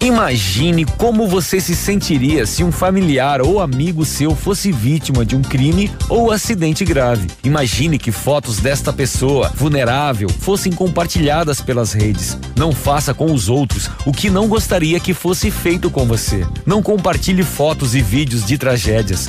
[0.00, 5.42] Imagine como você se sentiria se um familiar ou amigo seu fosse vítima de um
[5.42, 7.26] crime ou acidente grave.
[7.42, 12.38] Imagine que fotos desta pessoa vulnerável fossem compartilhadas pelas redes.
[12.56, 16.46] Não faça com os outros o que não gostaria que fosse feito com você.
[16.64, 19.28] Não compartilhe fotos e vídeos de tragédias.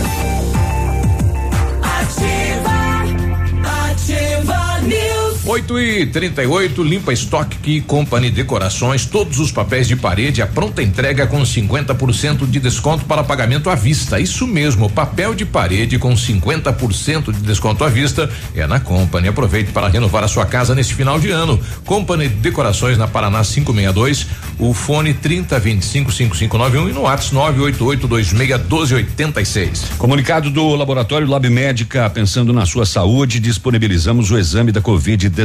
[5.51, 10.81] 8 e 38 Limpa Stock Key Company Decorações, todos os papéis de parede, a pronta
[10.81, 14.17] entrega com 50% de desconto para pagamento à vista.
[14.17, 19.27] Isso mesmo, papel de parede com 50% de desconto à vista é na Company.
[19.27, 21.59] Aproveite para renovar a sua casa nesse final de ano.
[21.83, 29.83] Company Decorações na Paraná 562, o fone 3025 5591 e no WhatsApp 988 1286.
[29.97, 35.40] Comunicado do Laboratório Lab Médica, pensando na sua saúde, disponibilizamos o exame da Covid-19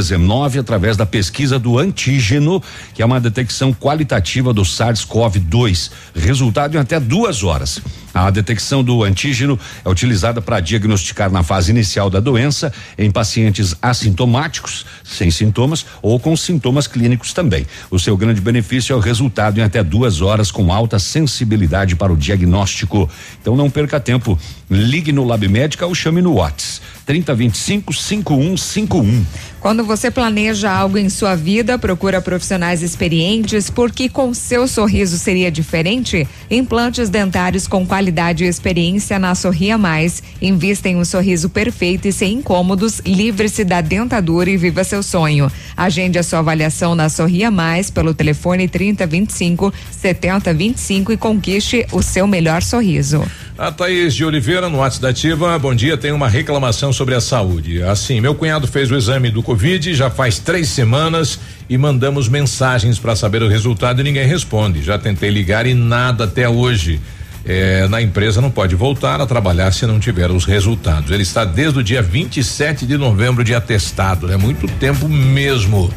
[0.59, 2.61] através da pesquisa do antígeno,
[2.93, 5.91] que é uma detecção qualitativa do SARS-CoV-2.
[6.15, 7.81] Resultado em até duas horas.
[8.13, 13.75] A detecção do antígeno é utilizada para diagnosticar na fase inicial da doença em pacientes
[13.81, 17.67] assintomáticos, sem sintomas ou com sintomas clínicos também.
[17.91, 22.11] O seu grande benefício é o resultado em até duas horas com alta sensibilidade para
[22.11, 23.09] o diagnóstico.
[23.39, 24.37] Então não perca tempo.
[24.69, 29.25] Ligue no Lab Médica ou chame no Whats 3025 5151.
[29.61, 35.49] Quando você planeja algo em sua vida, procura profissionais experientes, porque com seu sorriso seria
[35.49, 36.27] diferente?
[36.51, 40.21] Implantes dentários com qualidade e experiência na Sorria Mais.
[40.41, 45.49] Invista em um sorriso perfeito e sem incômodos, livre-se da dentadura e viva seu sonho.
[45.77, 52.27] Agende a sua avaliação na Sorria Mais pelo telefone 3025 7025 e conquiste o seu
[52.27, 53.23] melhor sorriso.
[53.57, 57.19] A Thaís de Oliveira, no WhatsApp da Ativa, bom dia, tem uma reclamação sobre a
[57.19, 57.81] saúde.
[57.81, 62.99] Assim, meu cunhado fez o exame do Covid já faz três semanas e mandamos mensagens
[62.99, 64.83] para saber o resultado e ninguém responde.
[64.83, 67.01] Já tentei ligar e nada até hoje.
[67.43, 71.09] É, na empresa não pode voltar a trabalhar se não tiver os resultados.
[71.09, 74.37] Ele está desde o dia 27 de novembro de atestado, é né?
[74.37, 75.91] muito tempo mesmo.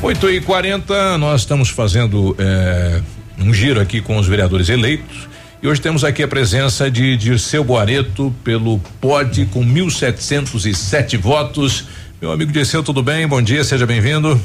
[0.00, 3.00] 8 e 40 nós estamos fazendo é,
[3.40, 5.33] um giro aqui com os vereadores eleitos.
[5.64, 11.86] E hoje temos aqui a presença de Dirceu Boareto pelo POD com 1.707 votos.
[12.20, 13.26] Meu amigo Dirceu, tudo bem?
[13.26, 14.38] Bom dia, seja bem-vindo.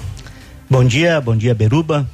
[0.69, 2.09] Bom dia, bom dia, Beruba.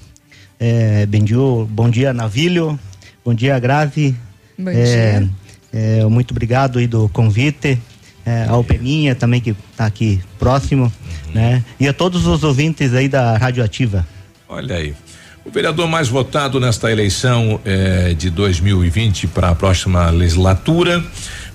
[0.59, 1.37] É, bom dia,
[1.69, 2.79] bom dia, Navilho.
[3.23, 4.15] Bom dia, Grave.
[4.57, 4.73] Bom é,
[5.19, 5.29] dia.
[5.71, 7.79] É, muito obrigado aí do convite.
[8.25, 10.91] É, ao Peninha também que está aqui próximo,
[11.31, 11.63] né?
[11.79, 14.03] E a todos os ouvintes aí da Radioativa.
[14.49, 14.95] Olha aí.
[15.45, 21.03] O vereador mais votado nesta eleição eh, de 2020 para a próxima legislatura.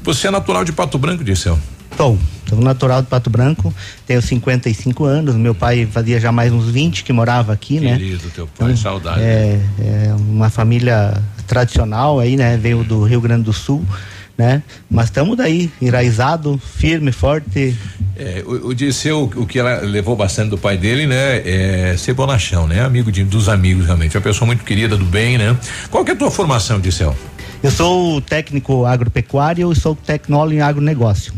[0.01, 1.59] Você é natural de Pato Branco, Dirceu?
[1.97, 2.17] Sou,
[2.49, 3.75] sou natural de Pato Branco,
[4.07, 7.99] tenho 55 anos, meu pai fazia já mais uns 20 que morava aqui, né?
[7.99, 9.21] Querido, teu pai, saudade.
[9.21, 12.57] É, é uma família tradicional aí, né?
[12.57, 13.85] Veio do Rio Grande do Sul,
[14.41, 14.62] né?
[14.91, 17.77] Mas estamos daí, enraizado, firme, forte.
[18.17, 21.43] É, o, o Dirceu, o que ela levou bastante do pai dele, né?
[21.45, 22.81] É ser bonachão, né?
[22.83, 24.17] Amigo de, dos amigos, realmente.
[24.17, 25.55] Uma pessoa muito querida, do bem, né?
[25.91, 27.15] Qual que é a tua formação, Dirceu?
[27.62, 31.35] Eu sou técnico agropecuário e sou tecnólogo em agronegócio,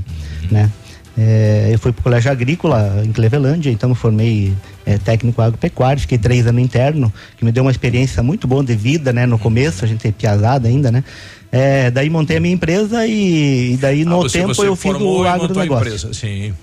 [0.49, 0.71] né?
[1.19, 4.55] É, eu fui para o colégio agrícola em Clevelândia, então me formei
[4.87, 8.77] é, técnico agropecuário, fiquei três anos interno, que me deu uma experiência muito boa de
[8.77, 9.27] vida, né?
[9.27, 11.03] No começo, a gente é piazada ainda, né?
[11.55, 14.75] É, daí montei a minha empresa e, e daí no Ah, você- tempo você eu
[14.75, 15.87] fiz o agronegócio.
[15.87, 16.55] empresa, Sim.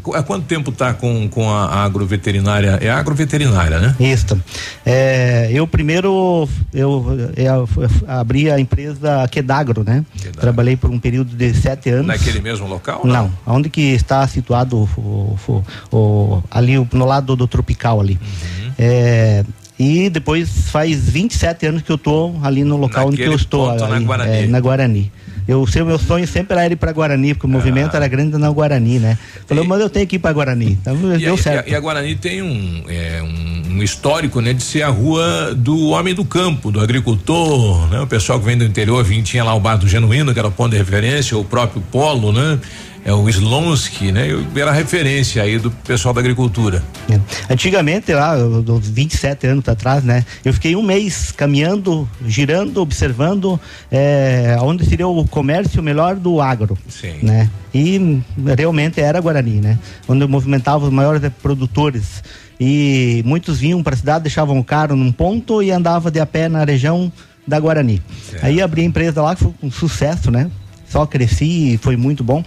[0.00, 2.78] Qu- Há quanto tempo tá com, com a agroveterinária?
[2.80, 3.96] É agroveterinária, né?
[3.98, 4.40] Isso.
[4.84, 7.04] É, eu primeiro eu,
[7.36, 7.68] eu,
[8.06, 10.04] abri a empresa Quedagro, né?
[10.38, 12.06] Trabalhei por um período de sete anos.
[12.06, 13.00] Naquele mesmo local?
[13.02, 18.20] ou Não, onde que está situado o, o- o- ali no lado do tropical ali.
[18.22, 18.70] Uhum.
[18.78, 19.44] É,
[19.78, 23.42] e depois faz 27 anos que eu estou ali no local onde que eu Naquele
[23.42, 23.68] estou.
[23.70, 24.32] ponto na ali, Guarani.
[24.36, 25.12] é, na Guarani.
[25.48, 28.36] Eu sei, o meu sonho sempre era ir para Guarani, porque o movimento era grande
[28.36, 29.16] na Guarani, né?
[29.46, 30.72] Falei, mas eu tenho que ir para Guarani.
[30.80, 31.70] Então E deu a, certo.
[31.70, 36.14] e a Guarani tem um, é, um histórico, né, de ser a rua do homem
[36.14, 38.00] do campo, do agricultor, né?
[38.00, 40.48] O pessoal que vem do interior vinha, tinha lá o bar do Genuíno, que era
[40.48, 42.58] o ponto de referência, o próprio Polo, né?
[43.06, 44.26] É o Slonsky, né?
[44.56, 46.82] Era referência aí do pessoal da agricultura.
[47.08, 47.20] É.
[47.52, 50.24] Antigamente, lá, eu- uns 27 anos atrás, né?
[50.44, 53.60] Eu fiquei um mês caminhando, girando, observando
[53.92, 56.76] é, onde seria o comércio melhor do agro.
[56.88, 57.18] Sim.
[57.22, 57.48] Né?
[57.72, 58.20] E
[58.58, 59.78] realmente era Guarani, né?
[60.08, 62.24] Onde eu movimentava os maiores produtores.
[62.58, 66.26] E muitos vinham para a cidade, deixavam o carro num ponto e andava de a
[66.26, 67.12] pé na região
[67.46, 68.02] da Guarani.
[68.42, 70.50] Aí abri a empresa lá, que foi um sucesso, né?
[70.88, 72.42] Só cresci e foi muito bom.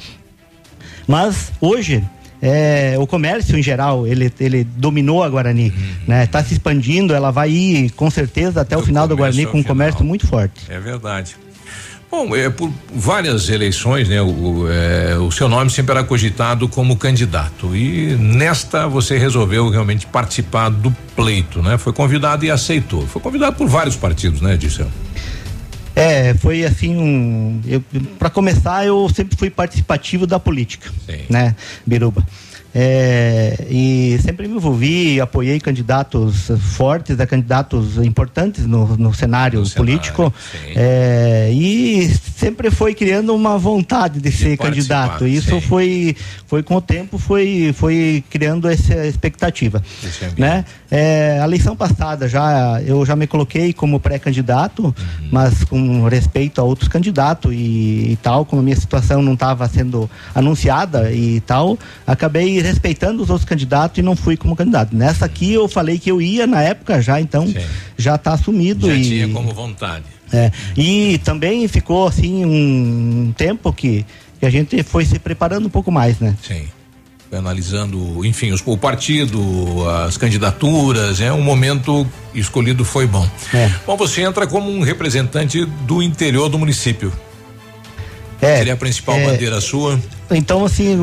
[1.10, 2.04] Mas hoje
[2.40, 5.74] é, o comércio em geral ele, ele dominou a Guarani,
[6.08, 6.24] né?
[6.24, 9.64] Está se expandindo, ela vai ir com certeza até o final da Guarani com um
[9.64, 9.76] final.
[9.76, 10.62] comércio muito forte.
[10.70, 11.36] É verdade.
[12.12, 16.96] Bom, é, por várias eleições, né, o, é, o seu nome sempre era cogitado como
[16.96, 21.76] candidato e nesta você resolveu realmente participar do pleito, né?
[21.80, 23.08] Foi convidado e aceitou.
[23.08, 24.88] Foi convidado por vários partidos, né, Dissel?
[26.00, 27.62] É, foi assim um.
[28.18, 30.90] Para começar, eu sempre fui participativo da política,
[31.30, 31.54] né,
[31.86, 32.26] Biruba.
[32.74, 40.32] É, e sempre me envolvi, apoiei candidatos fortes, a candidatos importantes no, no cenário político.
[40.76, 45.26] É, e sempre foi criando uma vontade de, ser candidato.
[45.26, 46.16] Isso foi,
[46.46, 49.84] foi com o tempo, foi, foi criando essa expectativa.
[50.38, 50.64] Né?
[50.92, 54.96] É, a eleição passada já eu já me coloquei como pré-candidato,
[55.32, 59.68] mas com respeito a outros candidatos e, e tal, como a minha situação não estava
[59.68, 64.96] sendo anunciada e tal, acabei respeitando os outros candidatos e não fui como candidato.
[64.96, 67.52] Nessa aqui eu falei que eu ia na época já, então
[67.98, 70.06] já está assumido Já e tinha como vontade.
[70.32, 74.06] é, e também ficou assim um tempo que,
[74.40, 76.36] que a gente foi se preparando um pouco mais, né?
[76.46, 76.68] Sim.
[77.32, 79.40] Analisando, enfim, os- o partido,
[80.08, 83.28] as candidaturas, é um momento escolhido foi bom.
[83.54, 83.70] É.
[83.86, 87.14] Bom, você entra como um representante do interior do município.
[88.42, 90.00] É, Seria a principal é, bandeira sua?
[90.32, 90.96] Então, assim,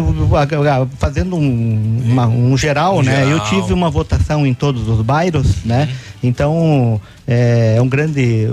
[0.99, 3.25] fazendo um, uma- um geral, Um né?
[3.25, 3.47] Eu geral.
[3.47, 5.89] tive uma votação em todos os bairros, né?
[6.23, 8.49] Então, é, é um grande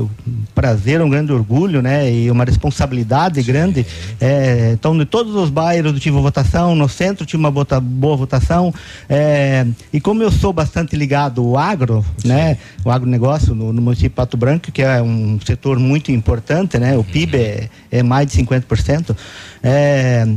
[0.53, 2.11] prazer, um grande orgulho, né?
[2.11, 3.85] E uma responsabilidade grande.
[4.19, 8.73] É, então, em todos os bairros eu tive votação, no centro tive uma boa votação.
[9.09, 12.57] é, e como eu sou bastante ligado ao agro, né?
[12.83, 16.97] O agronegócio no, no município de Pato Branco, que é um setor muito importante, né?
[16.97, 19.15] O PIB é, é mais de 50%.
[19.63, 20.27] É,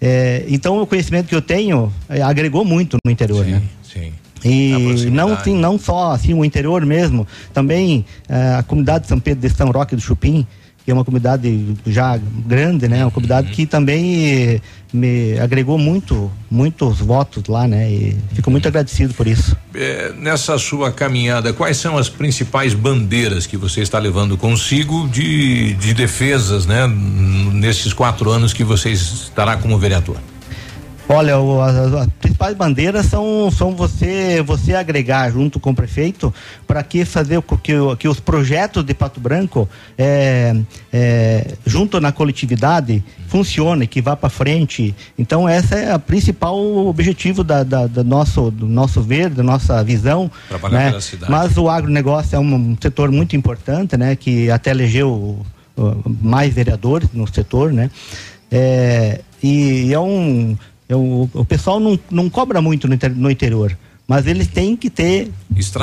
[0.00, 3.62] é, então, o conhecimento que eu tenho é, agregou muito no interior, né?
[3.82, 4.12] Sim.
[4.42, 9.20] E não, sim, não só assim o interior mesmo, também eh, a comunidade de São
[9.20, 10.46] Pedro de São Roque do Chupim,
[10.90, 13.04] que é uma comunidade já grande, né?
[13.04, 13.54] Uma comunidade Uhum.
[13.54, 14.60] que também
[14.92, 17.88] me agregou muito, muitos votos lá, né?
[17.88, 19.56] E fico muito agradecido por isso.
[19.72, 25.74] É, nessa sua caminhada, quais são as principais bandeiras que você está levando consigo de,
[25.74, 26.88] de defesas, né?
[26.88, 30.16] Nesses quatro anos que você estará como vereador?
[31.12, 36.32] Olha, o- as, as principais bandeiras são, são você você agregar junto com o prefeito
[36.68, 39.68] para que fazer que, que os projetos de Pato Branco
[39.98, 40.54] é,
[40.92, 44.94] é, junto na coletividade funcione, que vá para frente.
[45.18, 46.56] Então essa é a principal
[46.86, 50.30] objetivo da, da, da nosso do nosso ver, da nossa visão.
[50.48, 50.88] Trabalhar né?
[50.90, 51.32] pela cidade.
[51.32, 54.14] Mas o agronegócio é um, um setor muito importante, né?
[54.14, 55.44] Que até elegeu
[56.22, 57.90] mais vereadores no setor, né?
[58.50, 60.56] É, e é um,
[60.90, 63.76] é um- o pessoal não, não cobra muito no, inter- no interior,
[64.06, 65.30] mas eles têm que ter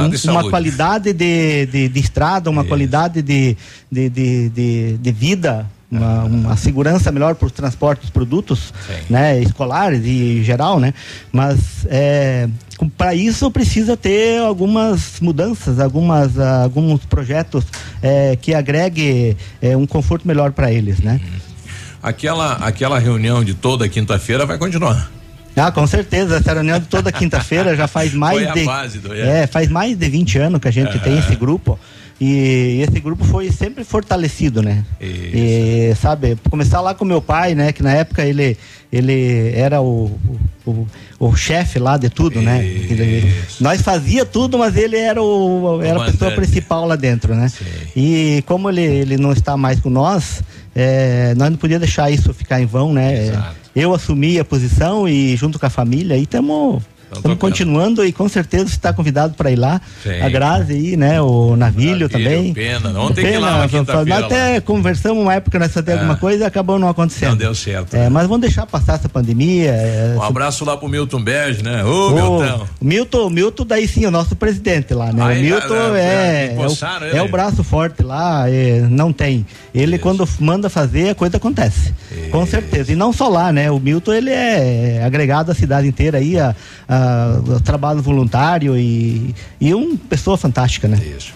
[0.05, 3.55] um- uma qualidade de, de, de estrada, uma qualidade de,
[3.91, 8.73] de, de, de, vida, uma, uma segurança melhor para os transportes dos produtos
[9.09, 10.93] né, escolares e geral, né?
[11.31, 11.85] Mas
[12.97, 17.63] para isso precisa ter algumas mudanças, algumas, alguns projetos
[18.03, 21.21] eh, que agregue eh, um conforto melhor para eles, né?
[22.02, 25.11] Aquela, aquela reunião de toda quinta-feira vai continuar.
[25.56, 28.99] Ah, com certeza, essa reunião de toda quinta-feira já faz mais Foi a de base
[28.99, 29.44] do- é.
[29.44, 31.80] é, faz mais de 20 anos que a gente tem esse grupo,
[32.19, 34.84] E esse grupo foi sempre fortalecido, né?
[34.99, 37.72] E, sabe, começar lá com meu pai, né?
[37.72, 38.57] Que na época ele,
[38.91, 40.18] ele era o,
[40.65, 40.88] o,
[41.19, 42.64] o chefe lá de tudo, né?
[42.65, 47.52] Ele- nós fazia tudo, mas ele era, o, era a pessoa principal lá dentro, né?
[47.95, 50.41] E como ele, ele não está mais com nós,
[50.79, 53.31] é, nós não podíamos deixar isso ficar em vão, né?
[53.75, 56.83] Eu assumi a posição e junto com a família e estamos
[57.13, 59.79] Estamos continuando e com certeza você está convidado para ir lá.
[60.03, 60.19] Sim.
[60.21, 61.21] A Grazi aí, né?
[61.21, 62.51] O Navilho também.
[62.51, 62.89] o Pena.
[62.99, 63.67] Ontem que ir lá na
[64.25, 65.93] até conversamos uma época nós fazer É.
[65.93, 67.29] alguma coisa e acabou não acontecendo.
[67.29, 67.93] Não deu certo.
[67.95, 69.71] É, mas vamos deixar passar essa pandemia.
[69.71, 71.84] é, Um abraço lá pro Milton Bege, né?
[71.84, 72.67] Ô, Milton.
[72.81, 75.23] Milton, Milton daí sim, o nosso presidente lá, né?
[75.23, 79.13] Aí o Milton já- já é, é, o, é o braço forte lá, é, não
[79.13, 79.45] tem.
[79.73, 81.93] Ele quando manda fazer, a coisa acontece.
[82.31, 82.91] Com certeza.
[82.91, 83.71] E não só lá, né?
[83.71, 86.53] O Milton, ele é agregado à cidade inteira aí, a,
[86.88, 87.06] a-
[87.63, 90.99] trabalho voluntário e, e uma pessoa fantástica, né?
[91.17, 91.34] Isso.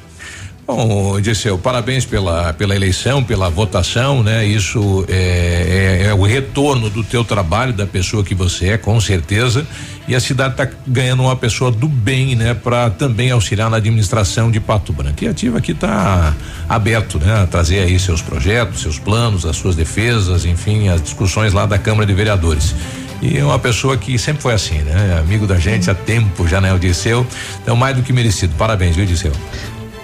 [0.66, 4.46] Bom, Disseu, parabéns pela, pela eleição, pela votação, né?
[4.46, 9.00] Isso é, é- é o retorno do teu trabalho, da pessoa que você é, com
[9.02, 9.68] certeza.
[10.08, 12.54] E a cidade está ganhando uma pessoa do bem, né?
[12.54, 15.24] Para também auxiliar na administração de Pato Branco.
[15.24, 16.34] E Ativa aqui está
[16.70, 17.42] aberto, né?
[17.44, 21.78] A trazer aí seus projetos, seus planos, as suas defesas, enfim, as discussões lá da
[21.78, 22.74] Câmara de Vereadores.
[23.22, 25.20] E é uma pessoa que sempre foi assim, né?
[25.20, 26.74] Amigo da gente há tempo já, né?
[26.74, 27.26] O Disseu.
[27.62, 28.56] Então, mais do que merecido.
[28.58, 29.32] Parabéns, viu, Disseu?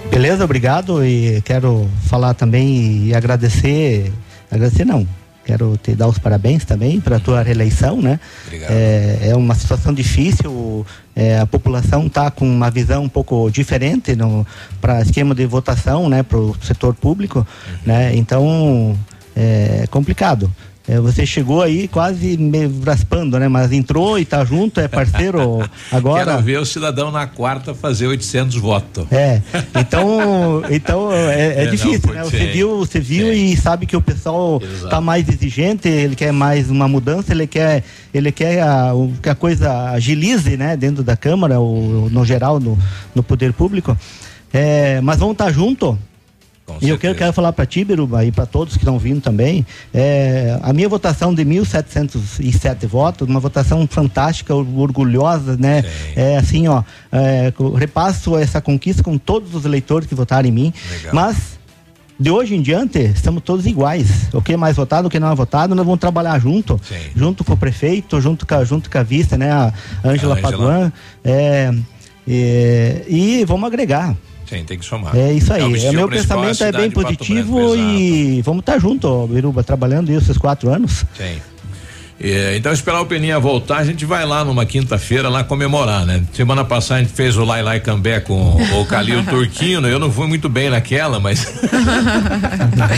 [0.10, 4.12] Beleza, obrigado e quero falar também e agradecer,
[4.50, 5.06] agradecer não,
[5.46, 8.20] quero te dar os parabéns também para a tua reeleição, né?
[8.52, 10.86] É, é uma situação difícil,
[11.16, 14.18] é, a população está com uma visão um pouco diferente
[14.80, 16.24] para esquema de votação, né?
[16.24, 17.46] Para o setor público,
[17.86, 18.16] né?
[18.16, 18.98] Então
[19.36, 20.52] é complicado.
[20.88, 23.50] É, você chegou aí quase me raspando, né?
[23.50, 25.60] Mas entrou e tá junto, é parceiro
[25.92, 26.32] agora.
[26.32, 29.06] Quero ver o cidadão na quarta fazer 800 votos.
[29.12, 29.42] É,
[29.78, 32.24] então, então é, é É, não, difícil, pode né?
[32.24, 32.30] ser.
[32.30, 34.90] Você viu, você viu e sabe que o pessoal Exato.
[34.90, 37.84] tá mais exigente, ele quer mais uma mudança, ele quer,
[38.14, 38.92] ele quer a,
[39.22, 40.78] que a coisa agilize, né?
[40.78, 42.80] Dentro da Câmara, ou no geral, no,
[43.14, 43.98] no poder público.
[44.54, 46.00] É, mas vamos estar junto.
[46.82, 49.66] E eu quero, quero falar para ti, Biruba, e para todos que estão vindo também,
[49.94, 55.82] é, a minha votação de 1.707 votos, uma votação fantástica, or- orgulhosa, né?
[56.16, 60.74] É assim, ó, é, repasso essa conquista com todos os eleitores que votaram em mim,
[61.14, 61.58] mas
[62.20, 64.28] de hoje em diante, estamos todos iguais.
[64.34, 66.80] O que é mais votado, o que não é votado, nós vamos trabalhar junto,
[67.16, 69.52] junto com o prefeito, junto com a, junto com a vista, né?
[69.52, 69.72] A
[70.04, 70.36] Ângela.
[70.42, 70.92] Paduan,
[71.24, 71.72] é,
[73.08, 74.16] e vamos agregar.
[74.48, 75.16] Sim, tem que somar.
[75.16, 75.62] É isso aí.
[75.62, 80.16] o destino meu pensamento é bem positivo e vamos estar junto, ó, Biruba, trabalhando aí
[80.16, 81.04] esses quatro anos.
[81.16, 81.38] Sim.
[82.20, 86.24] É, então, esperar o Peninha voltar, a gente vai lá numa quinta-feira lá comemorar, né?
[86.34, 89.88] Semana passada a gente fez o Lai Lai Cambé com o Calil Turquino.
[89.88, 91.46] Eu não fui muito bem naquela, mas.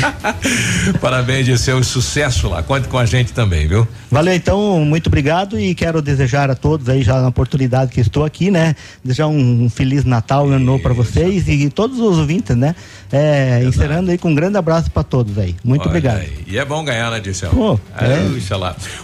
[1.01, 2.63] Parabéns de seu sucesso lá.
[2.63, 3.87] Conte com a gente também, viu?
[4.09, 8.23] Valeu, então, muito obrigado e quero desejar a todos aí, já na oportunidade que estou
[8.23, 8.75] aqui, né?
[9.03, 12.73] Desejar um, um Feliz Natal e Ano Novo para vocês e todos os ouvintes, né?
[13.11, 15.55] É, encerrando aí com um grande abraço para todos aí.
[15.63, 16.19] Muito Olha obrigado.
[16.19, 16.31] aí.
[16.47, 17.49] E é bom ganhar, né, Dissel?
[17.51, 18.29] Pô, é.
[18.29, 18.75] Puxa lá.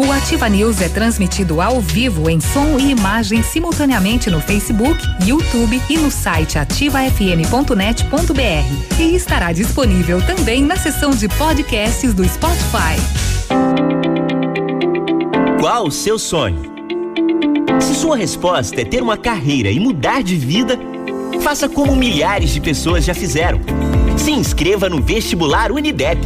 [0.00, 5.78] O Ativa News é transmitido ao vivo em som e imagem simultaneamente no Facebook, YouTube
[5.90, 8.98] e no site ativafm.net.br.
[8.98, 12.96] E estará disponível também na seção de podcasts do Spotify.
[15.60, 16.62] Qual o seu sonho?
[17.78, 20.78] Se sua resposta é ter uma carreira e mudar de vida,
[21.42, 23.60] faça como milhares de pessoas já fizeram.
[24.16, 26.18] Se inscreva no vestibular Unidep.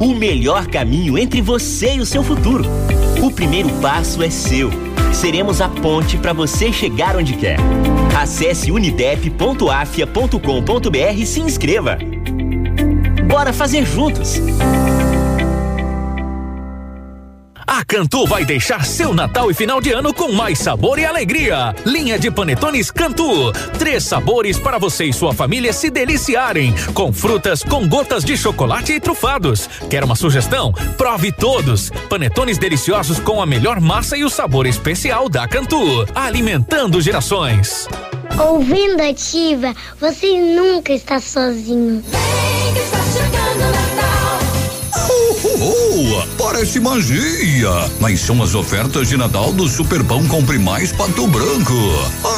[0.00, 2.64] O melhor caminho entre você e o seu futuro.
[3.22, 4.68] O primeiro passo é seu.
[5.12, 7.56] Seremos a ponte para você chegar onde quer.
[8.20, 11.96] Acesse unidep.afia.com.br e se inscreva.
[13.28, 14.40] Bora fazer juntos!
[17.82, 21.74] A Cantu vai deixar seu Natal e final de ano com mais sabor e alegria.
[21.84, 23.50] Linha de panetones Cantu.
[23.76, 26.72] Três sabores para você e sua família se deliciarem.
[26.94, 29.68] Com frutas, com gotas de chocolate e trufados.
[29.90, 30.72] Quer uma sugestão?
[30.96, 31.90] Prove todos.
[32.08, 36.06] Panetones deliciosos com a melhor massa e o sabor especial da Cantu.
[36.14, 37.88] Alimentando gerações.
[38.38, 42.00] Ouvindo ativa, você nunca está sozinho.
[42.06, 42.74] Vem
[43.12, 43.51] chegando o Natal.
[46.12, 51.72] Oh, parece magia, mas são as ofertas de Natal do Superpão Compre Mais Pato Branco.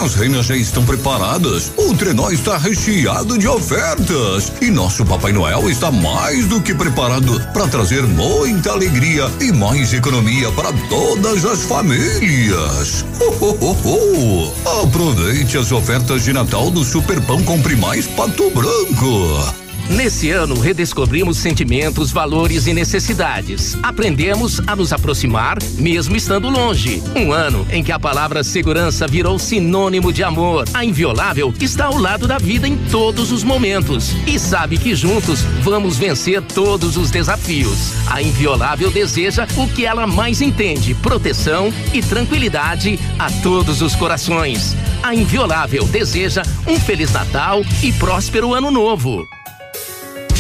[0.01, 5.69] As reinas já estão preparadas, o trenó está recheado de ofertas e nosso Papai Noel
[5.69, 11.65] está mais do que preparado para trazer muita alegria e mais economia para todas as
[11.65, 13.05] famílias.
[13.21, 14.83] Oh, oh, oh, oh.
[14.85, 19.64] Aproveite as ofertas de Natal do Superpão Compre Mais Pato Branco.
[19.89, 23.77] Nesse ano, redescobrimos sentimentos, valores e necessidades.
[23.83, 27.03] Aprendemos a nos aproximar, mesmo estando longe.
[27.15, 30.65] Um ano em que a palavra segurança virou sinônimo de amor.
[30.73, 35.43] A Inviolável está ao lado da vida em todos os momentos e sabe que juntos
[35.63, 37.93] vamos vencer todos os desafios.
[38.07, 44.75] A Inviolável deseja o que ela mais entende: proteção e tranquilidade a todos os corações.
[45.03, 49.29] A Inviolável deseja um Feliz Natal e próspero Ano Novo.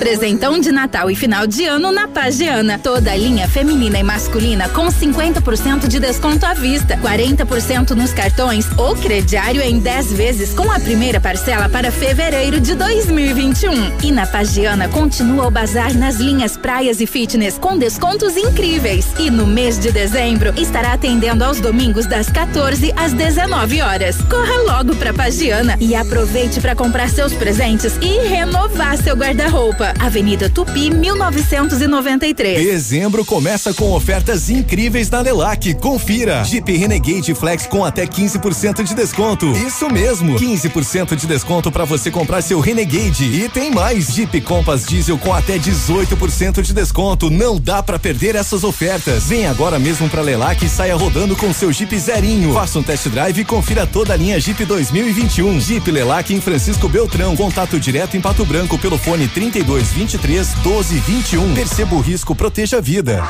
[0.00, 2.78] Presentão de Natal e final de ano na Pagiana.
[2.78, 8.66] Toda a linha feminina e masculina com 50% de desconto à vista, 40% nos cartões
[8.78, 13.98] ou crediário em 10 vezes com a primeira parcela para fevereiro de 2021.
[14.02, 19.06] E na Pagiana continua o bazar nas linhas praias e fitness com descontos incríveis.
[19.18, 24.16] E no mês de dezembro estará atendendo aos domingos das 14 às 19 horas.
[24.22, 29.89] Corra logo pra Pagiana e aproveite para comprar seus presentes e renovar seu guarda-roupa.
[29.98, 32.64] Avenida Tupi, 1993.
[32.64, 35.74] Dezembro começa com ofertas incríveis na Lelac.
[35.74, 36.44] Confira.
[36.44, 39.50] Jeep Renegade Flex com até 15% de desconto.
[39.52, 43.24] Isso mesmo, 15% de desconto para você comprar seu Renegade.
[43.24, 44.06] E tem mais.
[44.12, 47.30] Jeep Compass Diesel com até 18% de desconto.
[47.30, 49.24] Não dá para perder essas ofertas.
[49.24, 52.52] Vem agora mesmo pra Lelac e saia rodando com seu Jeep zerinho.
[52.52, 55.60] Faça um test drive e confira toda a linha Jeep 2021.
[55.60, 57.34] Jeep Lelac em Francisco Beltrão.
[57.36, 61.54] Contato direto em Pato Branco pelo fone 32 23 12 21.
[61.54, 63.22] Perceba o risco, proteja a vida.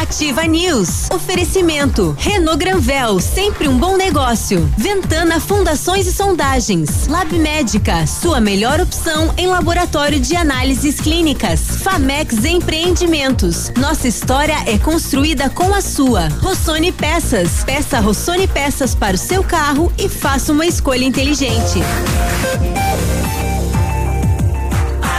[0.00, 1.10] Ativa News.
[1.10, 2.16] Oferecimento.
[2.18, 4.68] Renault Granvel, sempre um bom negócio.
[4.76, 7.06] Ventana Fundações e Sondagens.
[7.08, 11.60] Lab Médica, sua melhor opção em laboratório de análises clínicas.
[11.82, 13.70] Famex Empreendimentos.
[13.76, 16.28] Nossa história é construída com a sua.
[16.40, 17.64] Rossoni Peças.
[17.64, 21.80] Peça Rossoni Peças para o seu carro e faça uma escolha inteligente.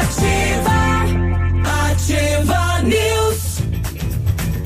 [0.10, 0.49] Ativa.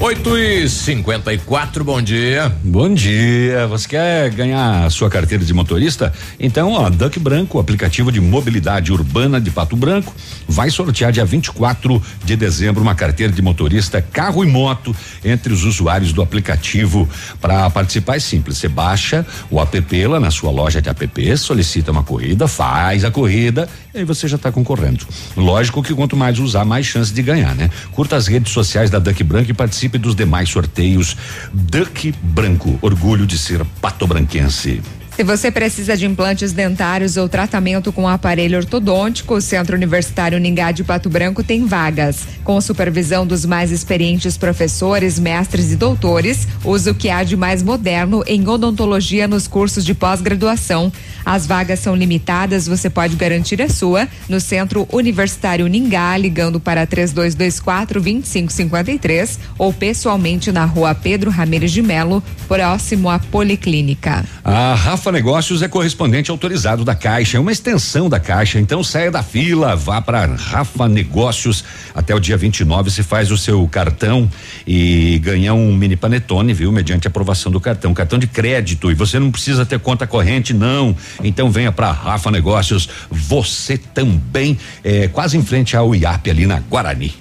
[0.03, 2.53] 8 e 54 bom dia.
[2.61, 3.65] Bom dia.
[3.67, 6.11] Você quer ganhar a sua carteira de motorista?
[6.37, 10.13] Então, ó, Duck Branco, aplicativo de mobilidade urbana de Pato Branco,
[10.45, 14.93] vai sortear dia 24 de dezembro uma carteira de motorista carro e moto
[15.23, 17.07] entre os usuários do aplicativo.
[17.39, 21.93] Para participar é simples, você baixa o app lá na sua loja de app, solicita
[21.93, 25.07] uma corrida, faz a corrida e aí você já está concorrendo.
[25.37, 27.69] Lógico que quanto mais usar, mais chance de ganhar, né?
[27.93, 31.15] Curta as redes sociais da Duck Branco e participe dos demais sorteios.
[31.53, 34.81] Duck Branco, orgulho de ser patobranquense.
[35.15, 40.71] Se você precisa de implantes dentários ou tratamento com aparelho ortodôntico, o Centro Universitário Ningá
[40.71, 42.21] de Pato Branco tem vagas.
[42.43, 47.61] Com supervisão dos mais experientes professores, mestres e doutores, usa o que há de mais
[47.61, 50.91] moderno em odontologia nos cursos de pós-graduação.
[51.23, 56.87] As vagas são limitadas, você pode garantir a sua no Centro Universitário Ningá, ligando para
[56.87, 64.25] 3224 2553 ou pessoalmente na rua Pedro Ramirez de Melo, próximo à Policlínica.
[64.43, 68.59] A Rafa Negócios é correspondente autorizado da Caixa, é uma extensão da Caixa.
[68.59, 71.63] Então saia da fila, vá para Rafa Negócios.
[71.93, 74.29] Até o dia 29 se faz o seu cartão
[74.65, 76.71] e ganha um mini panetone, viu?
[76.71, 78.91] Mediante aprovação do cartão, cartão de crédito.
[78.91, 80.95] E você não precisa ter conta corrente, não.
[81.23, 82.89] Então venha para Rafa Negócios.
[83.09, 87.13] Você também, é, quase em frente ao IAP ali na Guarani.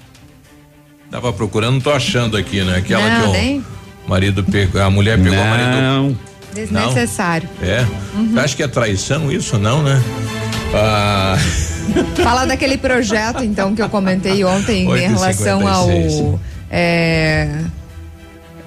[1.10, 2.76] Tava procurando, não tô achando aqui, né?
[2.78, 3.62] Aquela Não, que
[4.06, 6.31] o marido pegou, a mulher pegou o marido.
[6.70, 6.88] Não.
[6.88, 7.48] Desnecessário.
[7.62, 7.84] É.
[8.14, 8.38] Uhum.
[8.38, 10.02] Acho que é traição isso, não, né?
[10.74, 11.36] Ah,
[12.22, 15.08] Fala daquele projeto, então, que eu comentei ontem em 8h56.
[15.08, 15.88] relação ao.
[16.70, 17.48] é,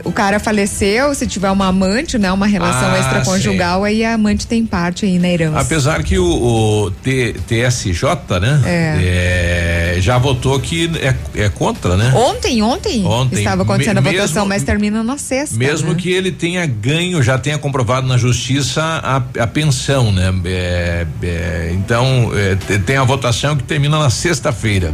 [0.05, 4.45] o cara faleceu, se tiver uma amante, né, uma relação Ah, extraconjugal, aí a amante
[4.47, 5.59] tem parte aí na herança.
[5.59, 8.61] Apesar que o, o T- TSJ, né?
[8.65, 12.13] é, já votou que é, é contra, né?
[12.15, 13.39] Ontem, ontem, Ontem.
[13.39, 15.57] estava acontecendo Me- a votação, mesmo- mas termina na sexta.
[15.57, 15.95] Mesmo né?
[15.99, 20.31] que ele tenha ganho, já tenha comprovado na justiça a, a pensão, né?
[20.45, 24.93] É, é, então, é, te- tem a votação que termina na sexta-feira.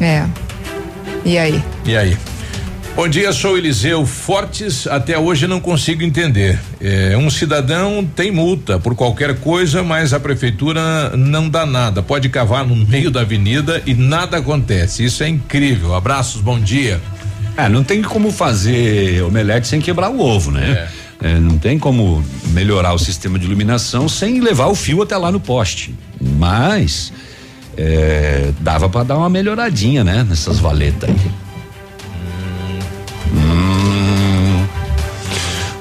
[0.00, 0.24] É.
[1.24, 1.62] E aí?
[1.86, 2.16] E aí?
[2.94, 4.86] Bom dia, sou Eliseu Fortes.
[4.86, 6.60] Até hoje não consigo entender.
[6.78, 12.02] É, um cidadão tem multa por qualquer coisa, mas a prefeitura não dá nada.
[12.02, 15.02] Pode cavar no meio da avenida e nada acontece.
[15.02, 15.94] Isso é incrível.
[15.94, 17.00] Abraços, bom dia.
[17.56, 20.86] É, não tem como fazer omelete sem quebrar o ovo, né?
[21.22, 25.32] É, não tem como melhorar o sistema de iluminação sem levar o fio até lá
[25.32, 25.94] no poste.
[26.20, 27.10] Mas
[27.74, 30.26] é, dava para dar uma melhoradinha, né?
[30.28, 31.41] Nessas valetas aí.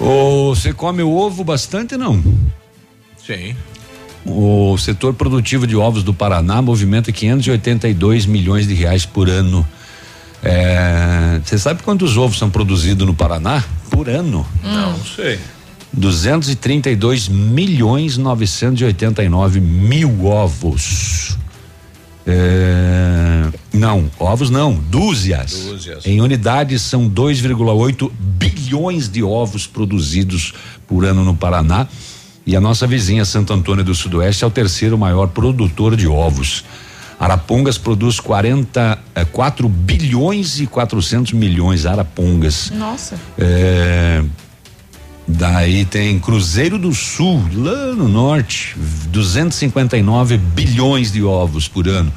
[0.01, 2.23] Você come o ovo bastante não?
[3.23, 3.55] Sim.
[4.25, 9.65] O setor produtivo de ovos do Paraná movimenta 582 milhões de reais por ano.
[11.43, 14.45] Você sabe quantos ovos são produzidos no Paraná por ano?
[14.63, 15.39] Não sei.
[15.93, 21.37] 232 milhões 989 mil ovos.
[22.25, 25.53] É, não, ovos não, dúzias.
[25.53, 26.05] Dúzias.
[26.05, 30.53] Em unidades são 2,8 bilhões de ovos produzidos
[30.87, 31.87] por ano no Paraná.
[32.45, 36.63] E a nossa vizinha Santo Antônio do Sudoeste é o terceiro maior produtor de ovos.
[37.19, 42.71] Arapongas produz 40, eh, 4 bilhões e 400 milhões Arapongas.
[42.71, 43.15] Nossa.
[43.37, 44.23] É,
[45.27, 48.75] daí tem Cruzeiro do Sul, lá no norte,
[49.09, 52.11] 259 bilhões de ovos por ano.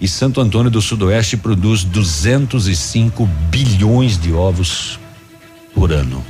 [0.00, 4.98] E Santo Antônio do Sudoeste produz 205 bilhões de ovos
[5.74, 6.24] por ano.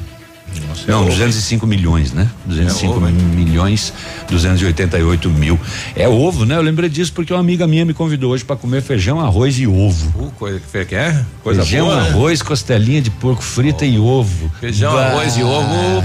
[0.87, 2.29] Não, 205 milhões, né?
[2.47, 3.15] 205 ovo, hein?
[3.15, 3.93] milhões,
[4.29, 5.59] 288 mil.
[5.95, 6.57] É ovo, né?
[6.57, 9.67] Eu lembrei disso porque uma amiga minha me convidou hoje para comer feijão, arroz e
[9.67, 10.27] ovo.
[10.27, 11.25] Uh, coisa que é?
[11.43, 12.09] Coisa feijão, boa, né?
[12.09, 14.51] arroz, costelinha de porco frita e ovo.
[14.61, 15.07] Feijão, Bah.
[15.07, 16.05] arroz e ovo,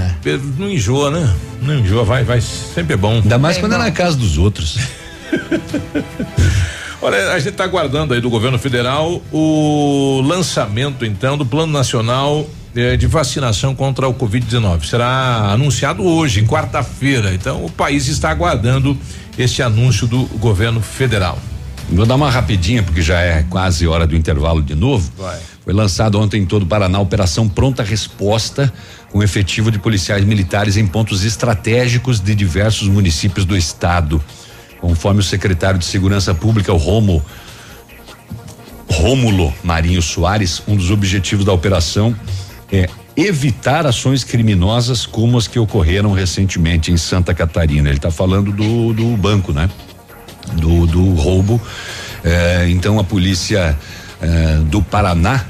[0.58, 1.34] não enjoa, né?
[1.62, 3.14] Não enjoa, vai, vai, sempre é bom.
[3.14, 4.78] Ainda mais quando é na casa dos outros.
[7.02, 12.48] Olha, a gente está aguardando aí do governo federal o lançamento, então, do Plano Nacional
[12.76, 14.84] eh, de Vacinação contra o Covid-19.
[14.84, 17.34] Será anunciado hoje, quarta-feira.
[17.34, 18.96] Então, o país está aguardando
[19.38, 21.38] esse anúncio do governo federal.
[21.90, 25.10] Vou dar uma rapidinha, porque já é quase hora do intervalo de novo.
[25.16, 25.38] Vai.
[25.64, 28.72] Foi lançado ontem em todo o Paraná a Operação Pronta Resposta,
[29.10, 34.22] com efetivo de policiais militares em pontos estratégicos de diversos municípios do estado.
[34.80, 37.24] Conforme o secretário de Segurança Pública, o Romo,
[38.90, 42.14] Rômulo Marinho Soares, um dos objetivos da operação
[42.70, 47.88] é evitar ações criminosas como as que ocorreram recentemente em Santa Catarina.
[47.88, 49.70] Ele está falando do, do banco, né?
[50.54, 51.60] do, do roubo.
[52.24, 53.76] Eh, então a polícia
[54.20, 55.44] eh, do Paraná,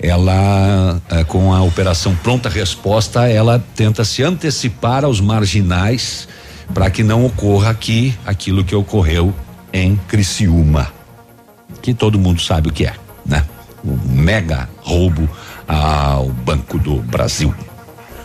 [0.00, 6.28] ela eh, com a operação pronta resposta, ela tenta se antecipar aos marginais
[6.72, 9.34] para que não ocorra aqui aquilo que ocorreu
[9.72, 10.92] em Criciúma,
[11.80, 12.94] que todo mundo sabe o que é,
[13.24, 13.44] né?
[13.84, 15.28] O mega roubo
[15.66, 17.54] ao Banco do Brasil.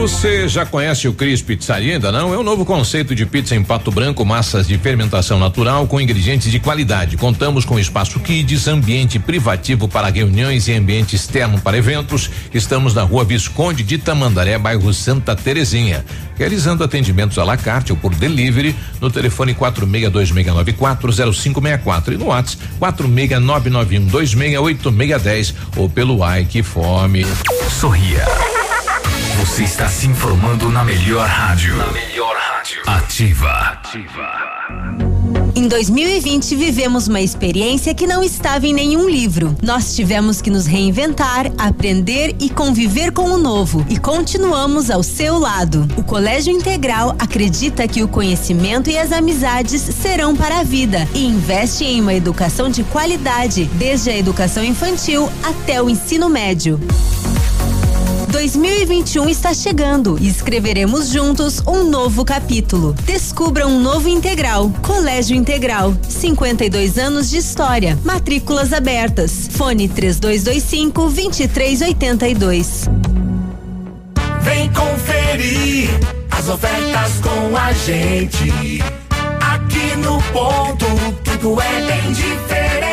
[0.00, 2.32] Você já conhece o Cris Pizzaria ainda não?
[2.32, 6.50] É um novo conceito de pizza em pato branco, massas de fermentação natural com ingredientes
[6.50, 7.18] de qualidade.
[7.18, 12.30] Contamos com espaço kids, ambiente privativo para reuniões e ambiente externo para eventos.
[12.54, 16.02] Estamos na rua Visconde de Tamandaré, bairro Santa Terezinha.
[16.34, 25.54] Realizando atendimentos à la carte ou por delivery no telefone 4626940564 e no WhatsApp 46991268610
[25.76, 27.26] ou pelo Ai Que Fome.
[27.78, 28.24] Sorria.
[29.40, 31.74] Você está se informando na melhor rádio.
[31.74, 32.82] Na melhor rádio.
[32.86, 33.50] Ativa.
[33.50, 34.28] Ativa.
[35.56, 39.56] Em 2020, vivemos uma experiência que não estava em nenhum livro.
[39.62, 43.84] Nós tivemos que nos reinventar, aprender e conviver com o novo.
[43.88, 45.88] E continuamos ao seu lado.
[45.96, 51.26] O Colégio Integral acredita que o conhecimento e as amizades serão para a vida e
[51.26, 56.78] investe em uma educação de qualidade, desde a educação infantil até o ensino médio.
[58.30, 62.94] 2021 está chegando e escreveremos juntos um novo capítulo.
[63.04, 64.70] Descubra um novo integral.
[64.82, 65.94] Colégio Integral.
[66.08, 67.98] 52 anos de história.
[68.04, 69.48] Matrículas abertas.
[69.50, 72.88] Fone 3225 2382.
[74.42, 75.90] Vem conferir
[76.30, 78.80] as ofertas com a gente.
[79.40, 80.86] Aqui no ponto,
[81.24, 82.89] tudo é bem diferente.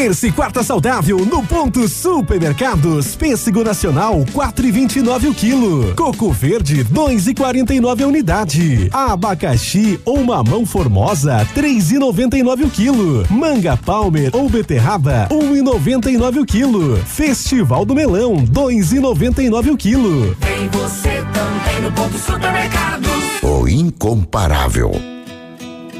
[0.00, 3.14] Terça e quarta saudável no ponto Supermercados.
[3.14, 5.94] Pêssego Nacional, quatro e vinte e nove o quilo.
[5.94, 8.88] Coco Verde, dois e quarenta e nove a unidade.
[8.90, 13.26] Abacaxi ou mamão formosa, três e noventa e nove o quilo.
[13.28, 16.96] Manga Palmer ou beterraba, um e noventa e nove o quilo.
[17.04, 20.34] Festival do Melão, dois e noventa e nove o quilo.
[20.36, 23.10] Tem você também no ponto supermercados.
[23.42, 24.92] O incomparável.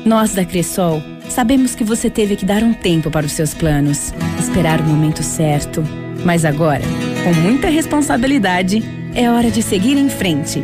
[0.06, 4.12] Nós da Cressol sabemos que você teve que dar um tempo para os seus planos,
[4.38, 5.82] esperar o momento certo.
[6.24, 6.82] Mas agora,
[7.24, 8.82] com muita responsabilidade,
[9.14, 10.62] é hora de seguir em frente.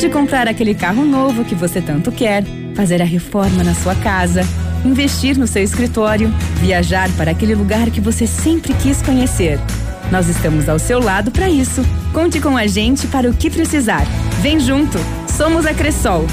[0.00, 2.44] De comprar aquele carro novo que você tanto quer,
[2.74, 4.42] fazer a reforma na sua casa,
[4.84, 9.58] investir no seu escritório, viajar para aquele lugar que você sempre quis conhecer.
[10.10, 11.82] Nós estamos ao seu lado para isso.
[12.12, 14.06] Conte com a gente para o que precisar.
[14.40, 14.98] Vem junto.
[15.36, 16.24] Somos a Cressol.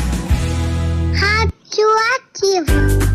[1.14, 3.15] Radioativo.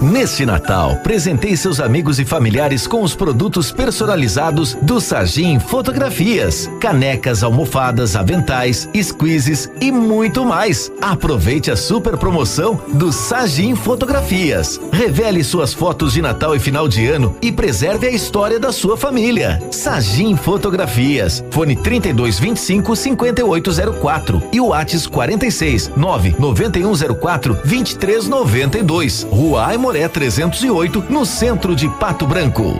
[0.00, 6.70] Neste Natal, presenteie seus amigos e familiares com os produtos personalizados do Sagim Fotografias.
[6.80, 10.92] Canecas, almofadas, aventais, squeezes e muito mais.
[11.02, 14.80] Aproveite a super promoção do Sagim Fotografias.
[14.92, 18.96] Revele suas fotos de Natal e final de ano e preserve a história da sua
[18.96, 19.60] família.
[19.72, 21.42] Sagim Fotografias.
[21.50, 29.26] Fone 3225 5804 e o Whats 46 99104 2392.
[29.28, 32.76] Rua Aimoré 308, no centro de Pato Branco.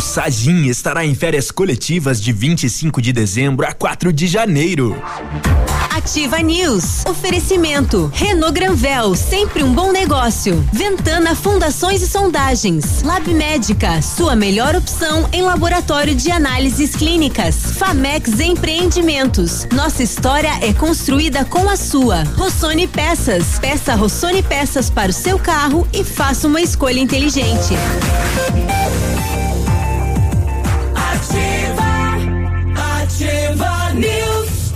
[0.00, 4.96] O Sagim estará em férias coletivas de 25 de dezembro a 4 de janeiro.
[5.94, 7.04] Ativa News.
[7.04, 8.10] Oferecimento.
[8.14, 10.66] Renault Granvel, sempre um bom negócio.
[10.72, 13.02] Ventana Fundações e Sondagens.
[13.02, 17.56] Lab Médica, sua melhor opção em laboratório de análises clínicas.
[17.76, 19.66] Famex Empreendimentos.
[19.70, 22.22] Nossa história é construída com a sua.
[22.38, 23.58] Rossoni Peças.
[23.58, 27.74] Peça Rossoni Peças para o seu carro e faça uma escolha inteligente.
[33.24, 34.72] Ativa, news.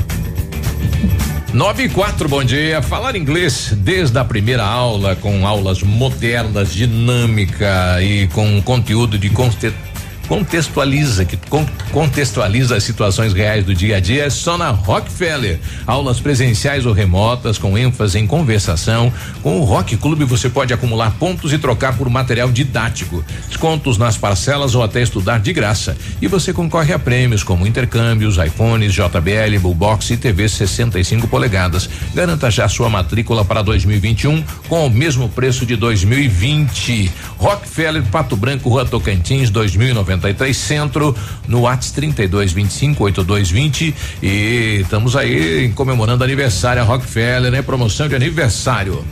[1.54, 2.82] 9 e 4, bom dia.
[2.82, 9.72] Falar inglês desde a primeira aula, com aulas modernas, dinâmica e com conteúdo de conste-
[10.28, 15.58] contextualiza, que con- contextualiza as situações reais do dia a dia é só na Rockefeller.
[15.86, 19.12] Aulas presenciais ou remotas com ênfase em conversação.
[19.42, 24.16] Com o Rock Clube você pode acumular pontos e trocar por material didático, descontos nas
[24.16, 25.96] parcelas ou até estudar de graça.
[26.20, 31.88] E você concorre a prêmios como intercâmbios, iPhones, JBL, Bullbox e TV 65 polegadas.
[32.14, 37.10] Garanta já sua matrícula para 2021 com o mesmo preço de 2020.
[37.38, 39.50] Rockefeller, Pato Branco, Rua Tocantins,
[40.16, 41.16] 2093 Centro,
[41.46, 47.62] no Whats 3225 8220 e estamos aí comemorando aniversário a Rockefeller, né?
[47.62, 49.04] Promoção de aniversário.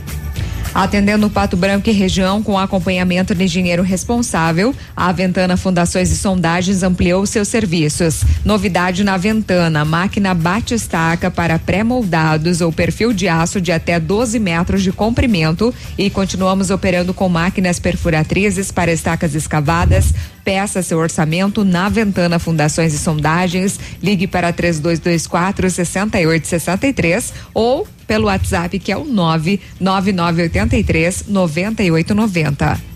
[0.73, 6.17] Atendendo o Pato Branco e região com acompanhamento de engenheiro responsável, a Ventana Fundações e
[6.17, 8.23] Sondagens ampliou seus serviços.
[8.43, 14.81] Novidade na Ventana, máquina bate-estaca para pré-moldados ou perfil de aço de até 12 metros
[14.81, 20.11] de comprimento e continuamos operando com máquinas perfuratrizes para estacas escavadas.
[20.43, 23.79] Peça seu orçamento na Ventana Fundações e Sondagens.
[24.01, 32.93] Ligue para 3224 6863 ou pelo WhatsApp que é o 99983 9890.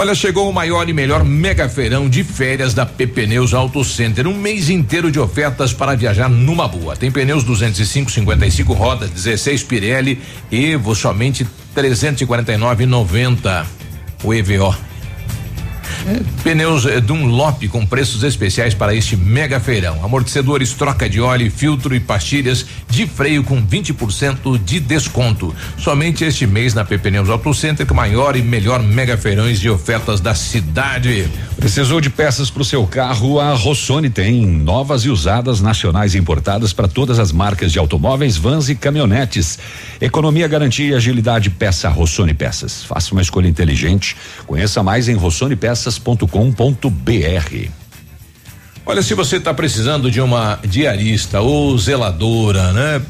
[0.00, 4.28] Olha, chegou o maior e melhor mega feirão de férias da PP Pneus Auto Center.
[4.28, 6.94] Um mês inteiro de ofertas para viajar numa boa.
[6.94, 10.20] Tem pneus 205, 55 rodas, 16 Pirelli,
[10.52, 11.44] Evo somente
[11.74, 13.66] 349,90.
[14.22, 14.87] O EVO.
[16.42, 20.04] Pneus Dunlop com preços especiais para este mega feirão.
[20.04, 25.54] Amortecedores, troca de óleo, filtro e pastilhas de freio com 20% de desconto.
[25.76, 30.20] Somente este mês na PP Pneus Auto Center, maior e melhor mega feirões de ofertas
[30.20, 31.28] da cidade.
[31.56, 33.40] Precisou de peças para o seu carro?
[33.40, 38.68] A Rossoni tem novas e usadas nacionais importadas para todas as marcas de automóveis, vans
[38.68, 39.58] e caminhonetes.
[40.00, 41.50] Economia, garantia e agilidade.
[41.50, 42.84] Peça Rossoni Peças.
[42.84, 44.16] Faça uma escolha inteligente.
[44.46, 45.14] Conheça mais em
[45.98, 47.78] rossonepeças.com.br.
[48.86, 53.02] Olha, se você está precisando de uma diarista ou zeladora, né?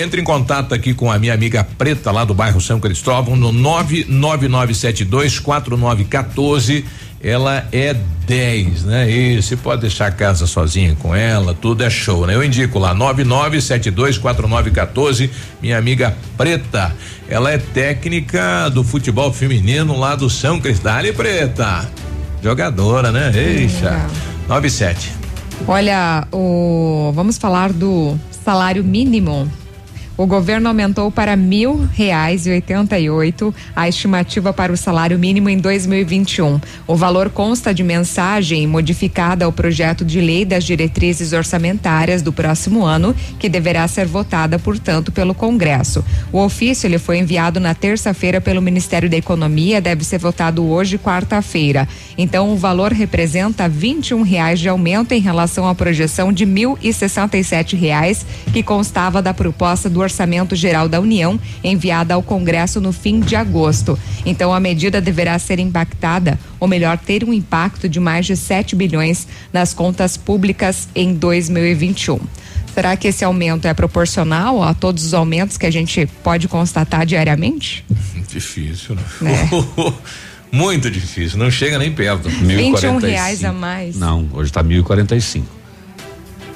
[0.00, 3.50] Entre em contato aqui com a minha amiga Preta lá do bairro São Cristóvão no
[3.50, 6.84] 99972 4914.
[7.20, 7.96] Ela é
[8.26, 9.10] 10, né?
[9.10, 12.36] E você pode deixar a casa sozinha com ela, tudo é show, né?
[12.36, 15.28] Eu indico lá 9972 4914,
[15.60, 16.94] minha amiga Preta.
[17.28, 21.12] Ela é técnica do futebol feminino lá do São Cristóvão.
[21.14, 21.90] Preta.
[22.42, 23.32] Jogadora, né?
[23.34, 24.06] Eixa.
[24.48, 25.12] 97.
[25.66, 29.50] Olha, o vamos falar do salário mínimo.
[30.18, 31.36] O governo aumentou para
[32.98, 36.58] e oito a estimativa para o salário mínimo em 2021.
[36.86, 42.82] O valor consta de mensagem modificada ao projeto de lei das diretrizes orçamentárias do próximo
[42.82, 46.02] ano, que deverá ser votada, portanto, pelo Congresso.
[46.32, 50.96] O ofício ele foi enviado na terça-feira pelo Ministério da Economia, deve ser votado hoje,
[50.96, 51.86] quarta-feira.
[52.16, 56.46] Então, o valor representa 21 reais de aumento em relação à projeção de
[57.44, 62.92] sete reais que constava da proposta do Orçamento Geral da União, enviada ao Congresso no
[62.92, 63.98] fim de agosto.
[64.24, 68.74] Então, a medida deverá ser impactada, ou melhor, ter um impacto de mais de 7
[68.74, 72.20] bilhões nas contas públicas em 2021.
[72.72, 77.06] Será que esse aumento é proporcional a todos os aumentos que a gente pode constatar
[77.06, 77.84] diariamente?
[78.28, 79.02] Difícil, né?
[79.22, 80.52] É.
[80.52, 82.28] Muito difícil, não chega nem perto.
[82.28, 83.96] 21 reais a mais.
[83.96, 85.42] Não, hoje está 1.045.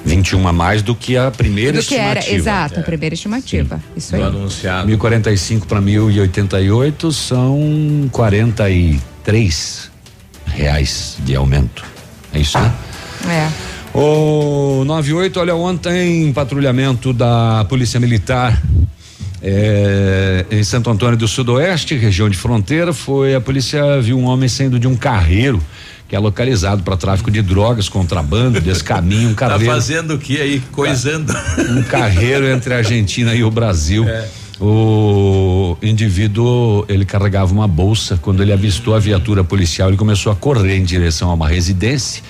[0.05, 2.25] 21 a mais do que a primeira do que estimativa.
[2.27, 3.77] era, exato, a primeira estimativa.
[3.77, 3.83] Sim.
[3.95, 4.23] Isso aí.
[4.23, 4.87] anunciado.
[4.87, 9.91] 1045 para 1088 são 43
[10.45, 11.83] reais de aumento.
[12.33, 12.73] É isso, né?
[13.27, 13.71] É.
[13.93, 18.61] O 98, olha, ontem patrulhamento da Polícia Militar
[19.43, 24.47] é, em Santo Antônio do Sudoeste, região de fronteira, foi a polícia viu um homem
[24.47, 25.61] saindo de um carreiro
[26.11, 29.65] que é localizado para tráfico de drogas, contrabando, descaminho, um carreiro.
[29.65, 30.61] Tá fazendo o que aí?
[30.73, 31.33] Coisando.
[31.69, 34.05] Um carreiro entre a Argentina e o Brasil.
[34.05, 34.27] É.
[34.59, 40.35] O indivíduo, ele carregava uma bolsa, quando ele avistou a viatura policial, ele começou a
[40.35, 42.21] correr em direção a uma residência.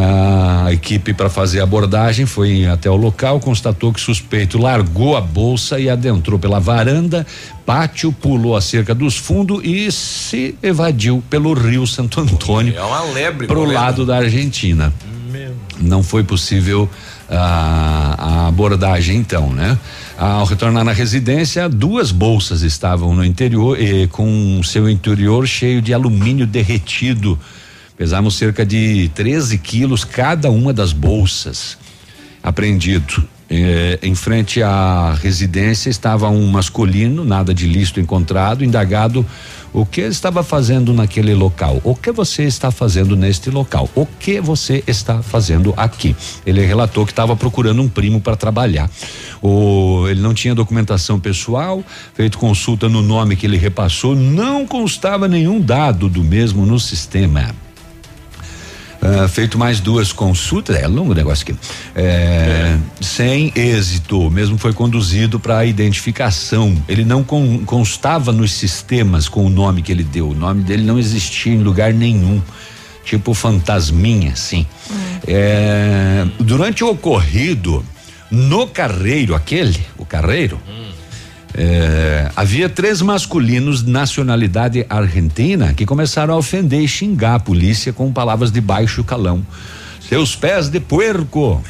[0.00, 5.16] A equipe para fazer a abordagem foi até o local, constatou que o suspeito largou
[5.16, 7.26] a bolsa e adentrou pela varanda,
[7.66, 12.76] pátio, pulou a cerca dos fundos e se evadiu pelo Rio Santo Antônio.
[12.76, 13.48] É uma lebre.
[13.48, 14.92] Pro lado da Argentina.
[15.32, 15.52] Meu.
[15.80, 16.88] Não foi possível
[17.28, 19.76] a, a abordagem então, né?
[20.16, 25.92] Ao retornar na residência, duas bolsas estavam no interior e com seu interior cheio de
[25.92, 27.38] alumínio derretido.
[27.98, 31.76] Pesamos cerca de 13 quilos cada uma das bolsas.
[32.40, 33.28] Apreendido.
[33.50, 39.24] Eh, em frente à residência estava um masculino, nada de listo encontrado, indagado
[39.72, 44.38] o que estava fazendo naquele local, o que você está fazendo neste local, o que
[44.40, 46.14] você está fazendo aqui.
[46.46, 48.88] Ele relatou que estava procurando um primo para trabalhar.
[49.42, 51.82] O, ele não tinha documentação pessoal,
[52.14, 57.54] feito consulta no nome que ele repassou, não constava nenhum dado do mesmo no sistema.
[59.00, 61.56] Uh, feito mais duas consultas, é longo o negócio aqui,
[61.94, 62.78] é, é.
[63.00, 66.76] sem êxito, mesmo foi conduzido para a identificação.
[66.88, 70.82] Ele não con, constava nos sistemas com o nome que ele deu, o nome dele
[70.82, 72.42] não existia em lugar nenhum,
[73.04, 74.66] tipo fantasminha, assim.
[74.90, 74.94] Hum.
[75.28, 77.84] É, durante o ocorrido,
[78.28, 80.97] no carreiro, aquele, o carreiro, hum.
[81.60, 87.92] É, havia três masculinos de nacionalidade argentina que começaram a ofender e xingar a polícia
[87.92, 89.44] com palavras de baixo calão.
[90.08, 91.60] Seus pés de puerco,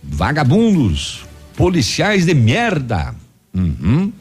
[0.00, 1.24] vagabundos,
[1.56, 3.12] policiais de merda,
[3.52, 4.12] uhum.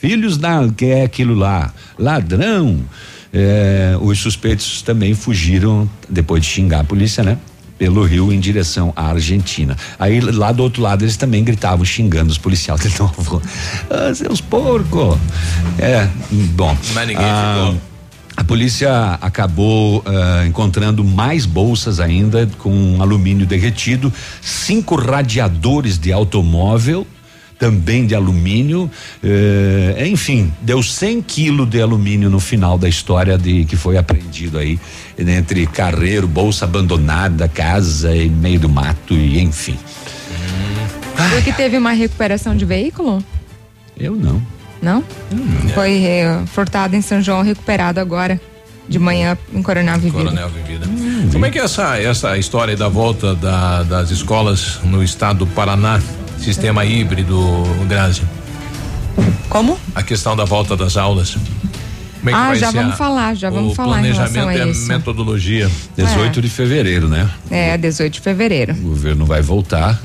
[0.00, 2.84] filhos da que é aquilo lá, ladrão.
[3.32, 7.36] É, os suspeitos também fugiram depois de xingar a polícia, né?
[7.78, 9.76] Pelo rio em direção à Argentina.
[9.98, 13.42] Aí lá do outro lado eles também gritavam xingando os policiais de novo.
[13.90, 15.18] ah, seus porcos!
[15.78, 16.08] É,
[16.54, 16.76] bom.
[16.94, 17.80] Mas ninguém ah, ficou.
[18.36, 24.12] A polícia acabou uh, encontrando mais bolsas ainda com alumínio derretido,
[24.42, 27.06] cinco radiadores de automóvel,
[27.58, 28.90] também de alumínio.
[29.24, 34.58] Eh, enfim, deu 100 quilos de alumínio no final da história de que foi apreendido
[34.58, 34.78] aí
[35.18, 39.78] entre carreiro, bolsa abandonada, casa em meio do mato e enfim.
[41.30, 43.22] Foi que teve uma recuperação de veículo?
[43.98, 44.42] Eu não.
[44.82, 45.02] Não?
[45.74, 48.40] Foi eh, furtado em São João, recuperado agora.
[48.88, 50.22] De manhã em Coronel Vivida.
[50.22, 50.86] Coronel Vivida.
[51.32, 55.46] Como é que é essa, essa história da volta da- das escolas no estado do
[55.48, 56.00] Paraná?
[56.38, 57.36] Sistema híbrido,
[57.88, 58.22] Grazi?
[59.48, 59.76] Como?
[59.92, 61.36] A questão da volta das aulas.
[62.18, 64.12] Como é que Ah, vai já ser vamos a- falar, já vamos o falar em
[64.12, 64.88] relação planejamento a a isso.
[64.88, 65.70] metodologia.
[65.96, 67.28] 18 de fevereiro, né?
[67.50, 68.72] É, 18 de fevereiro.
[68.72, 70.00] O governo vai voltar.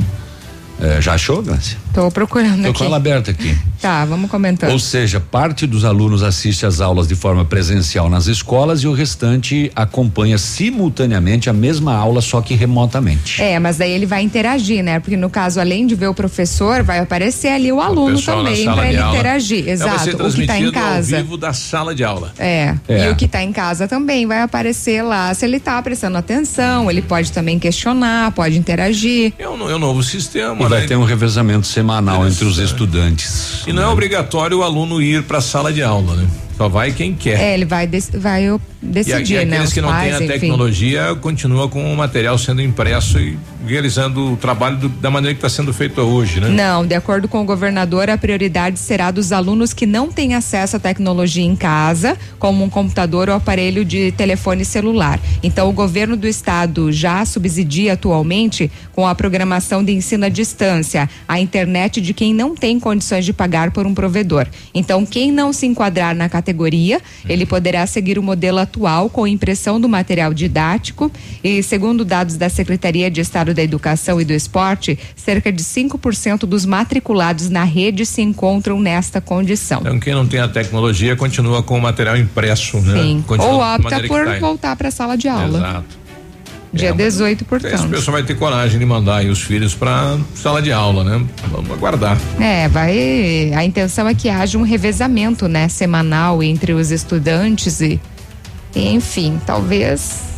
[0.82, 1.78] Eh, já achou, Glácia?
[1.94, 2.80] Tô procurando Tô aqui.
[2.80, 3.56] com ela aberta aqui.
[3.80, 4.72] Tá, vamos comentando.
[4.72, 8.94] Ou seja, parte dos alunos assiste às aulas de forma presencial nas escolas e o
[8.94, 13.42] restante acompanha simultaneamente a mesma aula, só que remotamente.
[13.42, 15.00] É, mas daí ele vai interagir, né?
[15.00, 18.50] Porque no caso, além de ver o professor, vai aparecer ali o aluno pessoal na
[18.50, 19.14] também para ele aula.
[19.16, 19.68] interagir.
[19.68, 20.28] Então ser Exato.
[20.28, 21.18] O que tá em casa.
[21.18, 22.34] Ao vivo da sala de aula.
[22.40, 22.76] É.
[22.88, 23.08] É.
[23.08, 25.34] E o que tá em casa também vai aparecer lá.
[25.34, 29.34] Se ele tá prestando atenção, ele pode também questionar, pode interagir.
[29.38, 30.88] É um, é um novo sistema, E vai né?
[30.88, 33.64] ter um revezamento semanal entre os estudantes.
[33.68, 36.28] E não é obrigatório o aluno ir para a sala de aula, né?
[36.62, 37.40] Só vai quem quer.
[37.40, 38.44] É, ele vai, dec- vai
[38.80, 39.56] decidir, e, e né?
[39.56, 40.28] aqueles que não pais, têm a enfim.
[40.40, 43.36] tecnologia continua com o material sendo impresso e
[43.66, 46.50] realizando o trabalho do- da maneira que está sendo feito hoje, né?
[46.50, 50.76] Não, de acordo com o governador, a prioridade será dos alunos que não têm acesso
[50.76, 55.20] à tecnologia em casa, como um computador ou aparelho de telefone celular.
[55.42, 61.10] Então, o governo do estado já subsidia atualmente com a programação de ensino à distância
[61.28, 64.46] a internet de quem não tem condições de pagar por um provedor.
[64.76, 66.51] Então, quem não se enquadrar na categoria,
[67.28, 71.12] ele poderá seguir o modelo atual com impressão do material didático
[71.44, 76.40] e, segundo dados da Secretaria de Estado da Educação e do Esporte, cerca de 5%
[76.40, 79.82] dos matriculados na rede se encontram nesta condição.
[79.82, 83.02] Então, quem não tem a tecnologia continua com o material impresso, né?
[83.02, 83.24] Sim.
[83.26, 85.60] Continua Ou opta por tá voltar para a sala de aula.
[85.60, 86.01] Exato.
[86.74, 87.90] Dia 18, Esse portanto.
[87.90, 91.26] pessoal vai ter coragem de mandar aí os filhos para sala de aula, né?
[91.50, 92.18] Vamos aguardar.
[92.40, 93.52] É, vai.
[93.54, 98.00] A intenção é que haja um revezamento, né, semanal entre os estudantes e,
[98.76, 100.32] enfim, talvez.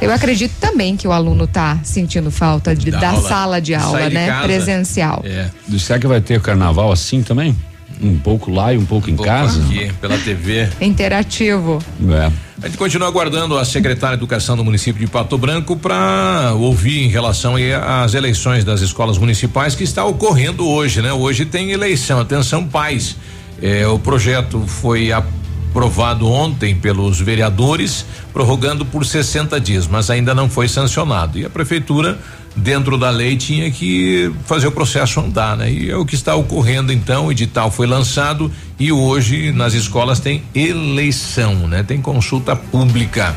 [0.00, 3.28] Eu acredito também que o aluno tá sentindo falta de, da, aula.
[3.28, 4.26] sala de aula, de né?
[4.28, 4.44] casa.
[4.44, 5.22] Presencial.
[5.24, 5.50] É.
[5.78, 7.56] Será que vai ter carnaval assim também?
[8.02, 9.60] Um pouco lá e um pouco em casa?
[9.62, 10.68] Aqui, pela TV.
[10.80, 11.78] Interativo.
[12.10, 12.30] É.
[12.60, 17.04] A gente continua aguardando a secretária de Educação do município de Pato Branco para ouvir
[17.04, 21.12] em relação aí às eleições das escolas municipais que está ocorrendo hoje, né?
[21.12, 22.18] Hoje tem eleição.
[22.18, 23.16] Atenção, pais.
[23.62, 30.48] É, o projeto foi aprovado ontem pelos vereadores, prorrogando por 60 dias, mas ainda não
[30.48, 31.38] foi sancionado.
[31.38, 32.18] E a prefeitura,
[32.58, 35.70] dentro da lei, tinha que fazer o processo andar, né?
[35.70, 37.26] E é o que está ocorrendo então.
[37.26, 41.82] O edital foi lançado e hoje nas escolas tem eleição, né?
[41.82, 43.36] Tem consulta pública.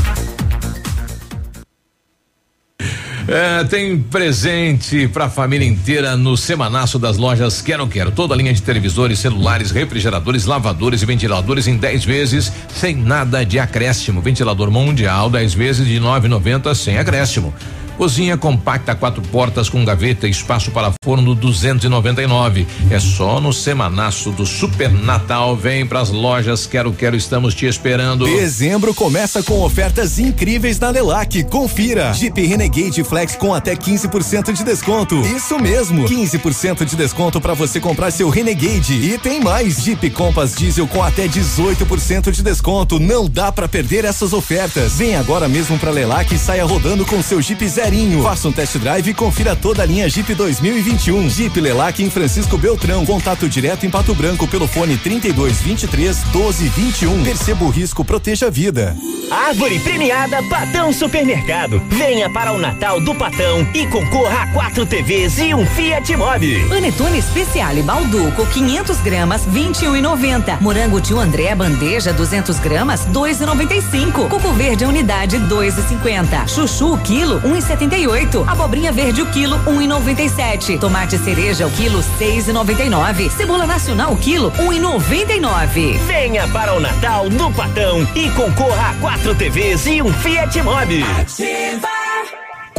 [3.33, 8.11] É, tem presente pra família inteira no semanaço das lojas Quero Quero.
[8.11, 13.45] Toda a linha de televisores, celulares, refrigeradores, lavadores e ventiladores em 10 vezes sem nada
[13.45, 14.19] de acréscimo.
[14.19, 17.53] Ventilador mundial 10 vezes de 9,90 sem acréscimo.
[18.01, 22.65] Cozinha compacta, quatro portas com gaveta, espaço para forno 299.
[22.89, 25.55] É só no semanaço do Super Natal.
[25.55, 28.25] Vem pras lojas Quero Quero, estamos te esperando.
[28.25, 31.43] Dezembro começa com ofertas incríveis na Lelac.
[31.43, 32.11] Confira.
[32.11, 35.21] Jeep Renegade Flex com até 15% de desconto.
[35.21, 38.95] Isso mesmo, 15% de desconto para você comprar seu Renegade.
[38.95, 39.75] E tem mais.
[39.83, 42.99] Jeep Compass Diesel com até 18% de desconto.
[42.99, 44.93] Não dá para perder essas ofertas.
[44.93, 48.23] Vem agora mesmo pra Lelac e saia rodando com seu Jeep zerinho.
[48.23, 51.29] Faça um test drive e confira toda a linha Jeep 2021.
[51.29, 53.05] Jeep Lelac em Francisco Beltrão.
[53.05, 57.23] Contato direto em Pato Branco pelo fone 32 23 12 21.
[57.23, 58.95] Perceba o risco, proteja a vida.
[59.29, 61.81] Árvore premiada Patão Supermercado.
[61.89, 66.67] Venha para o Natal do Patão e concorra a quatro TVs e um Fiat Mobi.
[66.67, 70.61] Panetone Especiale Balduco 500 gramas 21,90.
[70.61, 74.27] Morango Tio André bandeja 200 gramas 2,95.
[74.29, 76.47] Coco Verde a unidade 2,50.
[76.47, 77.80] Chuchu quilo 1,75.
[77.81, 78.47] 1,78.
[78.47, 80.79] Abobrinha verde o quilo 1,97.
[80.79, 83.29] Tomate cereja o quilo 6,99.
[83.31, 85.97] Cebola nacional o quilo 1,99.
[85.99, 91.03] Venha para o Natal no Patão e concorra a quatro TVs e um Fiat Mobi.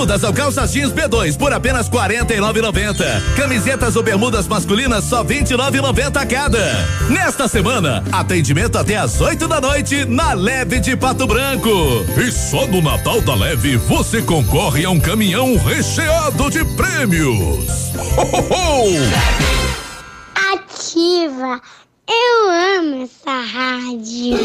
[0.08, 3.04] Bermudas ou calças jeans B2 por apenas 49,90.
[3.36, 6.58] Camisetas ou bermudas masculinas só 29,90 cada.
[7.10, 11.68] Nesta semana, atendimento até às 8 da noite na Leve de Pato Branco.
[12.16, 17.92] E só no Natal da Leve você concorre a um caminhão recheado de prêmios.
[18.16, 18.84] Ho, ho, ho!
[20.54, 21.60] Ativa.
[22.10, 24.38] Eu amo essa rádio.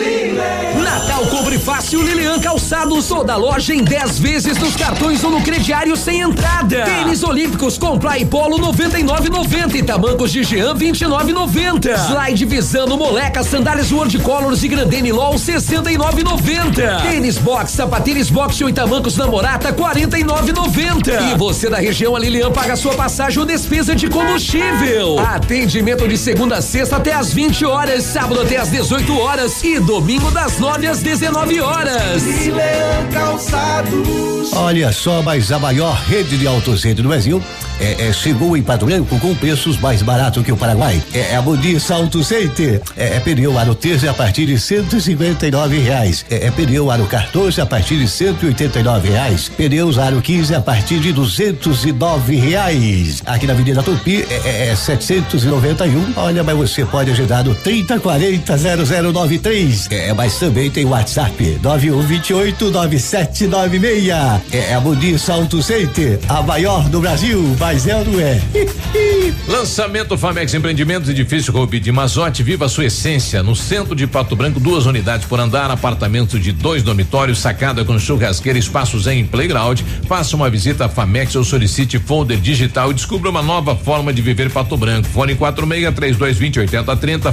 [0.84, 5.95] Natal Compre Fácil Lilian Calçados, toda loja em 10 vezes nos cartões ou no crediário
[5.95, 6.84] sem entrada.
[6.84, 11.95] Tênis Olímpicos com Play Polo 99,90 e tamancos de Jean 29,90.
[12.07, 17.02] Slide Visano Moleca, sandálias World Colors e Grandene LOL 69,90.
[17.02, 21.31] Tênis Box, sapatênis Box e tamancos Namorata 49,90.
[21.31, 25.18] E você da região a Lilian paga sua passagem ou despesa de combustível.
[25.19, 29.80] Atendimento de segunda a sexta até às 20 horas, sábado até às 18 horas e
[29.80, 32.23] domingo das 9 às 19 horas.
[32.47, 34.53] Leão Calçados.
[34.53, 37.41] Olha só, mas a maior rede de autocentro do Brasil
[37.80, 41.01] é, é, chegou em Pato Branco com preços mais baratos que o Paraguai.
[41.13, 42.81] É, é a Modis Auto Center.
[42.95, 46.25] É, é pneu aro 13 a partir de 159 reais.
[46.30, 49.49] É, é pneu aro 14 a partir de 189 reais.
[49.49, 53.21] Pneus aro 15 a partir de 209 reais.
[53.25, 56.13] Aqui na Avenida Tupi é, é 791.
[56.15, 59.88] Olha, mas você pode ajudar no 3040 0093.
[59.91, 64.10] É, mas também tem WhatsApp 9128 9796.
[64.52, 68.41] É, é a Modis Auto Center, a maior do Brasil, mas é não é?
[69.48, 73.44] Lançamento Famex Empreendimentos, edifício Rubi de Mazote, viva a sua essência.
[73.44, 77.99] No centro de Pato Branco, duas unidades por andar, apartamento de dois dormitórios, sacada com
[77.99, 79.82] churrasqueira, espaços em playground.
[80.07, 84.22] Faça uma visita à Famex ou solicite folder digital e descubra uma nova forma de
[84.22, 85.07] viver Pato Branco.
[85.10, 87.32] Fone 46 3220 8030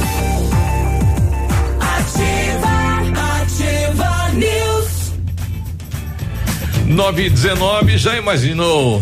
[6.91, 9.01] 9 e 19, já imaginou?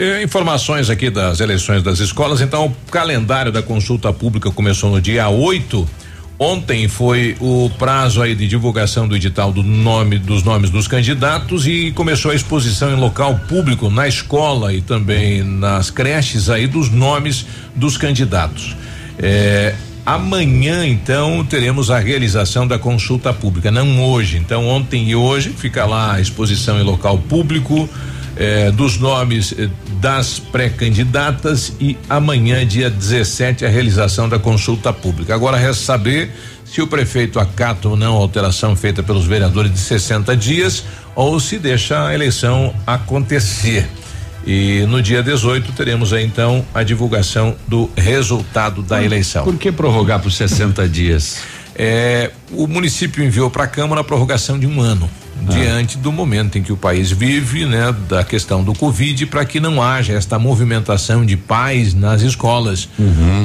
[0.02, 2.40] Eh, informações aqui das eleições das escolas.
[2.40, 5.88] Então, o calendário da consulta pública começou no dia 8.
[6.40, 11.68] Ontem foi o prazo aí de divulgação do edital do nome dos nomes dos candidatos
[11.68, 16.90] e começou a exposição em local público na escola e também nas creches aí dos
[16.90, 18.74] nomes dos candidatos.
[19.20, 19.72] Eh,
[20.04, 24.36] Amanhã, então, teremos a realização da consulta pública, não hoje.
[24.36, 27.88] Então, ontem e hoje fica lá a exposição em local público
[28.36, 29.68] eh, dos nomes eh,
[30.00, 35.34] das pré-candidatas e amanhã, dia 17, a realização da consulta pública.
[35.34, 36.30] Agora resta saber
[36.64, 41.38] se o prefeito acata ou não a alteração feita pelos vereadores de 60 dias ou
[41.38, 43.88] se deixa a eleição acontecer.
[44.46, 49.44] E no dia 18 teremos aí então a divulgação do resultado da eleição.
[49.44, 51.42] Por que prorrogar por 60 dias?
[51.74, 55.08] É, o município enviou para a Câmara a prorrogação de um ano.
[55.46, 55.52] Ah.
[55.52, 59.58] Diante do momento em que o país vive, né, da questão do Covid, para que
[59.58, 62.88] não haja esta movimentação de pais nas escolas.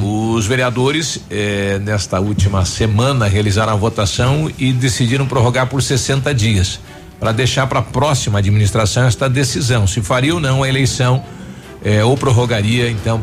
[0.04, 6.80] Os vereadores, eh, nesta última semana, realizaram a votação e decidiram prorrogar por 60 dias
[7.20, 11.24] para deixar para a próxima administração esta decisão, se faria ou não a eleição
[11.84, 13.22] eh, ou prorrogaria então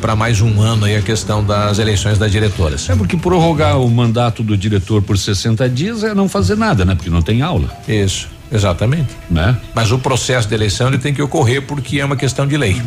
[0.00, 2.88] para mais um ano aí a questão das eleições das diretoras.
[2.88, 6.94] É porque prorrogar o mandato do diretor por 60 dias é não fazer nada, né?
[6.94, 7.68] Porque não tem aula.
[7.88, 9.10] Isso, exatamente.
[9.30, 9.56] Né?
[9.74, 12.80] Mas o processo de eleição ele tem que ocorrer porque é uma questão de lei.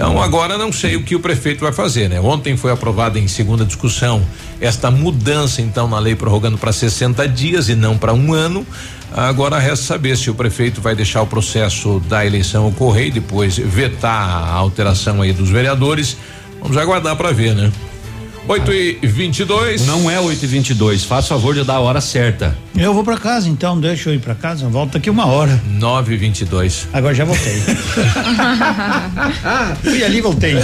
[0.00, 2.18] Então agora não sei o que o prefeito vai fazer, né?
[2.18, 4.26] Ontem foi aprovada em segunda discussão
[4.58, 8.66] esta mudança então na lei prorrogando para 60 dias e não para um ano.
[9.12, 13.58] Agora resta saber se o prefeito vai deixar o processo da eleição ocorrer e depois
[13.58, 16.16] vetar a alteração aí dos vereadores.
[16.62, 17.70] Vamos aguardar para ver, né?
[18.50, 22.58] 8 e 22 Não é 8 e 22 Faz favor de dar a hora certa.
[22.76, 25.62] Eu vou pra casa então, deixa eu ir pra casa, eu volto daqui uma hora.
[25.78, 27.62] 9 e 22 Agora já voltei.
[29.84, 30.56] Fui ali e voltei.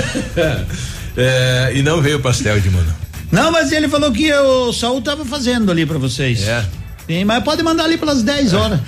[1.18, 2.92] É, e não veio o pastel de mano.
[3.32, 6.46] Não, mas ele falou que o Saul tava fazendo ali pra vocês.
[6.46, 6.62] É.
[7.06, 8.80] Sim, mas pode mandar ali pelas 10 horas.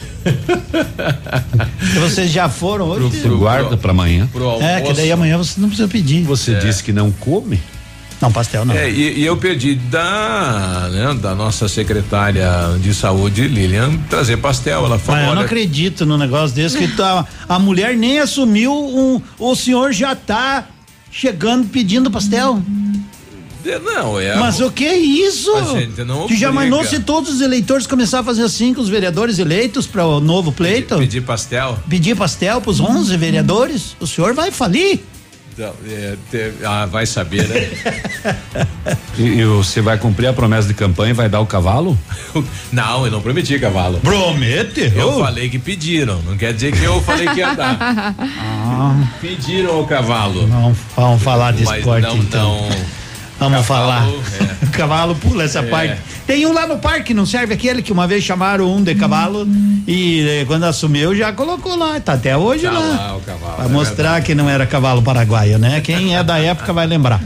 [1.99, 3.21] Vocês já foram hoje.
[3.21, 4.29] Pro, guarda para amanhã.
[4.61, 6.23] É, que daí amanhã você não precisa pedir.
[6.25, 7.59] Você disse que não come?
[8.21, 8.75] Não, pastel não.
[8.75, 14.85] É, e, e eu pedi da, né, da nossa secretária de saúde, Lilian, trazer pastel.
[14.85, 15.21] Ela falou.
[15.21, 19.55] Mas eu não acredito num negócio desse que tá, a mulher nem assumiu um, o
[19.55, 20.67] senhor já tá
[21.13, 22.61] chegando pedindo pastel.
[23.85, 24.35] não, é.
[24.37, 25.53] Mas o que é isso?
[26.27, 29.87] Que já imaginou se todos os eleitores começar a fazer assim com os vereadores eleitos
[29.87, 30.99] para o novo pleito?
[30.99, 31.79] Pedir pastel?
[31.89, 33.97] Pedir pastel pros 11 vereadores?
[34.01, 35.01] O senhor vai falir?
[35.59, 37.69] Não, é, te- ah, vai saber, né?
[39.19, 41.99] E, e você vai cumprir a promessa de campanha e vai dar o cavalo?
[42.71, 43.99] não, eu não prometi cavalo.
[44.01, 44.93] Promete?
[44.95, 45.21] Eu Oh.
[45.21, 48.15] falei que pediram, não quer dizer que eu falei que ia dar.
[48.81, 50.47] Ah, Pediram o cavalo.
[50.47, 52.69] não, vamos falar de Mas esporte não, então.
[52.69, 52.98] não.
[53.39, 54.01] Vamos falar.
[54.03, 54.65] Cavalo, é.
[54.65, 55.63] O cavalo pula essa É.
[55.63, 55.97] parte.
[56.27, 59.47] Tem um lá no parque, não serve aquele que uma vez chamaram um de cavalo
[59.87, 62.81] e eh, quando assumiu já colocou lá, tá até hoje Tá lá.
[62.81, 65.81] lá o cavalo, Pra é mostrar que não era cavalo paraguaio, né?
[65.81, 67.21] Quem é da época vai lembrar.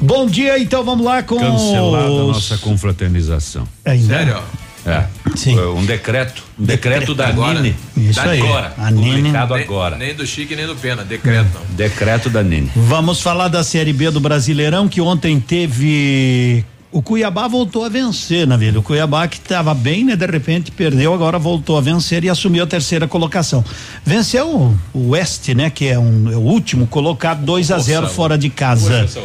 [0.00, 3.64] Bom dia, então vamos lá com Cancelada a os- nossa confraternização.
[3.84, 4.06] Ainda?
[4.16, 4.42] Sério?
[4.86, 5.04] É.
[5.36, 5.58] Sim.
[5.58, 6.42] Um decreto.
[6.58, 7.60] Um decreto da Agora.
[7.60, 7.76] Nine.
[7.96, 8.40] Isso da aí.
[8.40, 8.72] Agora.
[8.78, 9.96] A Publicado Nem- agora.
[9.96, 11.58] Nem do Chique, nem do Pena, decreto.
[11.70, 12.70] Decreto da Nine.
[12.74, 16.64] Vamos falar da Série B do Brasileirão, que ontem teve.
[16.92, 18.78] O Cuiabá voltou a vencer, na vida.
[18.78, 20.16] O Cuiabá que estava bem, né?
[20.16, 23.64] De repente perdeu, agora voltou a vencer e assumiu a terceira colocação.
[24.04, 24.76] Venceu o-
[25.10, 25.70] Oeste, né?
[25.70, 28.14] Que é, um, é o último colocado, 2 a 0 Saúl.
[28.16, 29.02] fora de casa.
[29.02, 29.20] Poxa.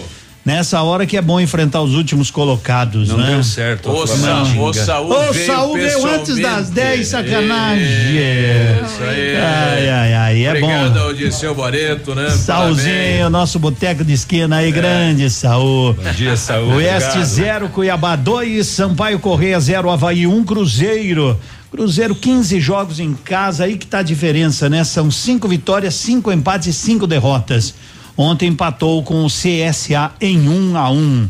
[0.46, 3.32] Nessa hora que é bom enfrentar os últimos colocados, Não né?
[3.32, 3.90] deu certo.
[3.90, 4.64] Ô, a Saúl, Flamengo.
[4.70, 7.84] ô, Saúl Ô, veio Saúl veio antes das 10, sacanagem.
[7.84, 9.36] Isso aí.
[9.38, 11.00] Ai, ai, ai, é Obrigado bom.
[11.00, 12.30] ao Dirceu Boreto, né?
[12.30, 15.94] Saulzinho, nosso boteco de esquina aí, grande Saul.
[15.96, 16.76] Bom dia, Saúl.
[16.76, 17.26] Oeste Obrigado.
[17.26, 21.40] 0, Cuiabá 2, Sampaio Correia 0, Havaí 1, um, Cruzeiro.
[21.72, 24.84] Cruzeiro 15 jogos em casa, aí que tá a diferença, né?
[24.84, 27.74] São cinco vitórias, cinco empates e cinco derrotas.
[28.18, 31.30] Ontem empatou com o CSA em 1 um a 1 um.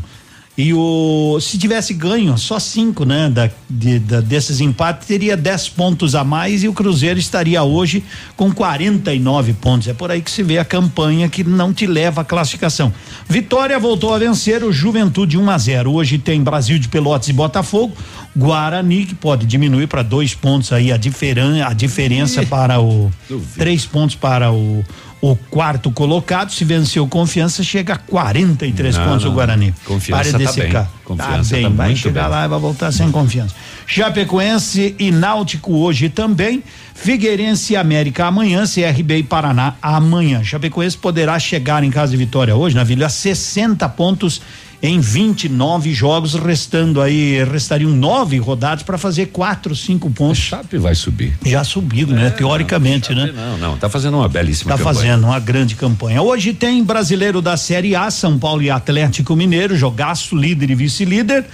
[0.58, 5.68] E o se tivesse ganho só cinco, né, da, de- da- desses empates teria 10
[5.68, 8.02] pontos a mais e o Cruzeiro estaria hoje
[8.38, 9.86] com 49 pontos.
[9.86, 12.90] É por aí que se vê a campanha que não te leva à classificação.
[13.28, 15.92] Vitória voltou a vencer o Juventude 1 a 0.
[15.92, 17.94] Hoje tem Brasil de Pelotas e Botafogo.
[18.34, 23.52] Guarani que pode diminuir para dois pontos aí a, diferen, a diferença para o duvido.
[23.58, 24.82] três pontos para o,
[25.20, 26.50] o quarto colocado.
[26.52, 29.30] Se venceu Confiança, chega a 43 Não, pontos não.
[29.30, 29.74] o Guarani.
[29.84, 30.64] Confiança Pare de tá bem.
[30.66, 30.90] secar.
[31.04, 32.30] Confiança tá bem, tá vai chegar bem.
[32.30, 33.54] lá e vai voltar sem confiança.
[33.86, 36.62] Chapecoense e Náutico hoje também.
[36.94, 40.42] Figueirense e América amanhã, CRB e Paraná amanhã.
[40.42, 44.40] Chapecoense poderá chegar em casa de vitória hoje, na Vila, a 60 pontos
[44.88, 50.38] em 29 jogos, restando aí, restariam nove rodadas para fazer quatro, cinco pontos.
[50.38, 51.34] Chape vai subir.
[51.44, 52.30] Já subido, né?
[52.30, 53.32] Teoricamente, né?
[53.34, 54.94] Não, não, tá fazendo uma belíssima Tá campanha.
[54.94, 56.22] fazendo uma grande campanha.
[56.22, 61.44] Hoje tem brasileiro da Série A, São Paulo e Atlético Mineiro, jogaço, líder e vice-líder.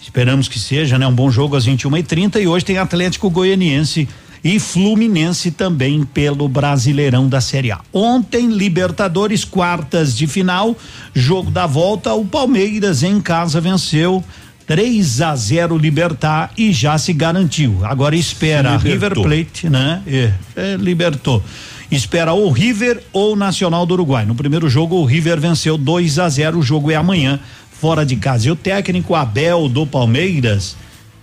[0.00, 1.06] Esperamos que seja, né?
[1.06, 4.08] Um bom jogo às 21 e 30 e hoje tem Atlético Goianiense
[4.42, 7.80] e Fluminense também pelo Brasileirão da Série A.
[7.92, 10.76] Ontem, Libertadores, quartas de final,
[11.14, 14.24] jogo da volta, o Palmeiras em casa venceu
[14.66, 17.80] 3 a 0 Libertar e já se garantiu.
[17.82, 19.14] Agora espera River.
[19.14, 20.02] Plate, né?
[20.06, 21.42] É, é, libertou.
[21.90, 24.24] Espera ou River ou Nacional do Uruguai.
[24.24, 27.40] No primeiro jogo, o River venceu 2 a 0 O jogo é amanhã,
[27.80, 28.46] fora de casa.
[28.46, 30.76] E o técnico Abel do Palmeiras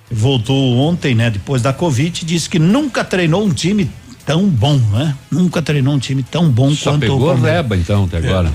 [0.09, 1.29] voltou ontem, né?
[1.29, 3.89] Depois da Covid, disse que nunca treinou um time
[4.25, 5.15] tão bom, né?
[5.31, 7.51] Nunca treinou um time tão bom Só quanto pegou o Palmeiras.
[7.51, 8.51] reba então até agora.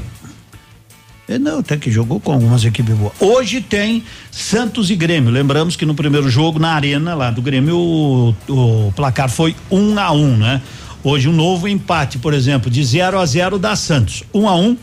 [1.29, 3.13] É, não, até que jogou com algumas equipes boas.
[3.21, 5.31] Hoje tem Santos e Grêmio.
[5.31, 9.99] Lembramos que no primeiro jogo, na arena lá do Grêmio, o, o placar foi um
[9.99, 10.61] a um, né?
[11.03, 14.25] Hoje um novo empate, por exemplo, de 0 a 0 da Santos.
[14.35, 14.77] Um a um,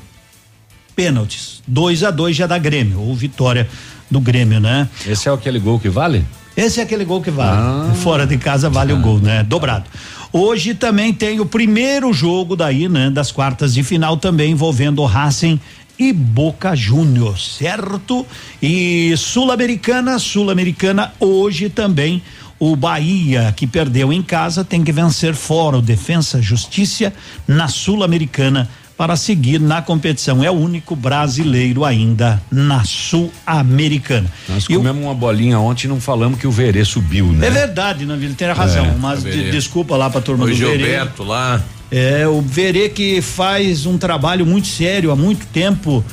[0.95, 1.61] pênaltis.
[1.67, 3.67] 2 a 2 já da Grêmio, ou vitória
[4.09, 4.89] do Grêmio, né?
[5.05, 6.25] Esse é aquele gol que vale?
[6.59, 7.57] Esse é aquele gol que vale.
[7.57, 7.93] Ah.
[7.95, 9.43] Fora de casa vale o gol, né?
[9.43, 9.85] Dobrado.
[10.31, 13.09] Hoje também tem o primeiro jogo daí, né?
[13.09, 15.59] Das quartas de final também envolvendo o Racing
[15.97, 18.25] e Boca Juniors, certo?
[18.61, 22.21] E Sul-Americana, Sul-Americana hoje também
[22.59, 27.13] o Bahia, que perdeu em casa, tem que vencer fora o Defensa Justiça
[27.47, 30.43] na Sul-Americana para seguir na competição.
[30.43, 34.29] É o único brasileiro ainda na Sul-Americana.
[34.49, 37.47] Nós comemos uma bolinha ontem e não falamos que o Verê subiu, né?
[37.47, 38.83] é verdade, Navilho, tem razão.
[38.83, 40.77] É, mas de- desculpa lá pra turma O do Verê.
[40.79, 41.63] Gilberto lá.
[41.89, 46.03] É, o Verê que faz um trabalho muito sério há muito tempo,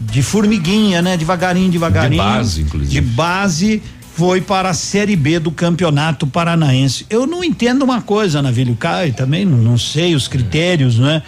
[0.00, 1.16] de formiguinha, né?
[1.16, 2.20] Devagarinho, devagarinho.
[2.20, 2.90] De base, inclusive.
[2.90, 3.80] De base,
[4.16, 7.06] foi para a Série B do Campeonato Paranaense.
[7.08, 11.22] Eu não entendo uma coisa, Navilho Caio, também não, não sei os critérios, né?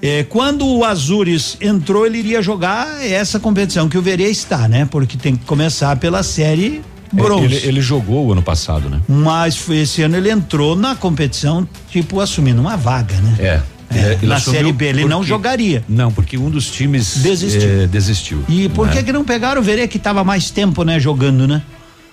[0.00, 4.86] É, quando o Azures entrou, ele iria jogar essa competição que o Verê está, né?
[4.90, 7.44] Porque tem que começar pela Série É, Bronze.
[7.46, 9.00] Ele, ele jogou o ano passado, né?
[9.08, 13.36] Mas foi esse ano ele entrou na competição, tipo, assumindo uma vaga, né?
[13.40, 13.62] É.
[13.90, 15.82] Ele na Série B ele não porque- jogaria.
[15.88, 17.62] Não, porque um dos times Desistiu.
[17.62, 18.44] eh, desistiu.
[18.48, 18.92] E por né?
[18.92, 21.62] que que não pegaram o Verê que estava mais tempo, né, jogando, né?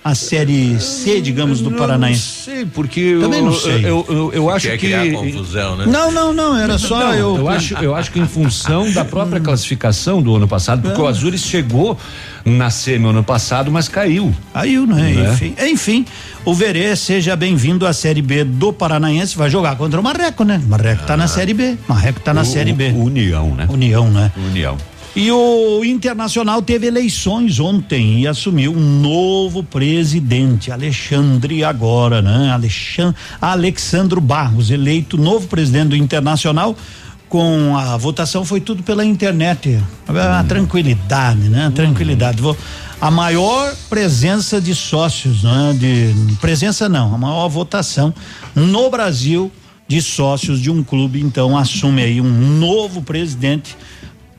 [0.06, 2.48] A Série C, digamos, do Paranaense.
[2.48, 3.84] Não sei, porque Também eu, não sei.
[3.84, 5.84] Eu, eu, eu acho Quer que criar confusão, né?
[5.84, 7.36] Não, não, não, era só Não, eu.
[7.38, 11.08] eu acho, eu acho que em função da própria classificação do ano passado, porque o
[11.08, 11.98] Azures chegou
[12.44, 14.32] na semi ano passado, mas caiu.
[14.54, 15.10] Caiu, né?
[15.10, 15.32] Né?
[15.32, 16.04] Enfim, enfim,
[16.44, 20.62] o Verê, seja bem-vindo à Série B do Paranaense, vai jogar contra o Marreco, né?
[20.68, 21.76] Marreco tá na Série B.
[21.88, 22.90] Marreco tá na O- Série B.
[22.92, 23.66] União, né?
[23.68, 24.30] União, né?
[24.36, 24.76] União.
[25.16, 32.50] E o Internacional teve eleições ontem e assumiu um novo presidente, Alexandre agora, né?
[32.52, 36.76] Alexandre, Alexandro Barros, eleito novo presidente do Internacional.
[37.30, 39.80] Com a votação foi tudo pela internet.
[40.06, 41.72] A tranquilidade, né?
[41.74, 42.42] Tranquilidade.
[42.42, 42.56] Vou-
[43.00, 45.74] A maior presença de sócios, né?
[45.78, 48.12] De presença não, a maior votação
[48.54, 49.50] no Brasil
[49.88, 53.76] de sócios de um clube, então assume aí um novo presidente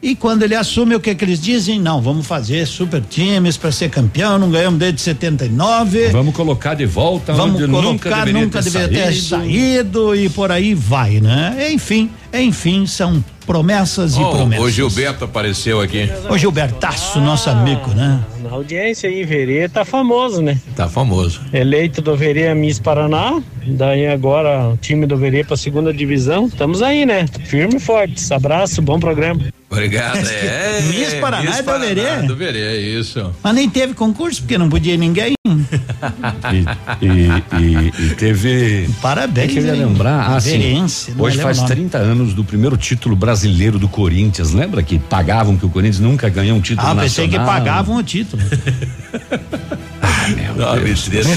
[0.01, 1.79] e quando ele assume, o que que eles dizem?
[1.79, 6.09] Não, vamos fazer super times para ser campeão, não ganhamos desde 79.
[6.09, 9.27] Vamos colocar de volta Vamos onde colocar, nunca deveria, nunca ter, deveria ter saído.
[9.45, 11.67] saído e por aí vai, né?
[11.71, 14.65] Enfim, enfim, são promessas e Ó, promessas.
[14.65, 16.09] o Gilberto apareceu aqui.
[16.29, 18.23] Ô Gilbertaço, nosso amigo, né?
[18.43, 20.59] Na audiência aí, Verê tá famoso, né?
[20.75, 21.41] Tá famoso.
[21.51, 26.45] Eleito do Verê Miss Paraná, daí agora o time do Verê pra segunda divisão.
[26.45, 27.25] Estamos aí, né?
[27.45, 28.31] Firme e fortes.
[28.31, 29.41] Abraço, bom programa.
[29.69, 30.17] Obrigado.
[30.25, 32.21] É, Miss Paraná é do Verê?
[32.27, 33.33] Do Verê, é isso.
[33.43, 35.33] Mas nem teve concurso porque não podia ir ninguém.
[37.01, 38.89] E, e- e- e teve.
[39.01, 39.85] Parabéns, Eu queria hein?
[39.85, 40.31] lembrar.
[40.35, 40.51] Ah, sim.
[40.57, 41.75] Verense, não Hoje é faz o nome.
[41.75, 44.51] 30 anos do primeiro título brasileiro do Corinthians.
[44.53, 47.03] Lembra que pagavam que o Corinthians nunca ganhou um título Ah, nacional?
[47.03, 48.41] pensei que pagavam o título.
[50.57, 51.27] Não, besteira.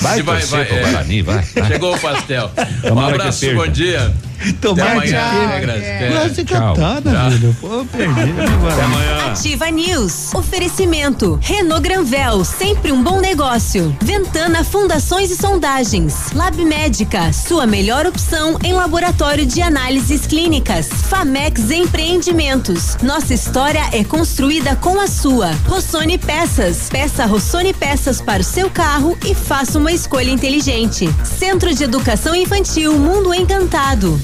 [0.00, 0.80] Vai vai, torcer vai, pro é.
[0.80, 1.44] Guarani, vai.
[1.54, 1.66] vai.
[1.66, 2.50] Chegou o pastel.
[2.92, 4.12] Um abraço, bom dia.
[4.60, 5.82] Tomar regras.
[5.82, 6.10] É.
[6.12, 7.56] Quase cantada, filho.
[7.60, 8.34] Pô, perdi.
[8.72, 9.26] Até amanhã.
[9.32, 10.34] Ativa News.
[10.34, 11.38] Oferecimento.
[11.42, 13.96] Renault Granvel, sempre um bom negócio.
[14.02, 16.32] Ventana Fundações e Sondagens.
[16.32, 20.88] Lab Médica, sua melhor opção em laboratório de análises clínicas.
[20.88, 22.96] Famex Empreendimentos.
[23.02, 25.50] Nossa história é construída com a sua.
[25.66, 26.88] Rossoni Peças.
[26.88, 31.08] Peça Rossoni Peças para o seu carro e faça uma escolha inteligente.
[31.24, 34.20] Centro de Educação Infantil Mundo Encantado.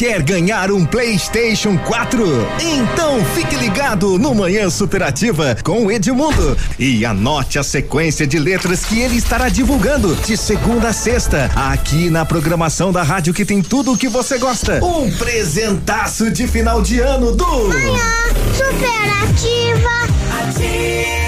[0.00, 2.24] Quer ganhar um PlayStation 4?
[2.58, 8.82] Então fique ligado no Manhã Superativa com o Edmundo e anote a sequência de letras
[8.82, 13.60] que ele estará divulgando de segunda a sexta, aqui na programação da rádio que tem
[13.60, 14.82] tudo o que você gosta.
[14.82, 18.10] Um presentaço de final de ano do Manhã
[18.56, 19.90] superativa.
[20.48, 21.19] Ativa.